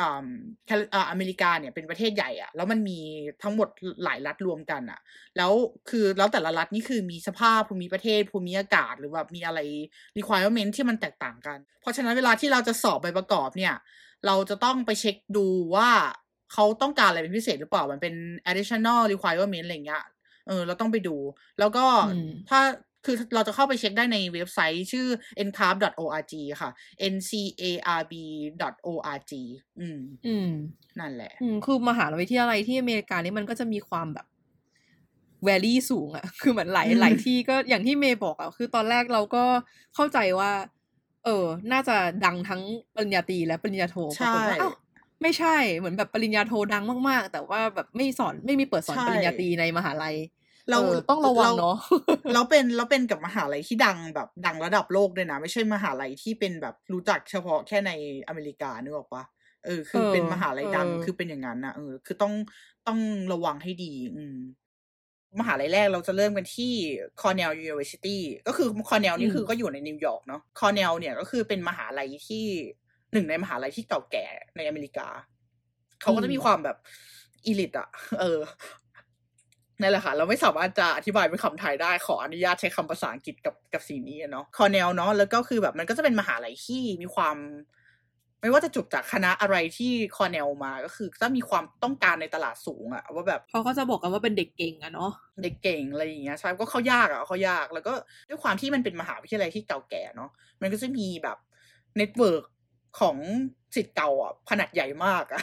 [0.00, 0.26] อ่า
[0.66, 3.00] แคลิอ่าอเมริกาเนี่ยเป็นประเทศใหญ่อะแล้วมันมี
[3.42, 3.68] ทั้งหมด
[4.04, 5.00] หลายรัฐรวมกันอะ
[5.36, 5.52] แล้ว
[5.88, 9.58] คือแล้วแต่ละรัฐนี่คือมีสภาพภูมิประเทศภูมิอากาศหรือแบบมีอะไร
[10.18, 13.74] requirement ที่มันแตกต่างกัน เพราะฉะนั้นเวลาที่เราจะสอบใบประกอบเนี่ย
[14.26, 15.46] เราจะต้องไปเช็คดู
[15.76, 15.90] ว่า
[16.52, 18.14] เขาต้องการอะไรเป็นพิเศษหรือเปล่ามันเป็น
[18.50, 20.04] additional requirement อะไรเงี้ย
[20.46, 21.16] เออเราต้องไปดู
[21.58, 22.60] แล้วก็อืมถ้า
[23.04, 25.06] คือเราจะเข้าไปเช็คได้ในเว็บไซต์ชื่อ
[25.46, 26.70] ncarb.org ค่ะ
[28.34, 29.32] ncarb.org
[29.80, 30.48] อืม อืม
[31.00, 34.26] นั่นแหละ อืม คือมหาวิทยาลัยที่อเมริกานี่มันก็จะมีความแบบ
[35.44, 39.44] แวลี่สูงอะคือเหมือนหลายอืมหลายที่ก็อย่างที่เมย์บอกอะคือตอนแรกเราก็
[39.94, 40.52] เข้าใจว่า
[41.24, 42.62] เออ น่าจะดังทั้ง
[42.94, 44.72] ปริญญาตรีและปริญญาโทปรากฏว่าอ้าว
[45.22, 50.16] ไม่ใช่เหมือนแบบปริญญาโทดังมาก ๆ แต่ว่าแบบไม่สอนไม่มีเปิดสอนใช่ปริญญาตรีในมหาลัย
[50.70, 51.76] เราเออต้องระวังเนาะ
[52.34, 57.92] เราเป็นเราเป็นกับมหาลัยที่ดังแบบดังระดับโลกด้วยนะ ไม่ใช่มหาลัยที่เป็นแบบรู้จักเฉพาะแค่ใน
[58.28, 59.24] อเมริกานึกออกปะ
[59.64, 62.34] เออ คือเออเป็นมหาลัยดังเออคือเป็นอย่างนั้นนะเออ คือต้อง
[62.86, 62.98] ต้อง
[63.32, 64.36] ระวังให้ดี อืม
[65.40, 66.72] มหาลัยแรกเราจะเริ่มกันที่
[67.20, 72.44] Cornell University ก็คือ Cornell นี่คือก็อยู่ในนิวยอร์กเนาะ Cornell เนี่ยก็คือเป็นมหาลัยที่
[73.12, 75.08] หนึ่งในมหาลัยที่เก่าแก่ในอเมริกา
[76.00, 76.76] เขาก็จะมีความแบบ
[77.46, 77.88] elite อะ
[78.20, 78.40] เออ
[79.80, 87.36] นั่นแหละค่ะ เราไม่สามารถจะอธิบายเป็นคำไทยได้ขออนุญาตใช้คำภาษาอังกฤษกับกับสิ่งนี้อะเนาะคอเนลเนาะแล้วก็คือแบบมันก็จะเป็นมหาลัยที่มีความ
[88.40, 95.12] ไม่ว่าจะจบจากคณะอะไรที่คอเนลมาก็คือจะมีความต้องการในตลาดสูงอะว่าแบบเขาก็จะบอกกันว่าเป็นเด็กเก่งอะเนาะ
[95.42, 97.92] เด็กเก่งอะไรอย่างเงี้ยใช่ก็เข้ายากอะเข้ายาก แล้วก็
[98.28, 101.38] ด้วยความที่มันเป็นมหาวิทยาลัยที่เก่าแก่เนาะมันก็จะมีแบบ
[101.96, 102.44] network
[103.00, 103.16] ของ
[103.74, 105.42] ศิษย์เก่าอะขนาดใหญ่มากอะ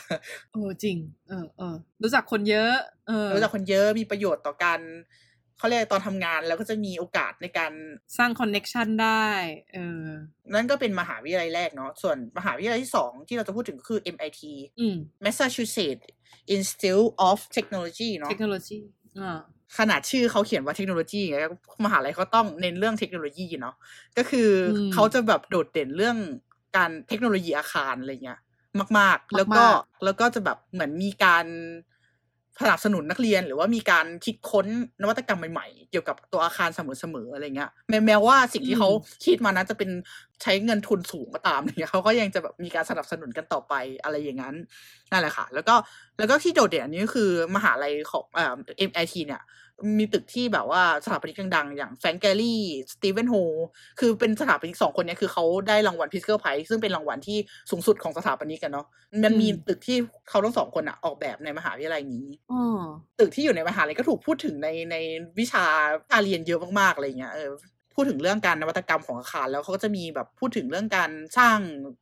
[0.53, 0.97] เออจริง
[1.27, 2.73] เออเออรู้จักคนเยอะ
[3.07, 4.79] เออ รู้จักคนเยอะมีประโยชน์ต่อการ
[5.57, 7.73] เขาเรียกตอนทำงานแล้วก็จะมีโอกาสในการ
[8.17, 9.27] สร้างคอนเน็กชันได้
[9.73, 10.05] เออ
[10.53, 14.41] นั่นก็เป็นมหาวิทยาลัยแรกเนาะส่วนมหาวิทยาลัยที่สองที่เราจะพูดถึงก็คือ MIT
[14.79, 16.05] อืม Massachusetts
[16.55, 18.77] Institute of Technology เนาะเทคโนโลยี
[19.19, 19.39] อ่า
[19.77, 21.37] ขนาดชื่อเขาเขียนว่าเทคโนโลยีไง
[21.85, 23.75] มหาลัยเขาต้องเน้นเรื่องเทคโนโลยีเนาะ
[24.17, 26.17] ก็คืออมเขาจะแบบโดดเด่นเรื่อง
[26.75, 28.39] การเทคโนโลยีอาคารอะไรเงี้ย
[28.97, 31.45] มาก ๆ แล้วก็มากแล้วก็จะแบบเหมือนมีการ
[32.61, 34.67] สนับสนุนนักเรียน หรือว่ามีการคิดค้น
[35.01, 38.89] นวัตกรรมใหม่ๆ เกี่ยวกับตัวอาคารเสมอๆอะไรเงี้ยแม้แม้ว่าสิ่งที่เขา
[39.25, 39.89] คิดมานั้นจะเป็น
[40.43, 43.73] ใช้เงินทุนสูงก็ตามเนี่ยเขาก็ยังจะแบบมีการสนับสนุนกันต่อไป
[44.03, 44.55] อะไรอย่างนั้น
[45.11, 45.75] นั่นแหละค่ะ แล้วก็
[46.19, 48.53] แล้วก็ที่โดดเด่นอันนี้ก็คือมหาลัยของเอ่อ
[48.89, 49.41] MIT เนี่ย
[49.97, 52.61] มีตึกที่แบบว่าสถาปนิกดังๆ อย่างแฟรงก์แกลลี่
[52.93, 53.35] สตีเวนโฮ
[53.99, 57.37] คือเป็นสถาปนิกสองคนเนี้คือเขาได้รางวัลพิสเกิลไพรซึ่งเป็นรางวัลที่
[57.71, 58.87] สูงสุดของสถาปนิกกันเนาะ
[59.23, 59.97] มันมีอืมตึกที่
[60.29, 62.55] เขาทั้งสองคนอะออกแบบในมหาวิทยาลัยนี้อ๋อ
[63.19, 64.95] ตึกที่อยู่ในมหาลัยก็ถูกพูดถึงในใน
[65.39, 65.65] วิชา
[66.11, 67.49] การเรียนเยอะมากๆอะไรเงี้ยเออ
[67.95, 71.57] พูดถึงเรื่องการนวัตกรรมของอาคาร แล้วเขาก็จะมีแบบพูดถึงเรื่องการสร้าง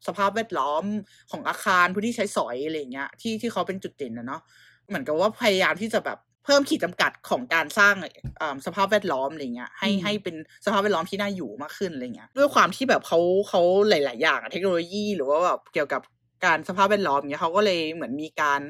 [0.07, 0.83] สภาพแวดล้อม
[1.31, 4.41] ของอาคารพื้นที่ใช้สอยอะไรเงี้ยที่ที่เขาเป็นจุดเด่นนะเนาะ
[4.87, 7.95] เหมือนกับว่าพยายามที่จะแบบเพิ่มขีดจำกัดของการสร้าง
[8.41, 10.35] อ่าสภาพแวดล้อมอะไรเงี้ยให้อืมให้เป็น
[10.65, 13.19] สภาพแวดล้อมที่น่าอยู่มากขึ้นอะไรเงี้ยด้วยความที่แบบเขา
[13.49, 16.01] เขาหลาย ๆ อย่างอะเทคโนโลยีหรือว่าแบบเกี่ยวกับ
[16.45, 18.61] การสภาพแวดล้อมเงี้ยเขาก็เลยเหมือนมีการ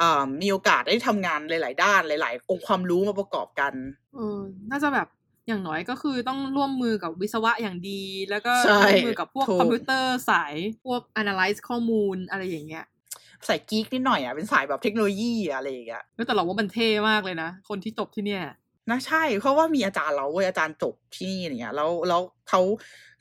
[0.00, 3.74] อ่ามีโอกาสได้ทำงานหลาย ๆ ด้านหลาย ๆ องค์ความรู้มาประกอบกัน
[4.14, 4.38] เออ
[4.70, 5.08] น่าจะแบบ
[5.48, 12.84] อย่างน้อยก็คือต้องร่วมมือกับวิศวะอย่างดี แล้วก็ใช่ร่วมมือกับพวกถูกคอมพิวเตอร์สายพวก analyze ข้อมูลอะไรอย่างเงี้ย
[13.46, 18.42] ใส่กีกนิดหน่อยอะเป็นสายแบบเทคโนโลยีอะอะไรอย่างเงี้ยแล้วแต่เราว่ามันเท่มากเลยนะ คนที่จบที่เนี่ย
[18.90, 22.60] นะใช่ เพราะว่ามีอาจารย์เราเว้ยอาจารย์จบที่นี่อะไรเงี้ยแล้วแล้วเขา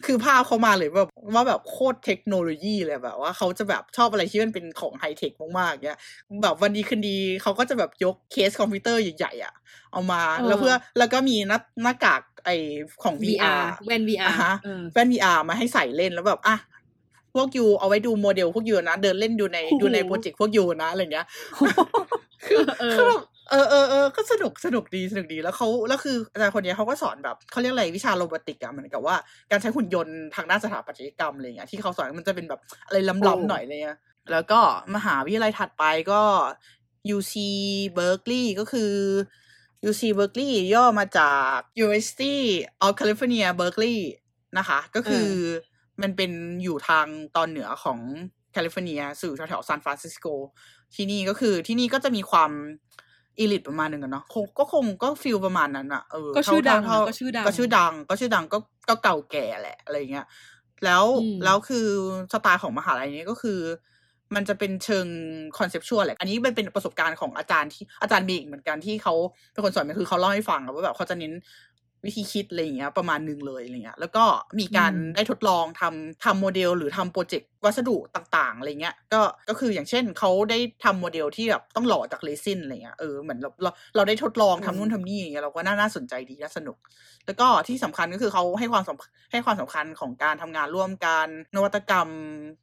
[0.06, 6.00] คือภาพเขามาเลยแบบว่าแบบโคตรเทคโนโลยีเลยแบบว่าเขาจะแบบชอบอะไรที่มันเป็นของไฮเทคมากๆเงี้ย
[6.44, 9.54] แบบวันดีคืนดีเขาก็จะแบบยกเคสคอมพิวเตอร์ใหญ่ๆอะ
[9.92, 12.50] เอามาเออแล้วเพื่อแล้วก็มีหน้าหน้ากากไอ
[13.04, 16.58] ของ VR แว่น VR อ่าฮะเออแว่น VR มาให้ใส่เล่นแล้วแบบอะ
[17.34, 21.28] พวก you เอาไว้ดูโมเดลพวก you นะ เดินเล่นดูในโอ้โหดูในโปรเจกต์พวก you นะอะไรเงี้ย
[22.46, 29.16] คือเออคือแบบ เออเออเออก็สนุกสนุกดีสนุกดีแล้วเขาแล้วคืออาจารย์คนเนี้ยเขาก็สอนแบบเขาเรียกอะไรวิชาโรบอติกอะเหมือนกับว่า
[29.52, 33.98] การใช้หุ่นยนต์ทางด้านสถาปัตยกรรมอะไรเงี้ยที่เขาสอนมันจะเป็นแบบอะไรโอ้ล้ำๆหน่อยอะไรเงี้ย
[34.32, 34.60] แล้วก็
[34.96, 36.22] มหาวิทยาลัยถัดไปก็
[37.16, 37.36] UC
[37.98, 38.94] Berkeley ก็คือ
[39.90, 42.36] UC Berkeley ย่อมาจาก University
[42.86, 43.98] of California Berkeley
[44.58, 45.28] นะคะ ก็คือ
[46.02, 46.32] มันเป็น
[46.64, 48.00] อยู่ทางตอนเหนือของ
[48.54, 50.26] แคลิฟอร์เนียอยู่แถวๆซานฟรานซิสโก
[50.96, 52.52] ที่นี่ก็คือที่นี่ก็จะมีความ
[53.40, 58.58] elite ประมาณหนึ่งอะเนาะคงก็คงก็ feel ประมาณนั้นอะเออก็ชื่อดังอะเท่าก็ชื่อดังก็ชื่อดังก็ชื่อดังก็
[58.90, 60.26] ก็เก่าแก่แหละอะไรเงี้ย
[60.86, 61.88] แล้วอืมแล้วคือ
[62.34, 63.60] สไตล์ของมหาลัยนี้ก็คือ
[64.36, 65.06] มันจะเป็นเชิง
[65.58, 69.14] conceptual แหละ อันนี้เป็นเป็นประสบการณ์ของอาจารย์ที่อาจารย์มีอีกเหมือนกันที่เขา
[69.52, 71.34] เป็นคนสอนมันคือเขาเล่าให้ฟังอะว่าแบบเขาจะเน้น
[72.08, 74.24] วิธีคิดอะไรอย่างเงี้ยประมาณหนึ่งเลยอะไรเงี้ยแล้วก็
[74.60, 86.78] มีการอืมได้ทดลองทำทำโมเดล หรือทำโปรเจกต์วัสดุต่างๆอะไรเงี้ยก็ก็คืออย่างเช่นเขาได้ทำโมเดลที่แบบต้องหล่อจากเรซินอะไรเงี้ยเออเหมือนเราเราเราได้ทดลองทำนู่นทำนี่อย่างเงี้ยเราก็น่าน่าสนใจดีน่าสนุก
[87.26, 92.10] แล้วก็ที่สำคัญก็คือเขาให้ความสำให้ความสำคัญของการทำงานร่วมกันนวัตกรรม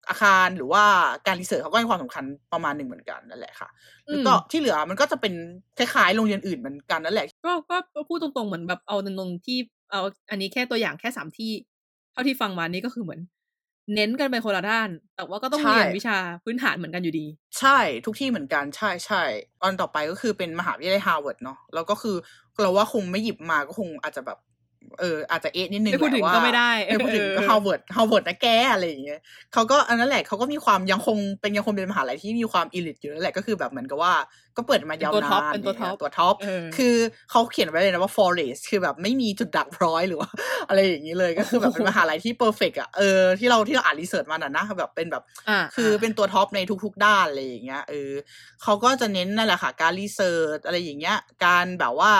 [0.08, 0.84] อาคารหรือว่า
[1.26, 3.68] การ research เขาก็ให้ความสำคัญประมาณหนึ่งเหมือนกันนั่นแหละค่ะ
[4.10, 5.34] แล้วก็ที่เหลือมันก็จะเป็น
[5.78, 9.58] คล้ายๆโรงเรียนอื่นเหมือนกันนั่นแหละ ก็ก็ก็พูดตรงๆเหมือนแบบเอาตรงๆที่
[9.90, 11.50] เอาอันนี้แค่ตัวอย่างแค่สามที่
[12.12, 13.20] เท่าที่ฟังมานี่ก็คือเหมือน
[13.94, 17.26] เน้นกันไปคนละด้าน แต่ว่าก็ต้องใช่เรียนวิชาพื้นฐานเหมือนกันอยู่ดี
[17.58, 19.22] ใช่ ทุกที่เหมือนกันใช่ใช่
[19.62, 22.16] ตอนต่อไปก็คือเป็นมหาวิทยาลัยฮาร์วาร์ดเนาะแล้วก็คือ
[22.62, 24.38] เราว่าคงไม่หยิบมาก็คงอาจจะแบบ
[25.00, 29.20] เอออาจจะเอะนิดนึงไม่พูดถึงแหละว่าก็ไม่ได้ไม่พูดถึงก็เออฮาร์วาร์ดฮาร์วาร์ดนะแกอะไรอย่างเงี้ย
[29.52, 34.12] เขาก็อันนั้นแหละเขาก็มีความยังคงเป็นยังคงเป็นมหาลัยที่มีความ elite อยู่นั่นแหละก็คือแบบเหมือนกับว่า
[34.56, 36.94] ก็เปิดมายาวเป็นตัวท็อปนานเป็นตัวท็อปตัวท็อปเออคือ
[37.30, 40.30] เขาเขียนไว้เลยนะว่า forest คือแบบไม่มีจุดดักพร้อยหรือว่า
[40.68, 48.12] อะไรอย่างนี้เลยก็คือแบบเป็นมหาลัยที่ perfect อะเออที่เราที่เราอ่านรีเสิร์ชมาน่ะนะแบบเป็นแบบอ่าคือเป็นตัวท็อปในทุก ๆ ด้านอะไรอย่างเงี้ยเออ
[48.62, 52.12] เขาก็จะเน้นนั่นแหละค่ะการรีเสิร์ชอะไรอย่างเงี้ย การแบบว่า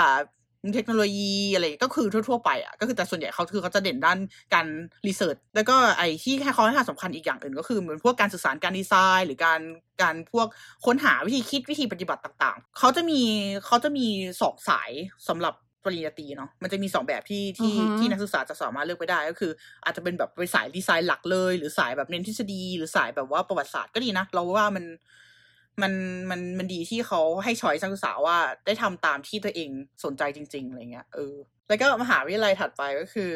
[0.75, 4.19] เทคโนโลยีอะไรก็คือทั่วๆไปอะก็คือแต่ส่วนใหญ่เขาคือเขาจะเด่นด้าน
[4.55, 4.67] การ
[5.07, 9.61] รีเสิร์ชแล้วก็ไอ้ที่ให้เขาให้ความสำคัญอีกอย่างอื่นก็คือเหมือนพวกการสื่อสารการดีไซน์ หรือการ
[10.03, 10.47] การพวก
[10.87, 13.21] ค้นหาวิธีคิดวิธีปฏิบัติต่างๆเขาจะมี
[13.67, 14.07] เขาจะมี
[14.41, 14.91] สองสาย
[15.29, 15.55] สำหรับ
[15.85, 19.53] ปริญญาตรีเนาะมันจะมีสองแบบที่ที่อือฮะที่นักศึกษาจะสามารถเลือกไปได้ก็คือ
[19.85, 24.85] อาจจะเป็นแบบไปสายดีไซน์หลักเลย หรือสายแบบเน้นทฤษฎี หรือสายแบบว่าประวัติศาสตร์ก็ดีนะ เราว่ามัน
[25.83, 25.93] มัน
[26.31, 29.71] มันมันดีที่เขาให้ชอยนักศึกษาว่าได้ทำตามที่ตัวเอง
[30.05, 31.35] สนใจจริง ๆ อะไรเงี้ยเออ
[31.69, 33.33] แล้วก็มหาวิทยาลัยถัดไปก็คือ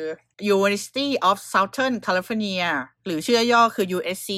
[0.53, 2.65] University of Southern California
[3.05, 4.31] หรือชื่อย่อคือ USC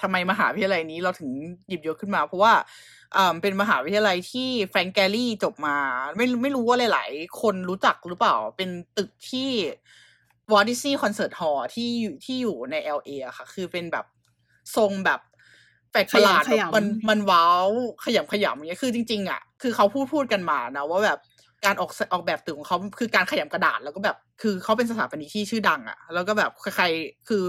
[0.00, 1.30] ทำไมมหาวิทยาลัยนี้เราถึง
[1.68, 2.52] หยิบยกขึ้นมา เพราะว่า
[3.42, 5.76] เป็นมหาวิทยาลัยที่ Frank Gehry จบมา
[6.16, 9.50] ไม่ไม่รู้ว่าหลาย ๆ คนรู้จักหรือเปล่า เป็นตึกที่
[10.52, 14.06] Walt Disney Concert Hall ที่อยู่ที่อยู่ใน LA อะค่ะ คือเป็นแบบ
[14.76, 15.20] ทรงแบบ
[15.92, 17.68] แปลกประหลาดขยำแบบมันมันว้าว
[18.04, 21.18] ขยำขยำอย่างเงี้ยคือจริง ๆ อะ คือเขาพูดพูดกันมานะว่าแบบ
[21.64, 27.44] การออกออกแบบตึกของเขาคือการขยำกระดาษแล้วก็แบบ คือเขาเป็นสถาปนิกที่ชื่อดัง อะ แล้วก็แบบใครๆคือ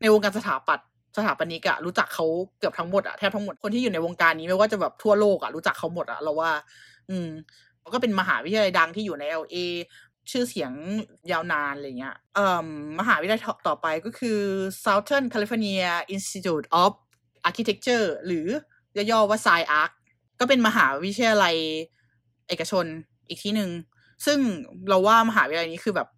[0.00, 2.26] ในวงการสถาปัตย์สถาปนิกอะรู้จักเขา
[2.58, 6.50] เกือบทั้งหมดอะแทบทั้งหมดคนที่อยู่ในวงการนี้ไม่ว่าจะแบบทั่วโลกอะรู้จักเขาหมดอะเราว่า
[7.10, 7.28] อืม
[7.94, 9.56] ก็เป็นมหาวิทยาลัยดังที่อยู่ใน LA
[10.30, 10.72] ชื่อเสียง
[11.30, 12.66] ยาวนานอะไรเงี้ยเอ่อ
[12.98, 14.38] มหาวิทยาลัยต่อไปก็คือ
[14.84, 16.92] Southern California Institute of
[17.48, 18.46] Architecture หรือ
[19.10, 19.90] ย่อๆว่า SciArc
[20.40, 21.54] ก็เป็นมหาวิทยาลัย
[22.48, 22.84] เอกชน
[23.28, 23.70] อีกที่หนึ่ง
[24.26, 24.38] ซึ่ง
[24.88, 26.08] เราว่ามหาวิทยาลัยนี้คือแบบ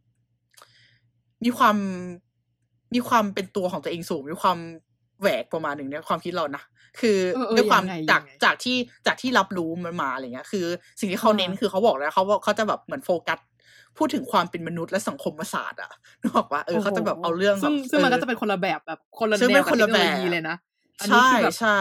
[1.45, 1.77] มีความ
[2.95, 4.59] มีความเป็นตัวของตัวเองสูง มีความ
[5.21, 6.63] แหวกประมาณหนึ่งเนี่ยความคิดเรานะ
[7.01, 8.77] คือเออเออด้วยความยังไงจากยังไงจากที่
[9.07, 10.67] จากที่รับรู้มันมาอะไรเงี้ย คือ
[11.01, 13.39] สิ่งที่เขาอ่าเน้นคือเขาบอกแล้วเขาว่าเขาจะแบบเหมือนโฟกัส
[13.99, 15.91] พูดถึงความเป็นมนุษย์และสังคมศาสตร์อะ
[16.21, 20.57] นึกออกว่าเออเขาจะแบบเอาเรื่องซึ่งแบบซึ่งมันเอก็อจะเป็นคนละแบบแบบคนละซึ่งแนเป็วนกับคนเทละคโนโลยีแบบเลยนะ
[21.01, 21.79] อันนี้ใช่คือแบบใช่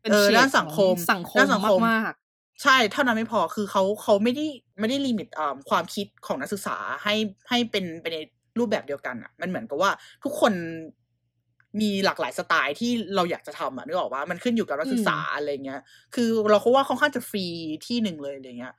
[0.00, 2.12] เป็นเออเฉดด้านสังคมของสังคมด้านสังคมมาก
[2.62, 4.46] ใช่เท่านั้นไม่พอคือเขาเขาไม่ได้
[4.80, 7.14] ไม่ได้ลิมิตอ่าความคิดของนักศึกษาให้
[7.48, 8.18] ให้เป็นไปใน
[8.58, 9.90] รูปแบบเดียวกันอะ มันเหมือนกับว่า
[10.24, 10.52] ทุกคน
[11.80, 15.80] มีหลากหลายสไตล์ที่เราอยากจะทำอะนึกออกว่ามันขึ้นอยู่กับนักศึกษาอะไรเงี้ย
[16.14, 17.46] คือเราเขาว่าค่อนข้างจะฟรี
[17.86, 18.74] ที่หนึ่งเลยอะไรเงี้ย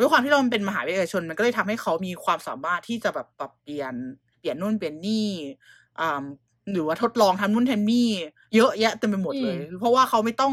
[0.00, 3.94] ด้วยความที่เราเป็นมหาวิทยาลัยเอกชน มันก็เลยทำให้เขามีความสามารถที่จะแบบปรับเปลี่ยน
[4.38, 5.28] เปลี่ยนนู่นเปลี่ยนนี่
[6.00, 6.24] อ่า
[6.74, 8.08] หรือว่าทดลองทำนู่นทำนี่
[8.54, 10.52] เยอะแยะเต็มไปหมดเลย เพราะว่าเขาไม่ต้อง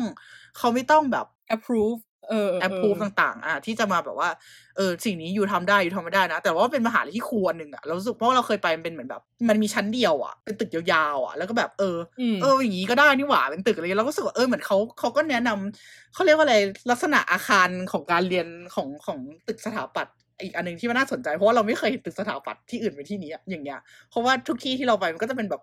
[0.57, 1.99] เขาไม่ต้องแบบๆ approve
[2.29, 4.29] เออแอปพูฟต่าง ๆ อะที่จะมาแบบว่า
[4.77, 16.55] เออสิ่งนี้อยู่ทำได้อยู่ทำไม่ได้นะ แต่ว่าเป็นมหาลัยที่ครูอันหนึ่งอะเรารู้สึกเพราะว่าเราเคยไปมันเป็นเหมือนแบบ มันมีชั้นเดียวอะเป็นตึกยาวๆอะแล้วก็แบบเอออืมเอออย่างนี้ก็ได้นี่หว่าเป็นตึกอะไรเงี้ยเราก็รู้สึกว่าเออเหมือนเขาเขาก็แนะนำเขาเรียกว่าอะไร
[16.91, 23.79] ลักษณะอาคารของการเรียนของของตึกสถาปัตย์อีกอันหนึ่งที่มันน่าสนใจเพราะว่าเราไม่เคยเห็นตึกสถาปัตย์ที่อื่นเป็นที่นี้อะอย่างเงี้ย
[24.09, 25.61] เพราะว่าทุกที่ที่เราไปมันก็จะเป็นแบบ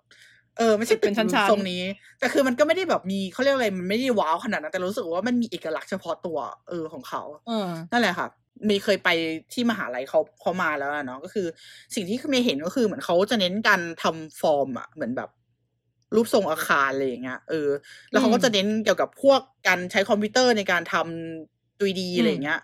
[0.59, 1.83] เออไม่ใช่ตึเป็กนชั้นๆทรงนี้
[2.19, 8.29] แต่คือมันก็ไม่ได้แบบมีเขาเรียกอะไรมันไม่ได้ว้าวขนาดนั้นแต่เรารู้สึกว่ามันมีเอกลักษณ์เฉพาะตัวเออของเขาเออนั่นแหละค่ะ
[8.69, 9.09] มีเคยไป
[9.53, 11.47] ที่มหาลัยเขาเขามาแล้วอะเนาะก็คือ
[11.95, 15.31] สิ่งที่เมย์เห็นก็คือเหมือนเขาจะเน้นการทำฟอร์มอะเหมือนแบบ
[16.15, 17.69] รูปทรงอาคารอะไรอย่างเงี้ยเออ
[18.11, 22.61] แล้วเขาก็จะเน้นเกี่ยวกับพวกการใช้คอมพิวเตอร์ในการทำ 3D อะไรอย่างเงี้ย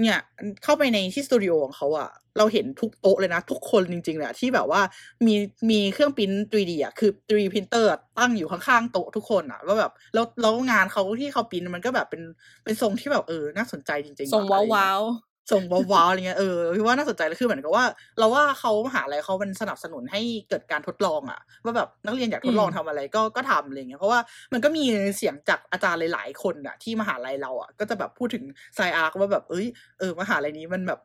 [0.00, 0.18] เนี่ย
[0.62, 2.08] เข้าไปในที่สตูดิโอของเขาอะ
[2.38, 4.80] เราเห็นทุกโต๊ะเลยนะ ทุกคนจริงๆเลยอะที่แบบว่า
[5.26, 5.34] มี
[5.70, 12.22] มีเครื่องปริ้น 3D อะคือ 3D printer อะตั้งอยู่ข้างๆโต๊ะทุกคนอะว่าแบบ แล้วแล้วงานเขาที่เขาปริ้นมันก็แบบเป็น
[12.64, 15.02] เป็นทรงที่แบบเออน่าสนใจจริงๆอะส่งว้าวว้าว
[15.50, 15.62] ส่ง
[15.92, 17.84] ว้าวๆอะไรเงี้ยเออพี่ว่าน่าสนใจเลยคือเหมือนกับว่า
[18.18, 24.20] เราว่าเขามหาลัยเขามันสนับสนุนให้เกิดการทดลองอะว่าแบบนักเรียนอยากทดลองอืมทำอะไรก็ก็ทำอะไรเงี้ยเพราะว่า
[24.52, 24.84] มันก็มี
[25.16, 28.44] เสียงจากอาจารย์หลาย ๆ คนอะที่มหาลัยเราอะก็จะแบบพูดถึง
[28.74, 29.66] SCI-Arc ว่าแบบเอ้ย
[29.98, 31.00] เออมหาลัยนี้มันแบบ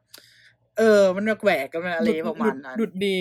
[0.78, 3.18] เออ มันแหวกกันมันอะไรประมาณนั้นดูดี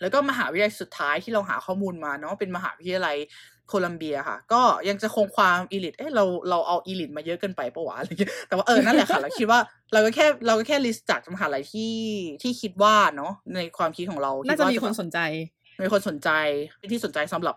[0.00, 3.16] แล้วก็มหาวิทยาลัยสุดท้ายที่เราหาข้อมูลมาเนาะเป็นมหาวิทยาลัย
[3.68, 9.60] โคลัมเบียค่ะ ก็ยังจะคงความ elite เอ้เราเราเอา elite มาเยอะเกินไปปะวะอะไรเงี้ยแต่ว่าเออนั่นแหละค่ะเราคิดว่า
[9.92, 11.94] เราก็แค่เราก็แค่ list จากมหาลัยที่
[12.42, 15.18] ที่คิดว่าเนาะในความคิดของเราน่าคิดจะว่มีคนแบบสนใจ
[15.82, 16.30] มีคนสนใจ
[16.78, 17.56] เป็นที่สนใจสำหรับ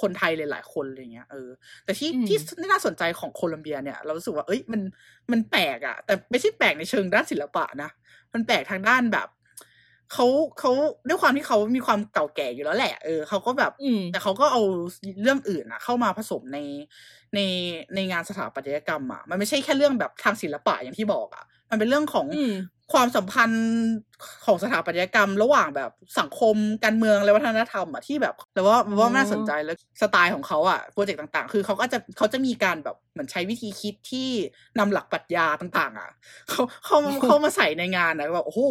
[0.00, 1.48] คนไทยหลายๆคนอะไรเงี้ยเออ
[1.84, 2.36] แต่ที่อืมที่
[2.70, 4.80] น่าสนใจของโคลัมเบียเนี่ย เรารู้สึกว่าเอ้ยมัน
[5.32, 7.90] มันแปลกอะแต่ไม่ใช่แปลกในเชิงด้านศิลปะนะ
[8.34, 9.28] มันแปลกทางด้านแบบ
[10.12, 10.26] เขา
[10.58, 10.70] เขา
[11.08, 14.62] ด้วยความที่เขามีความเก่าแก่อยู่แล้วแหละเออเขาก็แบบอืมแต่เขาก็เอา
[15.22, 16.58] เรื่องอื่นอะเข้ามาผสมใน
[17.34, 17.38] ใน
[17.94, 22.52] ในงานสถาปัตยกรรมอะมันไม่ใช่แค่เรื่องแบบทางศิลปะอย่างที่บอกอะ มันเป็นเรื่องของอืม
[22.92, 23.66] ความสัมพันธ์
[24.46, 34.28] ของสถาปัตยกรรม ระหว่างแบบสังคมการเมืองและวัฒนธรรมอะที่แบบแต่ว่าว่าน่าสนใจแล้วสไตล์ของเขาอะโปรเจกต์ต่างๆ คือเขาก็จะเขาจะมีการแบบเหมือนใช้วิธีคิดที่
[34.78, 36.10] นำหลักปรัชญาต่างๆอะ
[36.48, 38.62] เขาเขาเขามาใส่ในงานนะแบบโอ้โห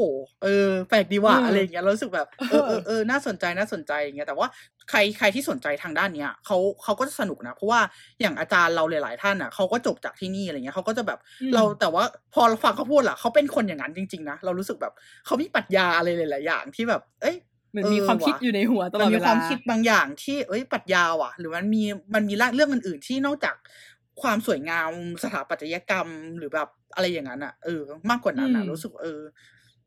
[0.44, 4.48] เออแปลกดีว่ะอืมอะไรอย่างเงี้ยเรารู้สึกแบบเออเออเออน่าสนใจน่าสนใจอย่างเงี้ยแต่ว่า
[4.90, 7.82] ใครใครที่สนใจทางด้านเนี้ยเขาเขาก็จะสนุกนะ เพราะว่า
[8.22, 12.04] อย่างอาจารย์เราหลาย ๆ ท่านอะเขาก็จบจากที่นี่อะไรเงี้ยเขาก็จะแบบอืมเราแต่ว่า
[12.34, 14.94] พอเราฟังเขาพูดล่ะเขาเป็นคนอย่างนั้นจริง ๆ นะ เรารู้สึกแบบ
[15.26, 17.36] เขามีปรัชญาอะไรหลาย ๆ อย่างที่แบบ เอ้ย
[17.72, 21.84] เหมือนมีความคิดอยู่ในหัวตลอดมันเวมีลาความคิดบางอย่างที่เอ้ยปรัชญาว่ะ หรือมันมี
[22.14, 23.56] มันมีเรื่องอื่นๆที่นอกจาก
[24.22, 24.90] ความสวยงาม
[25.24, 26.08] สถาปัตยกรรม
[26.38, 29.22] หรือแบบอะไรอย่างนั้นอะเออ มากกว่านั้นอะอืมรู้สึกว่าเออ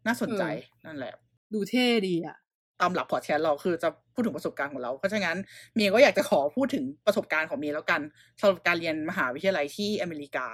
[0.07, 0.43] น่าสนใจ
[0.87, 1.15] นั่นแหละ
[1.55, 2.37] ดูเท่ดีอะ
[2.83, 5.37] ตามหลักพอดแคสต์เราคือจะพูดถึงประสบการณ์ของเรา เพราะฉะนั้น
[5.75, 8.01] เมย์ก็อยากจะขอพูดถึงประสบการณ์ของเมย์แล้วกัน
[8.41, 10.47] สำหรับการเรียนมหาวิทยาลัยที่อเมริกา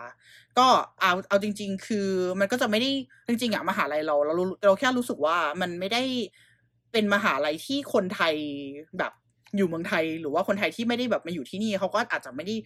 [0.58, 0.66] ก็
[1.00, 2.08] เอาเอาจริง ๆ คือ
[2.40, 2.90] มันก็จะไม่ได้
[3.28, 4.34] จริงๆอะมหาลัยเราเรา
[4.64, 6.02] เราแค่รู้สึกว่ามันไม่ได้
[6.92, 8.34] เป็นมหาลัยที่คนไทย
[8.98, 9.12] แบบ
[9.56, 12.56] อยู่เมืองไทยหรือว่าคนไทยที่ไม่ได้แบบมาอยู่ที่นี่เขาก็อาจจะไม่ได้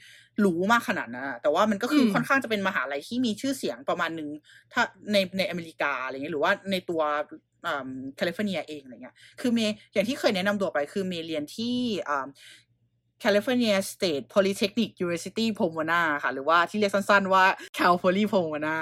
[0.44, 4.28] รู้มากขนาดนั้นอะแต่ว่ามันก็คือค่อนข้างจะเป็นมหาลัยที่มีชื่อเสียงประมาณหนึ่ง
[4.72, 4.82] ถ้า
[5.12, 7.02] ในในอเมริกาอะไรเงี้ยหรือว่าในตัว
[8.16, 11.76] แคลิฟอร์เนียเองอะไรเงี้ย คือเมย์อย่างที่เคยแนะนำตัวไปคือเมย์เรียนที่
[12.09, 12.26] อ่า
[13.22, 17.44] California State Polytechnic University Pomona ค่ะ หรือว่าที่เรียกสั้นๆว่า
[17.76, 18.76] Cal Poly Pomona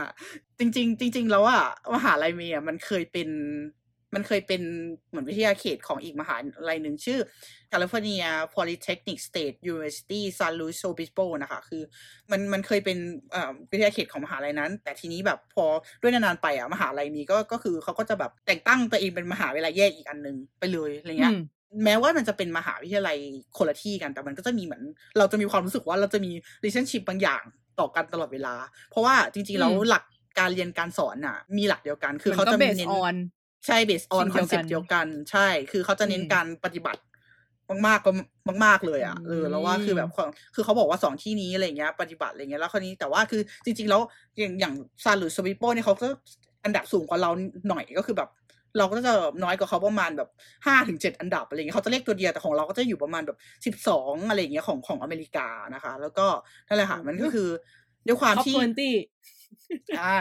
[0.59, 1.63] จริง ๆ จริง ๆ แล้วอะ
[1.95, 3.29] มหาลัยเมย์มันเคยเป็น
[4.15, 4.63] มันเคยเป็น
[5.11, 6.37] เหมือนวิทยาเขตของอีกมหา
[6.69, 7.19] ลัยหนึ่งชื่อ
[7.73, 11.83] California Polytechnic State University San Luis Obispo นะคะ คือ
[12.31, 12.99] มันมันเคยเป็น
[13.35, 15.65] อ่าวิทยาเขตของมหาลัยนั้น แต่ทีนี้แบบพอ
[16.03, 21.43] ด้วยนานๆไปอะมหาลัยนี้ก็ก็คือเขาก็จะแบบแต่งตั้งตัวเองเป็นมหาวิทยาลัยแยกอีกอันหนึงไปเลยอะไรเงี้ยอืม
[21.85, 23.17] แม้ว่ามันจะเป็นมหาวิทยาลัย
[23.57, 24.83] คนละที่กันแต่มันก็จะมีเหมือน
[25.19, 26.33] เราจะมีความรู้สึกว่าเราจะมี
[26.63, 27.43] relationship บางอย่าง
[27.81, 28.55] ต่อกันตลอดเวลา
[28.91, 30.05] เพราะว่าจริงๆแล้วอืมหลัก
[30.39, 33.15] การเรียนการสอนน่ะ มีหลักเดียวกัน คือมันเขาก็จะเบมีสเน้นออน
[33.67, 37.01] ใช่ based on สิ่งเดียวกัน concept เดียวกัน ใช่ คือเขาจะเน้นอืมการปฏิบัติ
[37.87, 38.11] มากๆก็
[38.65, 44.01] มาก ๆ เลยอะเออแล้วว่าคือแบบความคือเขาบอกว่าสองที่นี้อะไรเงี้ย ปฏิบัติอะไรเงี้ยแล้วคราวนี้แต่ว่าคือจริง ๆ แล้ว
[44.39, 44.75] อย่างอย่าง
[45.05, 46.07] ซานหรือสวิปโปเนี่ยเขาก็
[46.65, 47.31] อันดับสูงกว่าเรา
[47.69, 48.31] หน่อยก็คือแบบ
[48.79, 49.13] เราก็จะ
[49.45, 50.29] น้อยกว่าเขาประมาณแบบ
[50.67, 56.27] ห้าถึงเจ็ดอันดับอะไรเงี้ยเขาจะเลขตัวเดียวแต่ของเราก็จะอยู่ประมาณแบบสิบสองอะไรเงี้ยของของอเมริกานะคะ แล้วก็
[56.69, 57.49] นั่นแหละค่ะมันก็คือ
[58.07, 58.95] ด้วยความ top ที่ twenty
[60.01, 60.17] อ่า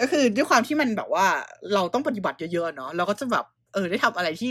[0.00, 1.26] ก็คือด้วยความที่มันแบบว่า
[1.74, 3.44] เราต้องปฏิบัติเยอะๆเนาะเราก็จะแบบ
[3.74, 4.50] เออได้ทำอะไรที่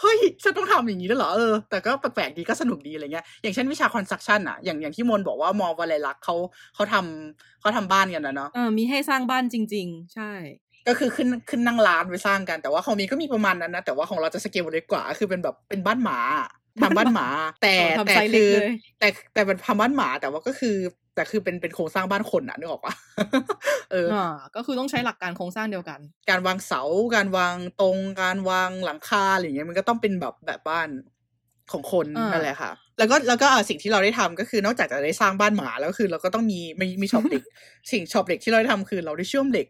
[0.00, 6.34] เฮ้ยฉันต้องทำอย่างนี้ด้วยเหรอเออแต่ก็แปลกๆดีก็สนุกดีอะไรเงี้ยอย่างเช่นวิชา construction อะอย่างอย่างที่มนบอกว่ามอวลัยลักษณ์เขา
[6.74, 10.32] เขาทำเขาทำบ้านกันนะเนาะเออมีให้สร้างบ้านจริง ๆ ใช่
[10.88, 16.18] ก็คือขึ้นขึ้นนั่งร้านไปสร้างกันแต่ว่าของมีก็มีประมาณนั้นนะแต่ว่าของเราจะสเกลเล็กกว่า คือเป็นแบบเป็นบ้านหมา
[16.82, 17.28] ทำบ้านหมา
[17.62, 20.76] แต่อ๋อทำแต่ไซส์เล็คือเลยแต่แต่เป็นทำบ้านหมาแต่ว่าก็คือ
[21.18, 22.94] แต่คือเป็นเป็นโครงสร้างบ้านคนอะนึกออกปะ
[23.92, 24.26] เอออ่า
[24.56, 26.00] ก็คือต้องใช้หลักการโครงสร้างเดียวกัน
[26.30, 26.82] การวางเสา
[27.16, 30.88] การวางตรง การวางหลังคาอะไรอย่างเงี้ยมันก็ต้องเป็นแบบแบบบ้าน
[31.72, 37.42] ของคนอ่านั่นั่นแหละค่ะ แล้วก็แล้วก็อะสิ่งที่เราได้ทำก็คือนอกจากจะได้สร้างบ้านหมาแล้วคือ เราก็ต้องมีมีมี shop เหล็ก
[37.92, 39.66] สิ่งช็อปเหล็กที่เราได้ทำคือเราได้เชื่อมเหล็ก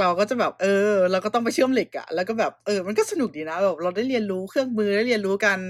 [0.00, 5.60] เราก็จะแบบเออ เราก็ต้องไปเชื่อมเหล็กอะแล้วก็แบบเออมันก็สนุกดีนะแบบเราได้เรียนรู้เครื่องมือได้เรียนรู้การ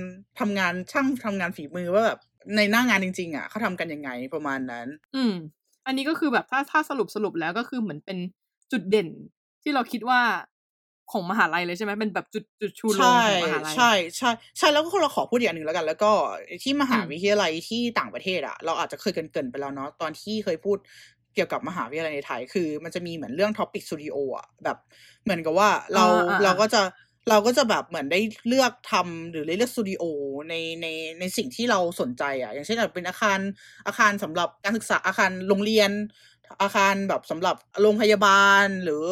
[0.41, 2.19] ทำงานช่างทำงานฝีมือว่าแบบ
[2.57, 5.33] ในหน้างานจริง ๆอะเขาทำกันยังไงประมาณนั้น อืม
[5.87, 8.19] อันนี้ก็คือแบบถ้าถ้าสรุปสรุปแล้วก็คือเหมือนเป็น
[8.73, 9.09] จุดเด่น
[9.63, 10.21] ที่เราคิดว่า
[11.13, 16.13] ของมหาลัยเลยใช่ไหมเป็นแบบจุดจุดชูโรงใช่ของมหาลัยใช่ใช่ใช่แล้วก็เราขอพูดอีกอย่างหนึ่งแล้วกัน แล้วก็
[16.63, 20.79] ที่มหาอืมวิทยาลัยที่ต่างประเทศอะเราอาจจะเคยเกริ่นๆไปแล้วเนาะตอนที่เคยพูด
[21.35, 24.77] เกี่ยวกับมหาวิทยาลัยในไทย คือ มันจะมีเหมือนเรื่อง topic studio อะแบบ
[25.25, 26.83] เหมือนกับว่าเราอ่าอ่าเราก็จะ
[27.29, 30.03] เราก็จะแบบเหมือนได้เลือกทำหรือได้เลือกสตูดิโอ
[30.49, 30.87] ในใน
[31.21, 33.39] ในสิ่งที่เราสนใจอะอย่างเช่นอาจเป็นอาคาร
[33.87, 35.91] อาคารสำหรับการศึกษาอาคารโรงเรียน
[36.63, 39.05] อาคารแบบสำหรับโรงพยาบาล หรือ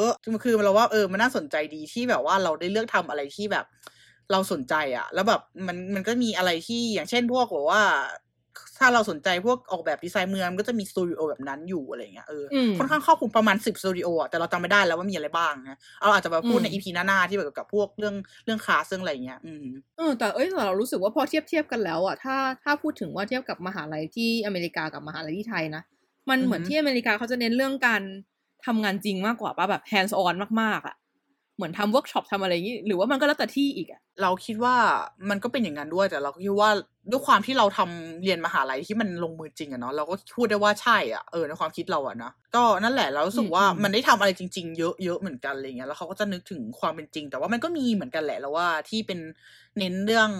[0.45, 3.65] คือเราว่าเออมันน่าสนใจดีที่แบบว่าเราได้เลือกทำอะไรที่แบบ
[4.33, 7.83] เราสนใจอะ แล้วแบบมันมันก็มีอะไรที่อย่างเช่นพวกแบบว่า
[8.79, 18.15] ถ้าเราสนใจพวกออกแบบดีไซน์เมืองมันก็จะมีสตูดิโอแบบนั้นอยู่อะไรเงี้ยเอออมค่อนข้างครอบคลุมประมาณสิบสตูดิโออะแต่เราจำไม่ได้แล้วว่ามีอะไรบ้างนะเราอาจจะมาพูดในอืมอีพีหน้าๆที่แบบกับพวกเรื่อง
[18.45, 25.83] เรื่องคลาสเรื่องอะไรเงี้ยอืมเออแต่เอ้ยแต่เรารู้สึกว่าพอเทียบเทียบกันแล้วอะถ้าถ้าพูดถึงว่าเทียบกับมหาลัยที่อเมริกากับมหาลัยที่ไทยนะ
[26.31, 28.03] มันเหมือนอือฮึที่อเมริกาเขาจะเน้นเรื่องการ
[28.67, 30.97] ทำงานจริงมากกว่าป่ะแบบ hands on มากๆอะ
[31.59, 34.75] เหมือนทำเวิร์กช็อปทำอะไรอย่างงี้ หรือว่ามันก็แล้วแต่ที่อีกอะเราคิดว่า
[35.31, 36.71] มันก็เป็นอย่างนั้นด้วยแต่เราก็คิดว่า
[37.11, 49.19] ด้วยความที่เราทำเรียนมหาลัยที่มันลงมือจริงอะเนาะเราก็พูดได้ว่าใช่อะเออในความคิดเราอะนะก็นั่นแหละเรารู้สึกว่าอืมอืมมันได้ทำอะไรจริง ๆ เยอะเยอะเหมือนกันอะไรเงี้ยแล้วเขาก็จะนึกถึงความเป็นจริง แต่ว่ามันก็มีเหมือนกันแหละแล้วว่าที่เป็น
[49.79, 50.31] เน้นเรื่อง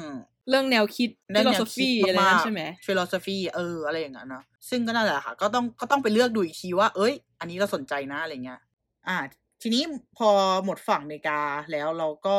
[0.49, 8.61] เรื่องแนวคิดเรื่องแนว philosophy คิดอะไรมานั่นใช่ไหมๆ philosophy เอออะไรอย่างนั้นนะซึ่งก็นั่นแหละค่ะ ก็ต้องก็ต้องไปเลือกดูอีกทีว่า เอ้ย อันนี้เราสนใจนะอะไรเงี้ย
[9.09, 9.17] อ่า
[9.63, 9.83] ทีนี้
[10.17, 10.31] พอ
[10.65, 11.41] หมดฝั่งอเมริกา
[11.73, 12.37] แล้วเราก็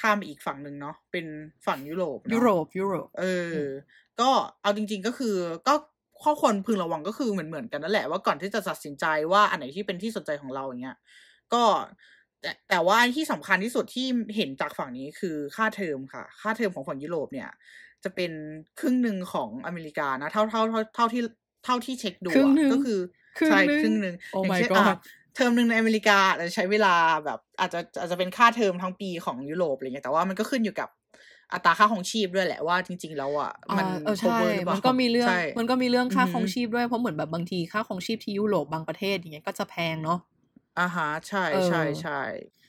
[0.00, 1.26] ข้ามไปอีกฝั่งหนึ่งเนาะเป็น
[1.66, 3.62] ฝั่งยุโรปเนอะยุโรปยุโรปเออ
[4.20, 4.30] ก็
[4.62, 5.34] เอาจริง ๆก็คือ
[5.68, 5.74] ก็
[6.22, 10.96] ข้อควรพึงระวังก็คือเหมือนเหมือนๆกันนั่นแหละว่าก่อนที่จะตัดสินใจว่าอันไหนที่เป็นที่สนใจของเราอย่างเงี้ย
[11.52, 11.62] ก็
[12.40, 14.06] แต่แต่ว่าที่สำคัญที่สุดที่
[14.36, 17.50] เห็นจากฝั่งนี้คือค่าเทอมค่ะ ค่าเทอมของฝั่งยุโรปเนี่ย
[18.04, 18.32] จะเป็น
[18.80, 21.22] ครึ่งหนึ่งของอเมริกานะ เท่าเท่าเท่าเท่าที่
[21.64, 22.98] เท่าที่เช็คดูครึ่งอะหนึ่งก็คือ
[23.38, 24.96] ครึ่งใช่หนึ่งครึ่งหนึ่ง Oh อย่าง my เช่น god อะ
[25.38, 26.94] เทอมหนึ่งในอเมริกาอาจจะใช้เวลา
[27.24, 30.88] แบบอาจจะอาจจะเป็นค่าเทอมทั้งปีของยุโรปอะไรเงี้ยแต่ว่ามันก็ขึ้นอยู่กับ
[31.52, 40.18] อัตราค่าของชีพด้วยแหละว่าจริง ๆ แล้วอะมันอ่าเออใช่ cover หรือเปล่ามันก็มีเรื่องใช่มันก็มีเรื่องค่าอือฮึครองชีพด้วยเพราะเหมือนแบบบางทีค่าครองชีพที่ยุโรปบางประเทศอย่างเงี้ยก็จะแพงเนาะ
[40.78, 42.20] อ่าฮะใช่เออใช่ใช่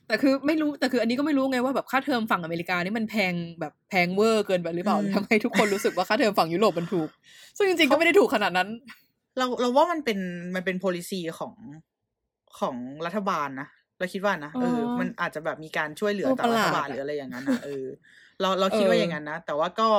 [0.08, 7.10] แต่คือไม่รู้แต่คืออันนี้ก็ไม่รู้ไงว่าแบบค่าเทอมฝั่งอเมริกานี่มันแพงแบบแพงเวอร์เกินไปหรือเปล่าทำให้ทุกคนรู้สึกว่าค่าเทอมฝั่งยุโรปมันถูก
[7.58, 8.70] ซึ่งจริงๆก็ไม่ได้ถูกขนาดนั้น
[9.38, 10.20] เราเราว่ามันเป็น
[10.56, 11.54] มันเป็น policy ของ
[12.60, 13.68] ของรัฐบาลนะ
[13.98, 17.86] เราคิดว่านะเอออ๋อมันอาจจะแบบมีการช่วยเหลือเออจากรัฐบาลประหลาดอะหรืออะไรอย่างนั้นนะเออ
[18.42, 19.90] เราเราคิดว่าเออออย่างนั้นนะแต่ว่าก็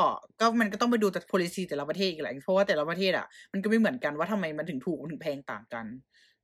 [0.40, 5.86] ก็มันก็ต้องไปดูแต่ policy แต่ละประเทศอีกแหละเพราะว่าแต่ละประเทศอะมันก็ไม่เหมือนกันว่าทำไมมันถึงถูกมันถึงแพงต่างกัน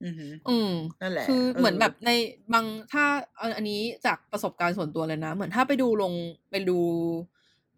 [0.04, 0.72] อือหืออืม
[1.02, 2.10] นั่นแหละ คือเหมือนเออแบบใน
[2.52, 3.04] บางถ้า
[3.36, 6.12] เอาอันนี้จากประสบการณ์ส่วนตัวเลยนะ เหมือนถ้าไปดูลง
[6.50, 6.78] ไปดู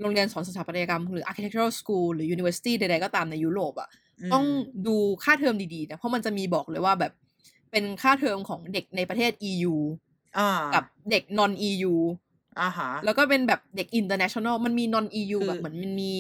[0.01, 3.89] โรงเรียนสอนสถาปัตยกรรม หรือ architectural school หรือ university ใดๆก็ตามในยุโรปอะ
[4.21, 4.45] มต้อง
[4.87, 7.13] ดูค่าเทอมดีๆนะเพราะมันจะมีบอกเลยว่าแบบ
[7.71, 9.75] เป็นค่าเทอมของเด็กในประเทศ EU
[10.39, 11.95] อ่ากับเด็ก non EU
[12.61, 16.13] อ่าฮะแล้วก็เป็นแบบเด็ก international มันมี non EU คือแบบเหมือนมันมี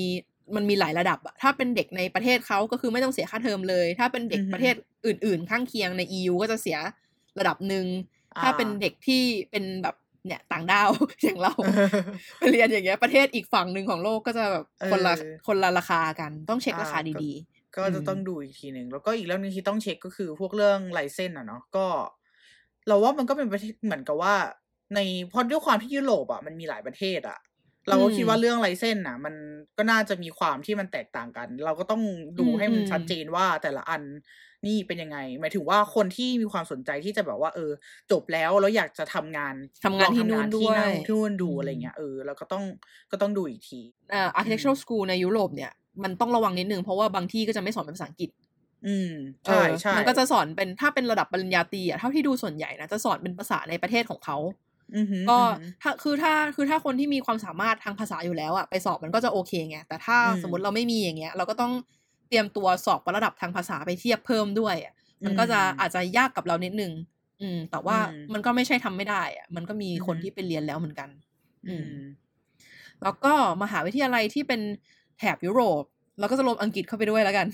[0.56, 4.74] มันมีหลายระดับอะถ้าเป็นเด็กในประเทศเขาก็คือไม่ต้องเสียค่าเทอมเลย ถ้าเป็นเด็กอือฮึประเทศ
[5.06, 6.78] อื่น ๆ ข้างเคียงใน EU ก็จะเสีย
[7.38, 7.86] ระดับหนึ่ง
[8.42, 9.96] ถ้าเป็นเด็กที่เป็นแบบ
[10.26, 10.90] เนี่ยต่างดาว
[11.24, 11.52] อย่างเรา
[12.38, 17.02] ไปเรียนอย่างเงี้ยประเทศอีกฝั่งหนึ่งของโลกก็จะแบบคนละเออคนละราคากันต้องเช็คราคาอ่า
[17.76, 21.86] ก็ดีก็จะอืมต้องดูอีกทีหนึ่งแล้วก็อีกเรื่องหนึงที่ต้องเช็คก็คือพวกเรื่องไลเซนอะเนาะก็
[22.88, 24.34] เราว่ามันก็เป็นประเทศเหมือนกับว่า
[24.94, 27.38] ในเพราะด้วยความที่ยุโรปอะมันมีหลายประเทศอะ
[27.88, 29.34] เราก็คิดว่าเรื่องไลเซนอะ มัน
[29.76, 32.02] ก็น่าจะมีความที่มันแตกต่างกัน เราก็ต้อง
[32.40, 34.02] ดูให้มันชัดเจนว่าแต่ละอัน
[34.66, 37.70] นี่เป็นยังไง หมายถึงว่าคนที่มีความสนใจที่จะแบบว่า เออ
[38.10, 39.54] จบแล้วแล้วอยากจะทำงาน
[39.84, 42.64] ทำงานที่นู่นลองทำงาที่ด้วยนั่นที่นู่นดูอืมอะไรเงี้ยเออแล้วก็ต้อง
[43.10, 45.72] ก็ต้องดูอีกทีๆอ่า architectural school ในยุโรปเนี่ย
[46.02, 48.30] มันต้องระวังนิดนึงเพราะว่าบางที่ก็จะไม่สอนเป็นภาษาอังกฤษ
[48.86, 49.12] อืม
[49.46, 54.36] ใช่เออใช่มันก็จะสอนเป็นถ้าเป็นระดับปริญญาตรีอะเท่าที่ดูส่วนใหญ่นะจะสอนเป็นภาษาในประเทศของเขา
[54.96, 61.72] อือหือก็อือหือถ้าคือถ้าคือถ้าคนที่มีความสามารถทางภาษาอยู่แล้วอะไปสอบมันก็จะโอเคไงแต่ถ้าอืมสมมติเราไม่มีอย่างเงี้ย เราก็ต้อง
[62.28, 64.94] เตรียมตัวสอบระดับทางภาษาไปเทียบเพิ่มด้วยอะ
[65.24, 66.92] มันก็จะอาจจะยากกับเรานิดนึง
[67.40, 71.08] อืม แต่ว่าอืมมันก็ไม่ใช่ทำไม่ได้อะมันก็มีคนอือหือที่ไปเรียนแล้วเหมือนกัน
[71.68, 71.88] อืม
[73.02, 74.60] แล้วก็มหาวิทยาลัยที่เป็น
[75.18, 75.82] แถบยุโรป
[76.18, 77.46] เราก็จะรวมอังกฤษเข้าไปด้วยแล้วกัน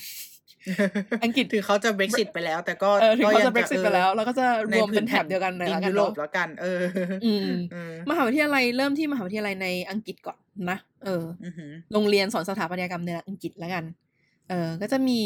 [1.24, 6.82] อังกฤษถึงเขาจะ Brexit ไปแล้ว แต่ก็เออถึงเขายัจะ Brexit ไปแล้ว แล้วก็จะรวมเป็นแถบเดียวกันเลยในแล้วกัยุนโรเนาะปแล้วกันเออ
[7.24, 10.38] อืมเออมหาวิทยาลัยเริ่มที่มหาวิทยาลัยในอังกฤษก่อน
[10.70, 13.84] นะเอออือหือโรงเรียนสอนสถาปัตยกรรมในอังกฤษแล้วกัน
[14.48, 15.20] เออก็จะมี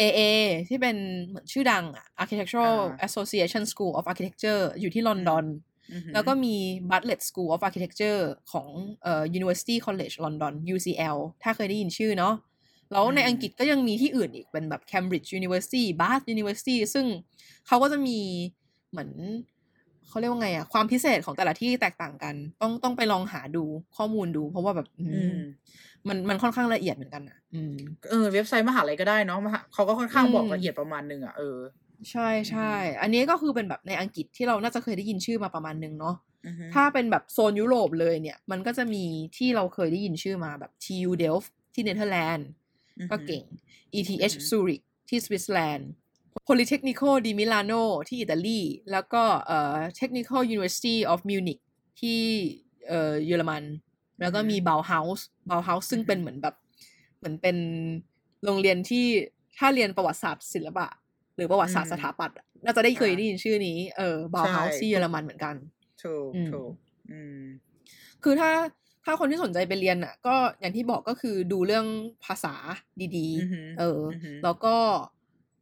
[0.00, 0.20] AA
[0.68, 0.96] ที่เป็น
[1.26, 5.73] เหมือนชื่อดังอะ Architectural อ่า Association School of Architecture อยู่ที่ลอนดอนอือหือ
[6.12, 6.54] แล้วก็มี
[6.90, 8.20] Bartlett School of Architecture
[8.52, 8.68] ของ
[9.02, 12.34] เอ่อ University College London UCL ถ้าเคยได้ยินชื่อเนาะ
[12.92, 17.06] แล้วในอืมอังกฤษก็ยังมีที่อื่นอีกเป็นแบบ Cambridge University Bath University ซึ่ง
[17.66, 18.18] เขาก็จะมี
[18.90, 19.10] เหมือน
[20.08, 23.64] เขาเรียกว่าไงอะความพิเศษของแต่ละที่แตกต่างกัน ต้องต้องไปลองหาดู
[23.96, 25.38] ข้อมูลดู เพราะว่าแบบอืออืม
[26.08, 27.76] มันมันค่อนข้างละเอียดเหมือนกันอะอืม
[28.10, 31.56] เออเว็บไซต์มหาลัยก็ได้เนาะมหาเขาก็ค่อนข้างอืมบอกละเอียดประมาณนึงอะเออ
[32.10, 36.16] ใช่ใช่อันนี้ก็คือเป็นแบบในอังกฤษที่เราน่าจะเคยได้ยินชื่อมาประมาณนึงเนาะ
[36.46, 39.04] อือหือถ้าเป็นแบบโซนยุโรปเลยเนี่ย มันก็จะมี
[39.36, 42.48] ที่เราเคยได้ยินชื่อมาแบบ TU Delft ที่เนเธอร์แลนด์
[42.98, 43.44] อือหือก็เก่ง
[43.94, 45.88] ETH อือหือ Zurich ที่สวิตเซอร์แลนด์
[46.48, 48.60] Politecnico di Milano ที่อิตาลี
[48.92, 51.62] แล้วก็เอ่อ Technical University of Munich
[52.00, 52.20] ที่
[52.88, 53.64] เอ่อเยอรมัน
[54.20, 55.20] แล้วก็มี Bauhaus
[55.50, 56.54] Bauhaus ซึ่งเป็นเหมือนแบบ
[57.18, 57.56] เหมือนเป็น
[58.44, 59.06] โรงเรียนที่
[59.58, 60.86] ถ้าเรียนประวัติศาสตร์ศิลปะ
[61.36, 65.54] หรือประวัติศาสตร์อืสมถาปัตย์อะน่าจะได้เคยอ่าได้ยินชื่อนี้ เออ Bauhaus ใช่ที่เยอรมันเหมือนกัน
[66.02, 66.72] ถูกอืมถูก
[67.10, 67.44] อืม
[68.22, 68.50] คือถ้า
[69.04, 71.86] ถ้าคนที่สนใจไปเรียนอะ ก็อย่างที่บอกก็คือดูเรื่อง
[72.24, 72.54] ภาษา
[73.18, 74.76] ดีอือหือๆเออออหือแล้วก็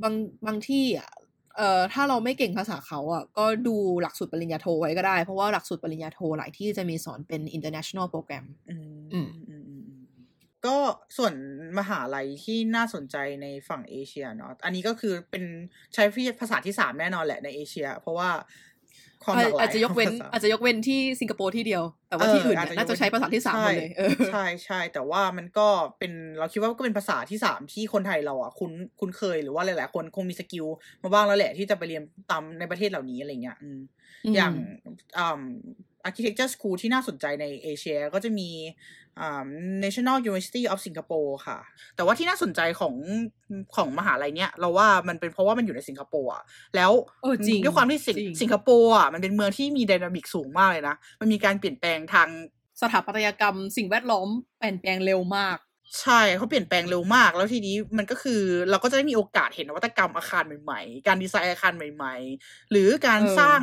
[0.03, 0.15] บาง
[0.47, 1.11] บางที่อะ
[1.57, 8.79] เอ่อถ้าเราไม่เก่งภาษาเขาอะก็ดูหลักสูตรปริญญาโทไว้ก็ได้ เพราะว่าหลักสูตรปริญญาโทหลายที่จะมีสอนเป็น international program อืม
[9.13, 9.52] อืมอืมอืมอืม
[10.67, 10.77] ก็
[11.17, 11.35] ส่วน
[11.79, 15.45] มหาลัยที่น่าสนใจในฝั่งเอเชียเนาะอันนี้ก็คือเป็น
[15.95, 16.05] ใช้
[16.41, 18.31] ภาษาที่สามแน่นอนแหละในเอเชีย เพราะว่า
[19.25, 25.69] ความหลากหลายอาจจะยกเว้นของภษอาจจะยกเว้นที่สิงคโปร์ที่เดียว แต่ว่าเออที่อื่นอาจเนี่ยจะน่าจะยกเว้นใช้ภาษาที่สามหมดเลยเออใช่ใช่แต่ว่ามันก็
[25.99, 30.67] เป็นเราคิดว่าก็เป็นภาษาที่สามที่คนไทยเราอะคุ้นคุ้นเคยหรือว่าหลาย ๆ คนคงมีสกิล
[31.03, 33.81] มาบ้างแล้วแหละที่จะไปเรียนตามในประเทศเหล่านี้อะไรเงี้ยอืม
[34.25, 34.53] อืมอย่าง
[35.19, 35.43] อ่า
[36.09, 39.02] architecture school ที่น่าสนใจในเอเชีย ก็จะมีอ่า
[39.85, 41.59] National University of Singapore ค่ะ
[41.97, 42.95] แต่ว่าที่น่าสนใจของ
[43.77, 46.43] ของมหาลัยเนี้ยเราว่ามันเป็นเพราะว่ามันอยู่ในสิงคโปร์อะ
[46.77, 52.29] แล้วเออจริงด้วยความที่สิงจริงสิงคโปร์อะมันเป็นเมืองที่มีไดนามิกสูงมากเลยนะ มันมีการเปลี่ยนแปลงทาง
[52.81, 54.29] สถาปัตยกรรมสิ่งแวดล้อม
[54.59, 55.57] เปลี่ยนแปลงเร็วมาก
[56.01, 58.41] ใช่เขาเปลี่ยนแปลงเร็วมาก แล้วทีนี้มันก็คือ
[58.71, 62.15] เราก็จะได้มีโอกาสเห็นนวัตกรรมอาคารใหม่ๆ การดีไซน์อาคารใหม่
[62.45, 63.61] ๆ หรือการเออสร้าง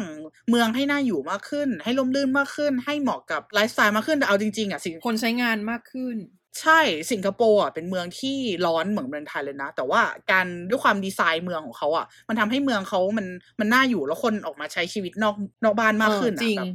[0.49, 6.15] เมืองให้น่าอยู่มากขึ้น ให้ร่มรื่นมากขึ้น ให้เหมาะกับไลฟ์สไตล์มากขึ้นแต่เอาจริงๆอะสิคนใช้งานมากขึ้น
[6.61, 6.79] ใช่
[7.11, 10.01] สิงคโปร์อะเป็นเมืองที่ร้อนเหมือนเมืองไทยเลยนะ แต่ว่า
[10.31, 13.27] การด้วยความดีไซน์เมืองของเขาอะ มันทำให้เมืองเขามัน
[13.59, 16.69] มันน่าอยู่แล้วคนออกมาใช้ชีวิตนอกนอกบ้านมากขึ้นเออจริงอะแบบ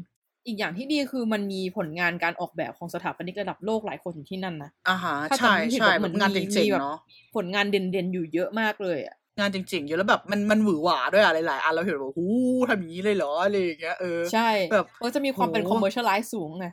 [0.46, 6.96] อีกอย่างที่ดีคือมันมีผลงานการออกแบบของสถาปนิกระดับโลกหลายคนอยู่ที่นั่นนะอ่าฮะถ้าใช่จำไม่ผิดใช่แบบเหแบมือนบงานมีเจ๋งมีแบๆบเนาะ
[7.36, 12.26] ผลงานเด่นๆอยู่เยอะมากเลยอะงานจริงๆเยอะแล้วแบบมันมันหวือหวาด้วยอะหลายๆอันเราเห็นแบบหู
[12.68, 16.66] ทำอย่างนี้เลยเหรออะไรอย่างเงี้ยเออใช่แบบก็จะมีความเป็นโห commercialize สูงไง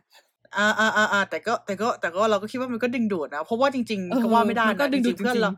[0.58, 5.52] อ่าอ่าอ่าอ่าแต่ก็แต่ก็แต่ก็เราก็คิดว่ามันก็ดึงดูดนะ เพราะว่าจริงเออๆก็ว่าไม่ได้มันก็นะดึงดูดจริงๆเพื่อนจริงๆเรา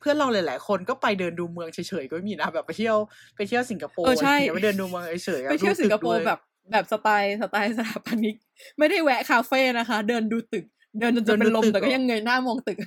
[0.00, 2.96] เพื่อนเราหลาย ๆ คนก็ไปเดินดูเมืองเฉยๆก็มีนะแบบไปเที่ยว
[3.36, 6.40] ไปเที่ยวสิงคโปร์เออใช่อะไรอย่างเงี้ยไปเดินดูเมืองเฉยๆอะไปเที่ยวดูสิงคโปร์ด้วยแบบ
[6.70, 8.36] แบบสไตล์สไตล์สถาปนิก
[8.78, 10.64] ไม่ได้แวะคาเฟ่นะคะ เดินดูตึก
[10.98, 12.78] เดินจนจะเป็นลมแต่ก็ยังเงยหน้ามองตึก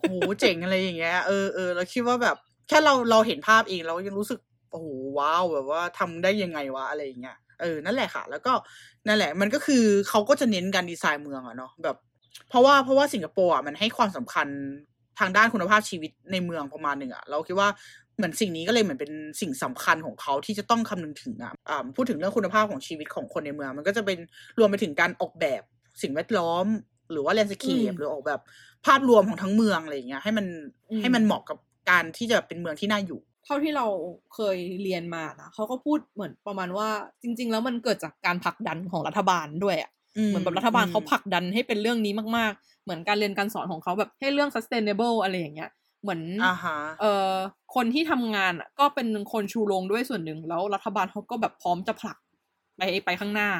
[0.00, 2.36] โอ้โหเจ๋งอะไรอย่างเงี้ยเออเออเราคิดว่าแบบ
[2.68, 4.38] แค่เราเราเห็นภาพเองเรายังรู้สึก
[4.70, 4.86] โอ้โห
[5.18, 8.52] ว้าวแบบว่าทำได้ยังไงวะอะไรอย่างเงี้ยเออนั่นแหละค่ะ แล้วก็
[9.06, 11.96] นั่นแหละ มันก็คือเขาก็จะเน้นการดีไซน์เมืองอะเนาะแบบ
[12.48, 14.48] เพราะว่าเพราะว่าสิงคโปร์อะมันให้ความสำคัญ
[15.18, 17.68] ทางด้านคุณภาพชีวิตในเมืองประมาณหนึ่งอะเราคิดว่า
[18.16, 24.18] เหมือนสิ่งนี้ก็เลยเหมือนเป็นสิ่งสำคัญของเขาที่จะต้องคำนึงถึงอะอ่าพูดถึงเรื่องคุณภาพของชีวิตของคนในเมือง มันก็จะเป็น
[24.58, 25.62] รวมไปถึงการออกแบบ
[26.02, 26.66] สิ่งแวดล้อม
[27.12, 28.40] หรือว่าแลนด์สเคปอืมหรือออกแบบ
[28.86, 30.46] ภาพรวมของทั้งเมืองอะไรอย่างเงี้ยให้มัน
[30.90, 31.58] อืมให้มันเหมาะกับ
[31.90, 33.86] การที่จะเป็นเมืองที่น่าอยู่ เท่าที่เรา
[34.34, 36.88] เคยเรียนมานะเขาก็พูดเหมือนประมาณว่า
[37.22, 39.90] จริง ๆ แล้วมันเกิดจากการผลักดันของรัฐบาลด้วยอะ
[40.28, 45.70] เหมือนแบบรัฐบาลเขาผลักดันให้เป็นเรื่องนี้มากๆ เหมือนการเรียนการสอนของเขาแบบให้เรื่อง sustainable อะไรอย่างเงี้ย
[46.04, 47.34] เหมือนอ่าฮะเอ่อ
[47.74, 52.18] คนที่ทำงานอะก็เป็นคนชูโรงด้วยส่วนหนึ่งแล้วรัฐบาลเขาก็แบบพร้อมจะผลัก
[52.76, 53.50] ไปไปข้างหน้า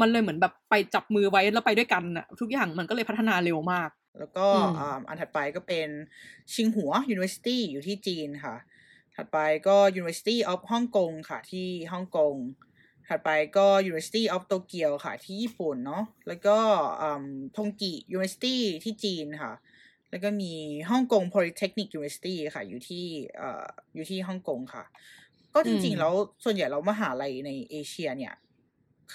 [0.00, 5.88] มันเลยเหมือนแบบไปจับมือไว้แล้วไปด้วยกันอะทุกอย่างมันก็เลยพัฒนาเร็วมาก แล้วก็อืมอ่าอันถัดไปก็เป็น
[6.52, 8.56] ชิงหัว University อยู่ที่จีนค่ะ
[9.14, 9.38] ถัดไป
[9.68, 12.34] ก็ University of Hong Kong ค่ะที่ฮ่องกง
[13.08, 16.58] ถัดไปก็ University of Tokyo ค่ะที่ญี่ปุ่นเนาะแล้วก็
[17.00, 17.24] อืม
[17.56, 19.52] ทงกิ University ที่จีนค่ะ
[20.14, 20.52] แล้วก็มี
[20.90, 23.04] ฮ่องกง Polytechnic University ค่ะ อยู่ที่
[23.36, 24.84] เอ่ออยู่ที่ฮ่องกงค่ะ
[25.54, 26.12] ก็จริงอืมๆแล้ว
[26.44, 28.34] ส่วนใหญ่เรามหาลัยในเอเชียเนี่ย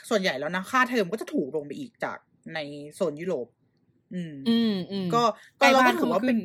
[0.09, 2.17] ส่วนใหญ่แล้วนะค่าเทอมก็จะถูกลงไปอีกจาก
[2.53, 2.59] ใน
[2.95, 3.47] โซนยุโรป
[4.13, 5.23] อืม อืมอืมก็
[5.59, 6.37] ใกล้ก็เราบ้าก็นถือว่าขึ้เป็นน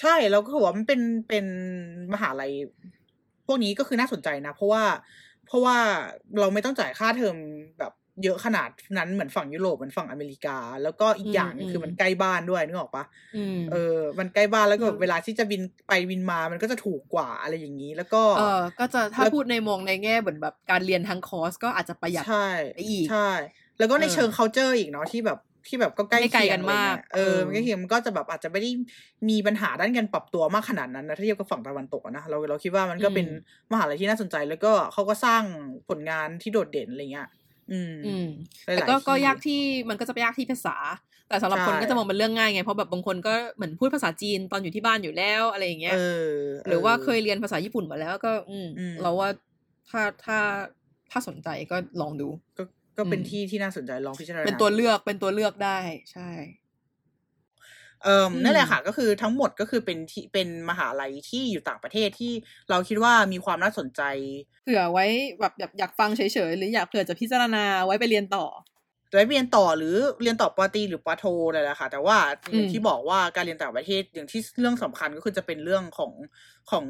[0.00, 1.44] ใช่แล้วก็ถือว่ามันเป็นเป็น
[2.12, 2.52] มหาลัย
[3.46, 4.84] พวกนี้ก็คือน่าสนใจนะ เพราะว่า
[5.46, 5.76] เพราะว่า
[6.40, 7.36] เราไม่ต้องจ่ายค่าเทอม
[7.78, 7.92] แบบ
[8.22, 8.68] เยอะขนาด
[8.98, 13.04] นั้นเหมือนฝั่งยุโรปเหมือนฝั่งอเมริกา แล้วก็อีกอย่างหนึงคือมันใกล้บ้านด้วยนึกออกปะ
[13.36, 23.30] อืมเออ มันใกล้บ้านแล้วก็แบบอืมเวลาที่จะบินไปบินมามันก็จะถูกกว่าอะไรอย่างนี้ แล้วก็เออก็จะถ้าแล้วพูดในมองในแง่เหมือนแบบการเรียนทั้งคอร์สก็อาจจะประหยัดใช่ไปอีกใช่
[23.78, 28.70] แล้วก็ในเออเชิง culture อีกเนาะที่แบบที่แบบก็ใกล้ไม่ไกลเคียกังนอะไรมากเงี้ยเออเออมันใกล้เคียงมันก็จะแบบอาจจะไม่ได้
[29.28, 33.26] มีปัญหาด้านการปรับตัวมากขนาดนั้นนะถ้าเทียบกับฝั่งตะวันตกอะนะเราเราคิดว่ามันก็เป็น
[33.72, 35.42] มหาลัยที่น่าสนใจแล้วก็เขาก็สร้าง
[35.88, 37.28] ผลงานที่โดดเด่นอะไรเงี้ย
[37.72, 38.26] อืมอืม
[38.64, 40.76] หลายๆแต่ก็ที่ก็ยากที่มันก็จะไปยากที่ภาษา
[41.28, 46.32] แต่สำหรับใช่คนก็จะมองเป็นเรื่องง่ายไง เพราะแบบบางคนก็เหมือนพูดภาษาจีนตอนอยู่ที่บ้านอยู่แล้วอะไรอย่างเงี้ยเออ
[46.68, 49.28] หรือว่าเคยเรียนภาษาญี่ปุ่นมาแล้วก็ อืมอืมเราว่า
[49.90, 50.38] ถ้าถ้า
[51.10, 52.28] ถ้าสนใจก็ลองดู
[52.58, 52.62] ก็
[52.98, 55.78] ก็เป็นอืมที่ที่น่าสนใจลองพิจารณาเป็นตัวเลือกเป็นตัวเลือกได้
[56.12, 56.30] ใช่
[58.04, 62.32] เอ่ออืมนั่นแหละค่ะ ก็คือทั้งหมดก็คือเป็นที่เป็นมหาลัยที่อยู่ต่างประเทศที่
[62.70, 64.02] เราคิดว่ามีความน่าสนใจ
[64.62, 65.06] เผื่อไว้
[65.40, 68.44] แบบอยากอยากฟังเฉยๆ หรืออยากเผื่อจะพิจารณาไว้ไปเรียนต่อ
[69.12, 72.18] ไว้เรียนต่อหรือเรียนต่อปอตรีหรือปอโทเลยแหละค่ะ แต่ว่า
[72.54, 76.12] ออืย่างมที่บอกว่าการเรียนต่างประเทศอย่างที่เรื่องสำคัญก็คือจะเป็นเรื่องของ
[76.70, 76.84] ของ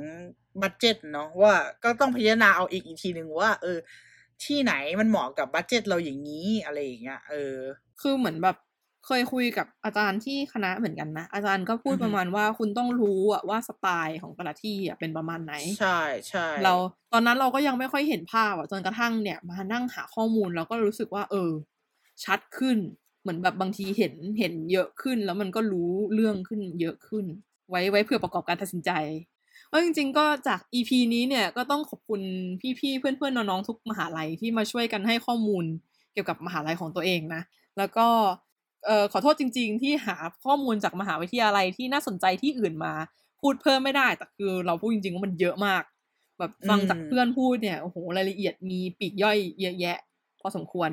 [0.61, 1.55] budget เนาะว่า
[1.85, 3.79] ก็ต้องพิจารณาเอาอีกอีกทีหนึ่งว่า เออ
[4.45, 7.57] ที่ไหนมันเหมาะกับ budget เราอย่างนี้อะไรอย่างเงี้ยเออ
[8.01, 8.57] คือเหมือนแบบ
[9.07, 15.89] เคยคุยกับอาจารย์ที่คณะเหมือนกันนะ อาจารย์ก็พูดอือฮึประมาณว่าคุณต้องรู้อะว่าสไตล์ของแต่ละที่อะเป็นประมาณไหน ใช่
[16.29, 16.73] ใช่เรา
[17.13, 21.51] ตอนนั้นเราก็ยังไม่ค่อยเห็นภาพอะจนกระทั่งเนี่ย มานั่งหาข้อมูลเราก็รู้สึกว่า เออ
[22.25, 22.79] ชัดขึ้น
[23.21, 27.25] เหมือนแบบบางทีเห็นเห็นเยอะขึ้น แล้วมันก็รู้เรื่องขึ้นเยอะขึ้น
[27.71, 28.91] ไว้ไว้เพื่อประกอบการตัดสินใจ
[29.69, 32.21] เพราะจริง ๆ ก็จาก EP นี้เนี่ยก็ต้องขอบคุณ
[32.81, 35.65] พี่ๆเพื่อนๆน้องๆทุกมหาลัยที่มาช่วยกันให้ข้อมูล
[36.13, 37.43] เกี่ยวกับมหาลัยของตัวเองนะ
[37.79, 38.07] แล้วก็
[38.87, 42.93] เอ่อขอโทษจริง ๆ ที่หาข้อมูลจากมหาวิทยาลัยที่น่าสนใจที่อื่นมา
[43.41, 45.83] พูดเพิ่มไม่ได้ แต่คือเราพูดจริงๆว่ามันเยอะมาก
[46.39, 49.99] แบบฟังจากเพื่อนพูดเนี่ยโอ้โหรายละเอียดมีปีกย่อยเยอะแยะ
[50.41, 50.91] พอสมควร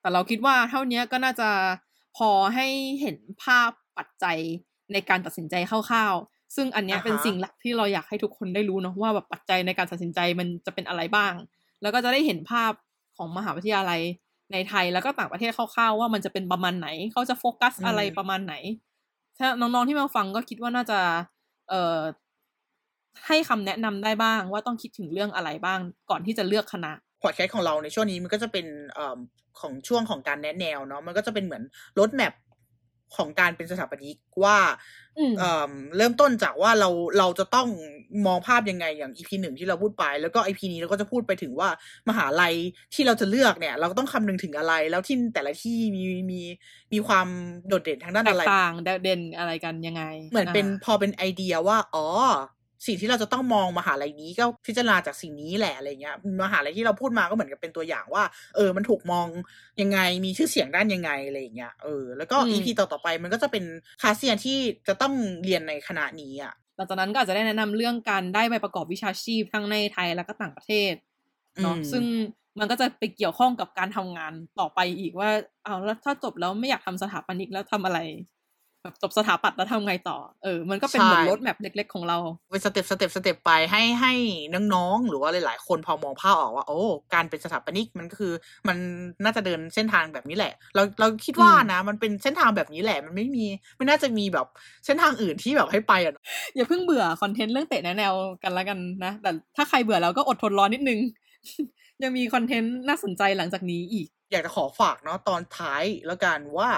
[0.00, 1.50] แต่เราคิดว่าเท่านี้ก็น่าจะ
[2.16, 2.66] พอให้
[3.00, 4.38] เห็นภาพปัจจัย
[4.92, 11.32] ในการตัดสินใจคร่าวๆ ซึ่งอันนี้เป็นสิ่งหลักที่เราอยากให้ทุกคนได้รู้เนาะว่าแบบปัจจัยในการตัดสินใจมันจะเป็นอะไรบ้าง
[11.82, 12.72] แล้วก็จะได้เห็นภาพ
[13.16, 14.00] ของมหาวิทยาลัย
[14.52, 18.54] ในไทยแล้วก็ต่างประเทศคร่าวๆว่ามันจะเป็นประมาณไหน เขาจะโฟกัสอะไรประมาณไหน
[19.38, 20.98] ถ้าน้องๆที่มาฟังก็คิดว่าน่าจะ
[21.68, 21.98] เอ่อ
[23.26, 25.78] ให้คำแนะนำได้บ้างว่าต้องคิดถึงเรื่องอะไรบ้าง
[26.10, 29.18] ก่อนที่จะเลือกคณะพอดแคสต์ของเราในช่วงนี้มันก็จะเป็นเอ่อ
[29.60, 31.62] ของช่วงของการแนะแนวเนาะมันก็จะเป็นเหมือน
[31.98, 32.32] รถแมพ
[33.16, 34.58] ของการเป็นสถาปนิกว่า
[35.18, 36.88] อืมเอ่อเริ่มต้นจากว่าเรา
[37.18, 37.68] เราจะต้อง
[38.26, 41.68] มองภาพยังไงอย่าง EP หนึ่งที่เราพูดไป แล้วก็ EP นี้เราก็จะพูดไปถึงว่า
[42.08, 42.54] มหาลัย
[42.94, 46.40] ที่เราจะเลือกเนี่ย เราก็ต้องคำนึงถึงอะไร แล้วที่แต่ละที่มีมี
[46.92, 47.28] มีความ
[47.68, 52.06] โดดเด่นทางด้านแตอะกไรต่างเด่นอะไรกันยังไง เหมือนเป็นาพอเป็นไอเดียว่า อ๋อ
[52.86, 58.24] สิ่งที่เราจะต้องมองมหาลัยนี้ก็พิจารณาจากสิ่งนี้แหละอะไรเงี้ยมหาลัยที่เราพูดมาก็เหมือนกับเป็นตัวอย่างว่า
[58.56, 59.26] เออ มันถูกมอง
[59.80, 63.64] ยังไงมีชื่อเสียงด้านยังไงอะไรอย่างเงี้ยเออแล้วก็อืม EP ต่อต่อๆไปมันก็จะเป็น
[64.00, 64.58] คลาสเซียนที่
[64.88, 70.92] จะต้องเรียนในคณะนี้อะหลังจากนั้นก็อาจจะได้แนะนำเรื่องการได้ใบประกอบวิชาชีพทั้งในไทยแล้วก็ต่างประเทศ
[71.62, 72.04] เนาะอืมซึ่ง
[72.58, 75.30] มันก็จะไปเกี่ยวข้องกับการทำงานต่อไปอีกว่า
[75.64, 77.98] เอาแล้วถ้าจบแล้วไม่อยากทำสถาปนิกแล้วทำอะไร
[78.82, 82.18] แบบจบสถาปัตย์แล้วทำไงต่อ เออ มันก็เป็นเหมือน roadmap เล็ก ๆ ของเรา
[82.50, 84.12] เป็น step step step ไปให้ให้
[84.74, 86.80] น้องๆ หรือว่าหลายๆ คนพอมองภาพออกว่า โอ้
[87.14, 88.32] การเป็นสถาปนิกมันก็คือ
[88.68, 88.76] มัน
[89.24, 93.44] น่าจะเดินเส้นทางแบบนี้แหละ เราเราคิดว่าอืมนะ มันเป็นเส้นทางแบบนี้แหละ มันไม่มี
[93.76, 94.46] ไม่น่าจะมีแบบ
[94.86, 96.14] เส้นทางอื่นที่แบบให้ไปอะ
[96.56, 101.00] อย่าเพิ่งเบื่อ content เรื่องเตะแนะแนวกันแล้วกันนะ แต่ถ้าใครเบื่อแล้วก็อดทนรอนิดนึง
[102.02, 106.70] ยังมี content น่าสนใจหลังจากนี้อีก อยากจะขอฝากเนาะตอนท้ายแล้วกันว่า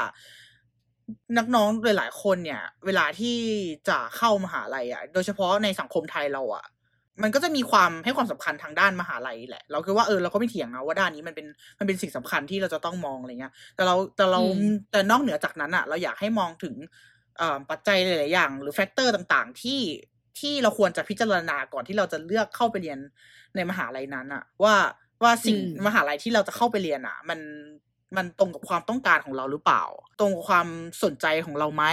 [1.38, 3.36] นักน้องหลายๆคนเนี่ย เวลาที่
[3.88, 6.66] จะเข้ามหาลัยอะ โดยเฉพาะในสังคมไทยเราอะ
[7.22, 11.46] มันก็จะมีความให้ความสำคัญทางด้านมหาลัยแหละ เราคิดว่าเออเราก็ไม่เถียงนะว่าด้านนี้มันเป็น
[11.78, 16.74] มันเป็นสิ่งสำคัญที่เราจะต้องมองอะไรเงี้ย แต่เราแต่เราอืมแต่นอกเหนือจากนั้นอะ เราอยากให้มองถึง
[17.38, 19.80] เอ่อปัจจัยหลาย ๆ อย่าง หรือแฟกเตอร์ต่าง ๆ ที่
[20.40, 22.98] ที่เราควรจะพิจารณาก่อนที่เราจะเลือกเข้าไปเรียน
[23.56, 24.74] ในมหาลัยนั้นอะ ว่า
[25.22, 27.38] ว่าสิ่งอืมมหาลัยที่เราจะเข้าไปเรียนอะ มัน
[28.16, 29.84] มันตรงกับความต้องการของเราหรือเปล่า
[30.20, 30.68] ตรงกับความ
[31.04, 31.84] สนใจของเราไหม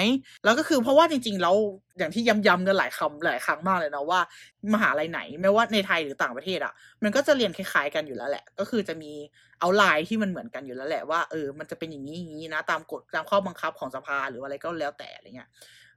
[0.45, 1.55] แล้วก็คือเพราะว่าจริงๆแล้ว
[1.97, 4.19] อย่างที่ย้ำๆกันหลายคำหลายครั้งมากเลยนะว่า
[4.73, 6.73] มหาลัยไหนไม่ว่าในไทยหรือต่างประเทศอะ
[7.03, 9.11] มันก็จะเรียนคล้ายๆกันอยู่แล้วแหละ ก็คือจะมี
[9.59, 15.49] เอาไลน์ที่มันเหมือนกันอยู่แล้วแหละว่าเออมันจะเป็นอย่างนี้อย่างนี้นะตามกฎตามข้อบังคับของสภาหรืออะไรก็แล้วแต่อะไรเงี้ย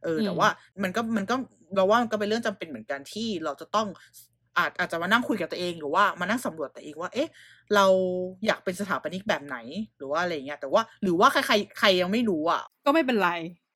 [0.02, 0.48] เออแต่ว่า
[0.82, 1.34] มันก็มันก็
[1.74, 3.88] เราว่ามันก็เป็นเรื่องจำเป็นเหมือนกันที่เราจะต้อง
[4.58, 7.30] อาจอาจจะมานั่งคุยกับตัวเองหรือว่ามานั่งสำรวจตัวเองว่า เอ๊ะ
[7.74, 7.86] เรา
[8.46, 9.56] อยากเป็นสถาปนิกแบบไหน
[9.96, 13.30] หรือว่าอะไรเงี้ย แต่ว่าหรือว่าใครใครใครยังไม่รู้อะ ก็ไม่เป็นไร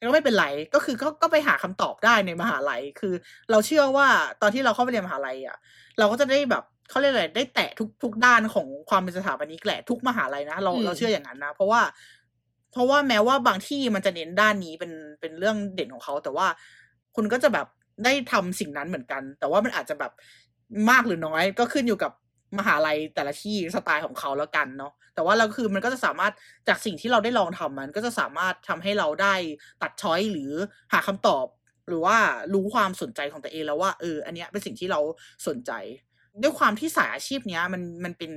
[0.07, 3.15] ก็ไม่เป็นไร ก็คือก็ก็ไปหาคำตอบได้ในมหาลัย คือ
[3.51, 4.07] เราเชื่อว่า
[4.43, 5.57] ตอนที่เราเข้าไปเรียนมหาลัยอะ
[5.99, 11.81] เราก็จะได้แบบเขาเรียกอะไรได้แตะทุกทุกด้านของความเป็นสถาปนิกแหละทุกมหาลัยนะเราอืมเราเชื่ออย่างนั้นนะ เพราะว่า
[12.73, 16.47] เพราะว่าแม้ว่าบางที่มันจะเน้นด้านนี้เป็นเป็นเรื่องเด่นของเขา แต่ว่า
[17.17, 17.67] คุณก็จะแบบ
[18.05, 20.13] ได้ทำสิ่งนั้นเหมือนกัน แต่ว่ามันอาจจะแบบ
[20.91, 22.13] มากหรือน้อย ก็ขึ้นอยู่กับ
[22.59, 26.33] มหาลัยแต่ละที่สไตล์ของเขาแล้วกันเนาะแต่ว่าเราคือมันก็จะสามารถ
[26.69, 29.35] จากสิ่งที่เราได้ลองทำมัน ก็จะสามารถทำให้เราได้
[29.83, 30.53] ตัดช้อยหรือ
[30.93, 31.47] หาคำตอบ
[31.89, 32.17] หรือว่า
[32.55, 35.01] รู้ความสนใจของตัวเองแล้วว่าเอออันเนี้ยเป็นสิ่งที่เรา
[35.47, 35.73] สนใจ
[36.43, 38.33] ด้วยความที่สายอาชีพเนี้ยมันมันเป็น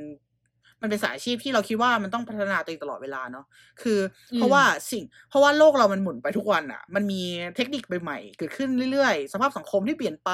[0.82, 3.46] มันเป็นสายอาชีพที่เราคิดว่ามันต้องพัฒนาตัวเองตลอดเวลาเนาะ
[3.82, 4.00] คือ
[4.36, 7.22] เพราะว่าสิ่ง เพราะว่าโลกเรามันหมุนไปทุกวันอะ่ะ มันมี
[7.56, 10.32] เทคนิคใหม่ๆเกิดขึ้นเรื่อยๆ สภาพสังคมที่เปลี่ยนไป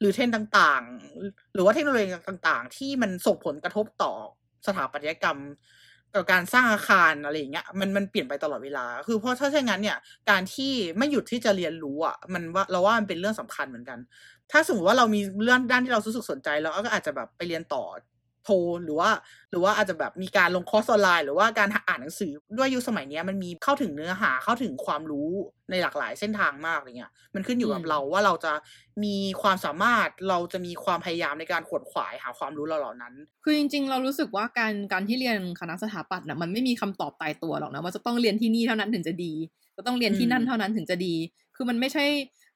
[0.00, 4.12] หรือเทรนด์ต่างๆ หรือว่าเทคโนโลยีต่างๆ ที่มันส่งผลกระทบต่อ
[4.66, 5.38] สถาปัตยกรรม
[6.14, 9.98] กับการสร้างอาคารอะไรอย่างเงี้ยมันมันเปลี่ยนไปตลอดเวลา คือเพราะถ้าเช่นนั้นเนี่ย
[10.30, 13.98] การที่ไม่หยุดที่จะเรียนรู้อะมันว่าเราว่ามันเป็นเรื่องสำคัญเหมือนกัน
[14.50, 17.84] ถ้าสมมติว่าเรามีเรื่องด้านที่เรารู้สึกสนใจเราก็อาจจะแบบไปเรียนต่อ
[18.44, 18.50] โท
[18.84, 19.10] หรือว่า
[19.50, 25.30] หรือว่าอาจจะแบบมีการลงคอร์สออนไลน์ หรือว่าการอ่านหนังสือด้วยยุคสมัยเนี้ยมันมีเข้าถึงเนื้อหาเข้าถึงความรู้
[25.70, 28.52] ในหลากหลายเส้นทางมากอะไรเงี้ยมันขึ้นอยู่กับอืมเราว่าเราจะ
[29.04, 33.14] มีความสามารถเราจะมีความพยายามในการขวนขวายหาความรู้เราเหล่านั้น
[33.44, 39.32] คือจริง ๆ เรารู้สึกว่าการการที่เรียนคณะสถาปัตย์น่ะมันไม่มีคำตอบตายตัวหรอกนะว่าจะต้องเรียนที่นี่เท่านั้นถึงจะดี
[39.76, 41.14] จะต้องเรียนที่นั่นอืมเท่านั้นถึงจะดี
[41.56, 42.04] คือมันไม่ใช่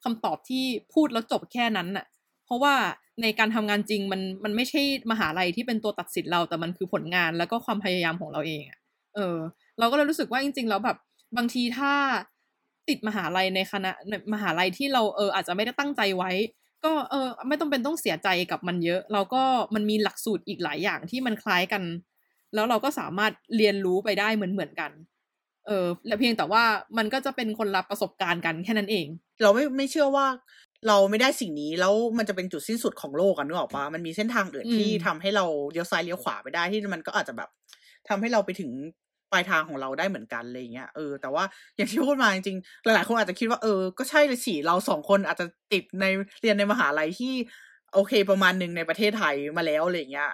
[0.05, 2.07] คำตอบที่พูดแล้วจบแค่นั้นน่ะ
[2.45, 2.75] เพราะว่า
[3.23, 4.81] ในการทำงานจริงมันมันไม่ใช่
[5.11, 8.79] มหาลัยที่เป็นตัวตัดสินเราแต่มันคือผลงานแล้วก็ความพยายามของเราเองอะ
[9.15, 9.37] เออ
[9.79, 10.97] เราก็เลยรู้สึกว่าจริง ๆ แล้วแบบ
[11.37, 11.93] บางทีถ้า
[12.89, 13.91] ติดมหาลัยในคณะ
[14.33, 16.31] มหาลัยที่เราเอออาจจะไม่ได้ตั้งใจไว้
[16.85, 19.43] ก็เออ ไม่ต้องเป็นต้องเสียใจกับมันเยอะ เราก็
[19.75, 21.83] มันมีหลักสูตรอีกหลายอย่างที่มันคล้ายกัน
[22.55, 24.91] แล้วเราก็สามารถเรียนรู้ไปได้เหมือนเหมือนกัน
[25.67, 26.65] เออและเพียงแต่ว่า
[26.99, 29.07] มันก็จะเป็นคนละประสบการณ์กันแค่นั้นเอง
[29.43, 30.27] เราไม่ไม่เชื่อว่า
[30.89, 37.49] เราไม่ได้สิ่งนี้แล้วมันจะเป็นจุดสิ้นสุดของโลกกันนึกออกปะมันมีเส้นทางอื่นอืมที่ทำให้เราเลี้ยวซ้ายเลี้ยวขวาไปได้ที่มันก็อาจจะแบบ
[38.09, 38.71] ทำให้เราไปถึง
[39.33, 41.45] ปลายทางของเราได้เหมือนกันอะไรอย่างเงี้ยเออแต่ว่า
[41.77, 46.05] อย่างที่พูดมาจริงๆหลายๆคนอาจจะคิดว่าเออก็ใช่เลยสิเราสองคนอาจจะติดใน
[46.41, 47.33] เรียนในมหาลัยที่
[47.95, 50.31] โอเคประมาณหนึ่งในประเทศไทยมาแล้วอะไรอย่างเงี้ย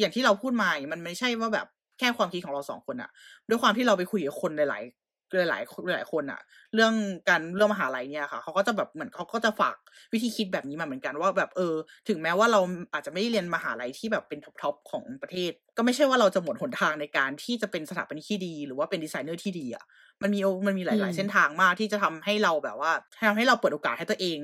[0.00, 1.66] อย่างที่เราพูดมาอย่างมันไม่ใช่ว่าแบบ
[1.98, 3.10] แค่ความคิดของเราสองคนอะ
[3.48, 5.03] ด้วยความที่เราไปคุยกับคนหลายๆ
[5.40, 5.52] หลายๆ
[5.96, 6.40] หลายๆคนอะ
[6.74, 6.92] เรื่อง
[7.28, 9.76] การเรื่องมหาลัยเนี่ยค่ะเขาก็จะแบบเหมือนเขาก็จะฝาก
[10.12, 11.74] วิธีคิดแบบนี้มาเหมือนกันว่าแบบเออ
[12.08, 12.60] ถึงแม้ว่าเรา
[12.94, 19.84] อาจจะไม่ได้เรียนมหาลัยที่แบบเป็น top ๆของประเทศ ก็ไม่ใช่ว่าเราจะหมดหนทางในการที่จะเป็นสถาปนิกที่ดี หรือว่าเป็นดีไซเนอร์ที่ดีอะ
[20.22, 22.92] มันมีโอมันมีหลายอืมๆเส้นทางมากที่จะทำให้เราแบบว่า
[23.28, 24.38] ทำให้เราเปิดโอกาสให้ตัวเอง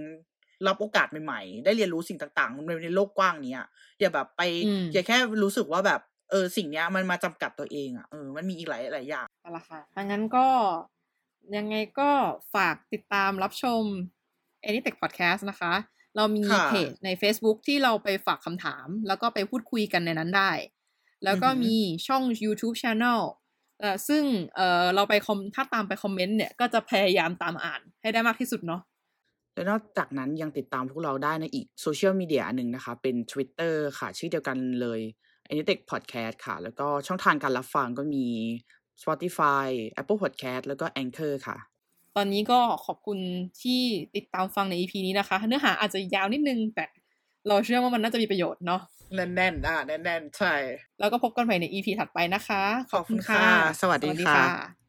[0.66, 3.66] รับโอกาสใหม่ ๆ ได้เรียนรู้สิ่งต่างๆในในโลกกว้างเนี้ย
[4.00, 6.00] อย่าแบบไปอืมอย่าแค่รู้สึกว่าแบบ
[6.30, 10.46] เออสิ่งเนี้ยมันมาจำกัดตัวเองอะเออมันมีอีกหลายหลายอย่างเอาละค่ะถ้างั้นก็
[11.56, 12.10] ยังไงก็
[12.54, 13.82] ฝากติดตามรับชม
[14.66, 15.72] Anytech Podcast นะคะ
[16.16, 20.52] เรามีค่ะเพจใน Facebook ที่เราไปฝากคำถาม แล้วก็ไปพูดคุยกันในนั้นได้
[21.24, 21.76] แล้วก็อือหือมี
[22.06, 23.20] ช่อง YouTube Channel
[23.80, 24.24] เอ่อซึ่ง
[24.56, 28.80] เอ่อเราไปคอมถ้าตามไปคอมเมนต์เนี่ยก็จะพยายามตามอ่านให้ได้มากที่สุดเนาะ
[29.54, 35.00] แล้วนอกจากนั้นยังติดตามพวกเราได้ในอีกโซเชียลมีเดียอันหนึ่งนะคะ เป็น Twitter ค่ะ ชื่อเดียวกันเลย
[35.50, 38.26] Anitech Podcast ค่ะ แล้วก็ช่องทางการรับฟังก็มี
[39.02, 39.66] Spotify
[40.00, 41.56] Apple Podcast แล้วก็ Anchor ค่ะ
[42.16, 43.18] ตอนนี้ก็ขอบคุณ
[43.62, 43.82] ที่
[44.16, 46.84] ติดตามฟังใน EP นี้นะคะ เนื้อหาอาจจะยาวนิดนึง แต่
[47.48, 48.80] เราเชื่อว่ามันน่าจะมีประโยชน์เนาะ
[49.14, 50.54] แน่นๆอะแน่นๆ ใช่
[50.98, 52.62] แล้วก็พบกันใหม่ใน EP ถัดไปนะคะ
[52.92, 53.44] ขอบคุณค่ะ
[53.80, 54.79] สวัสดีค่ะค่ะ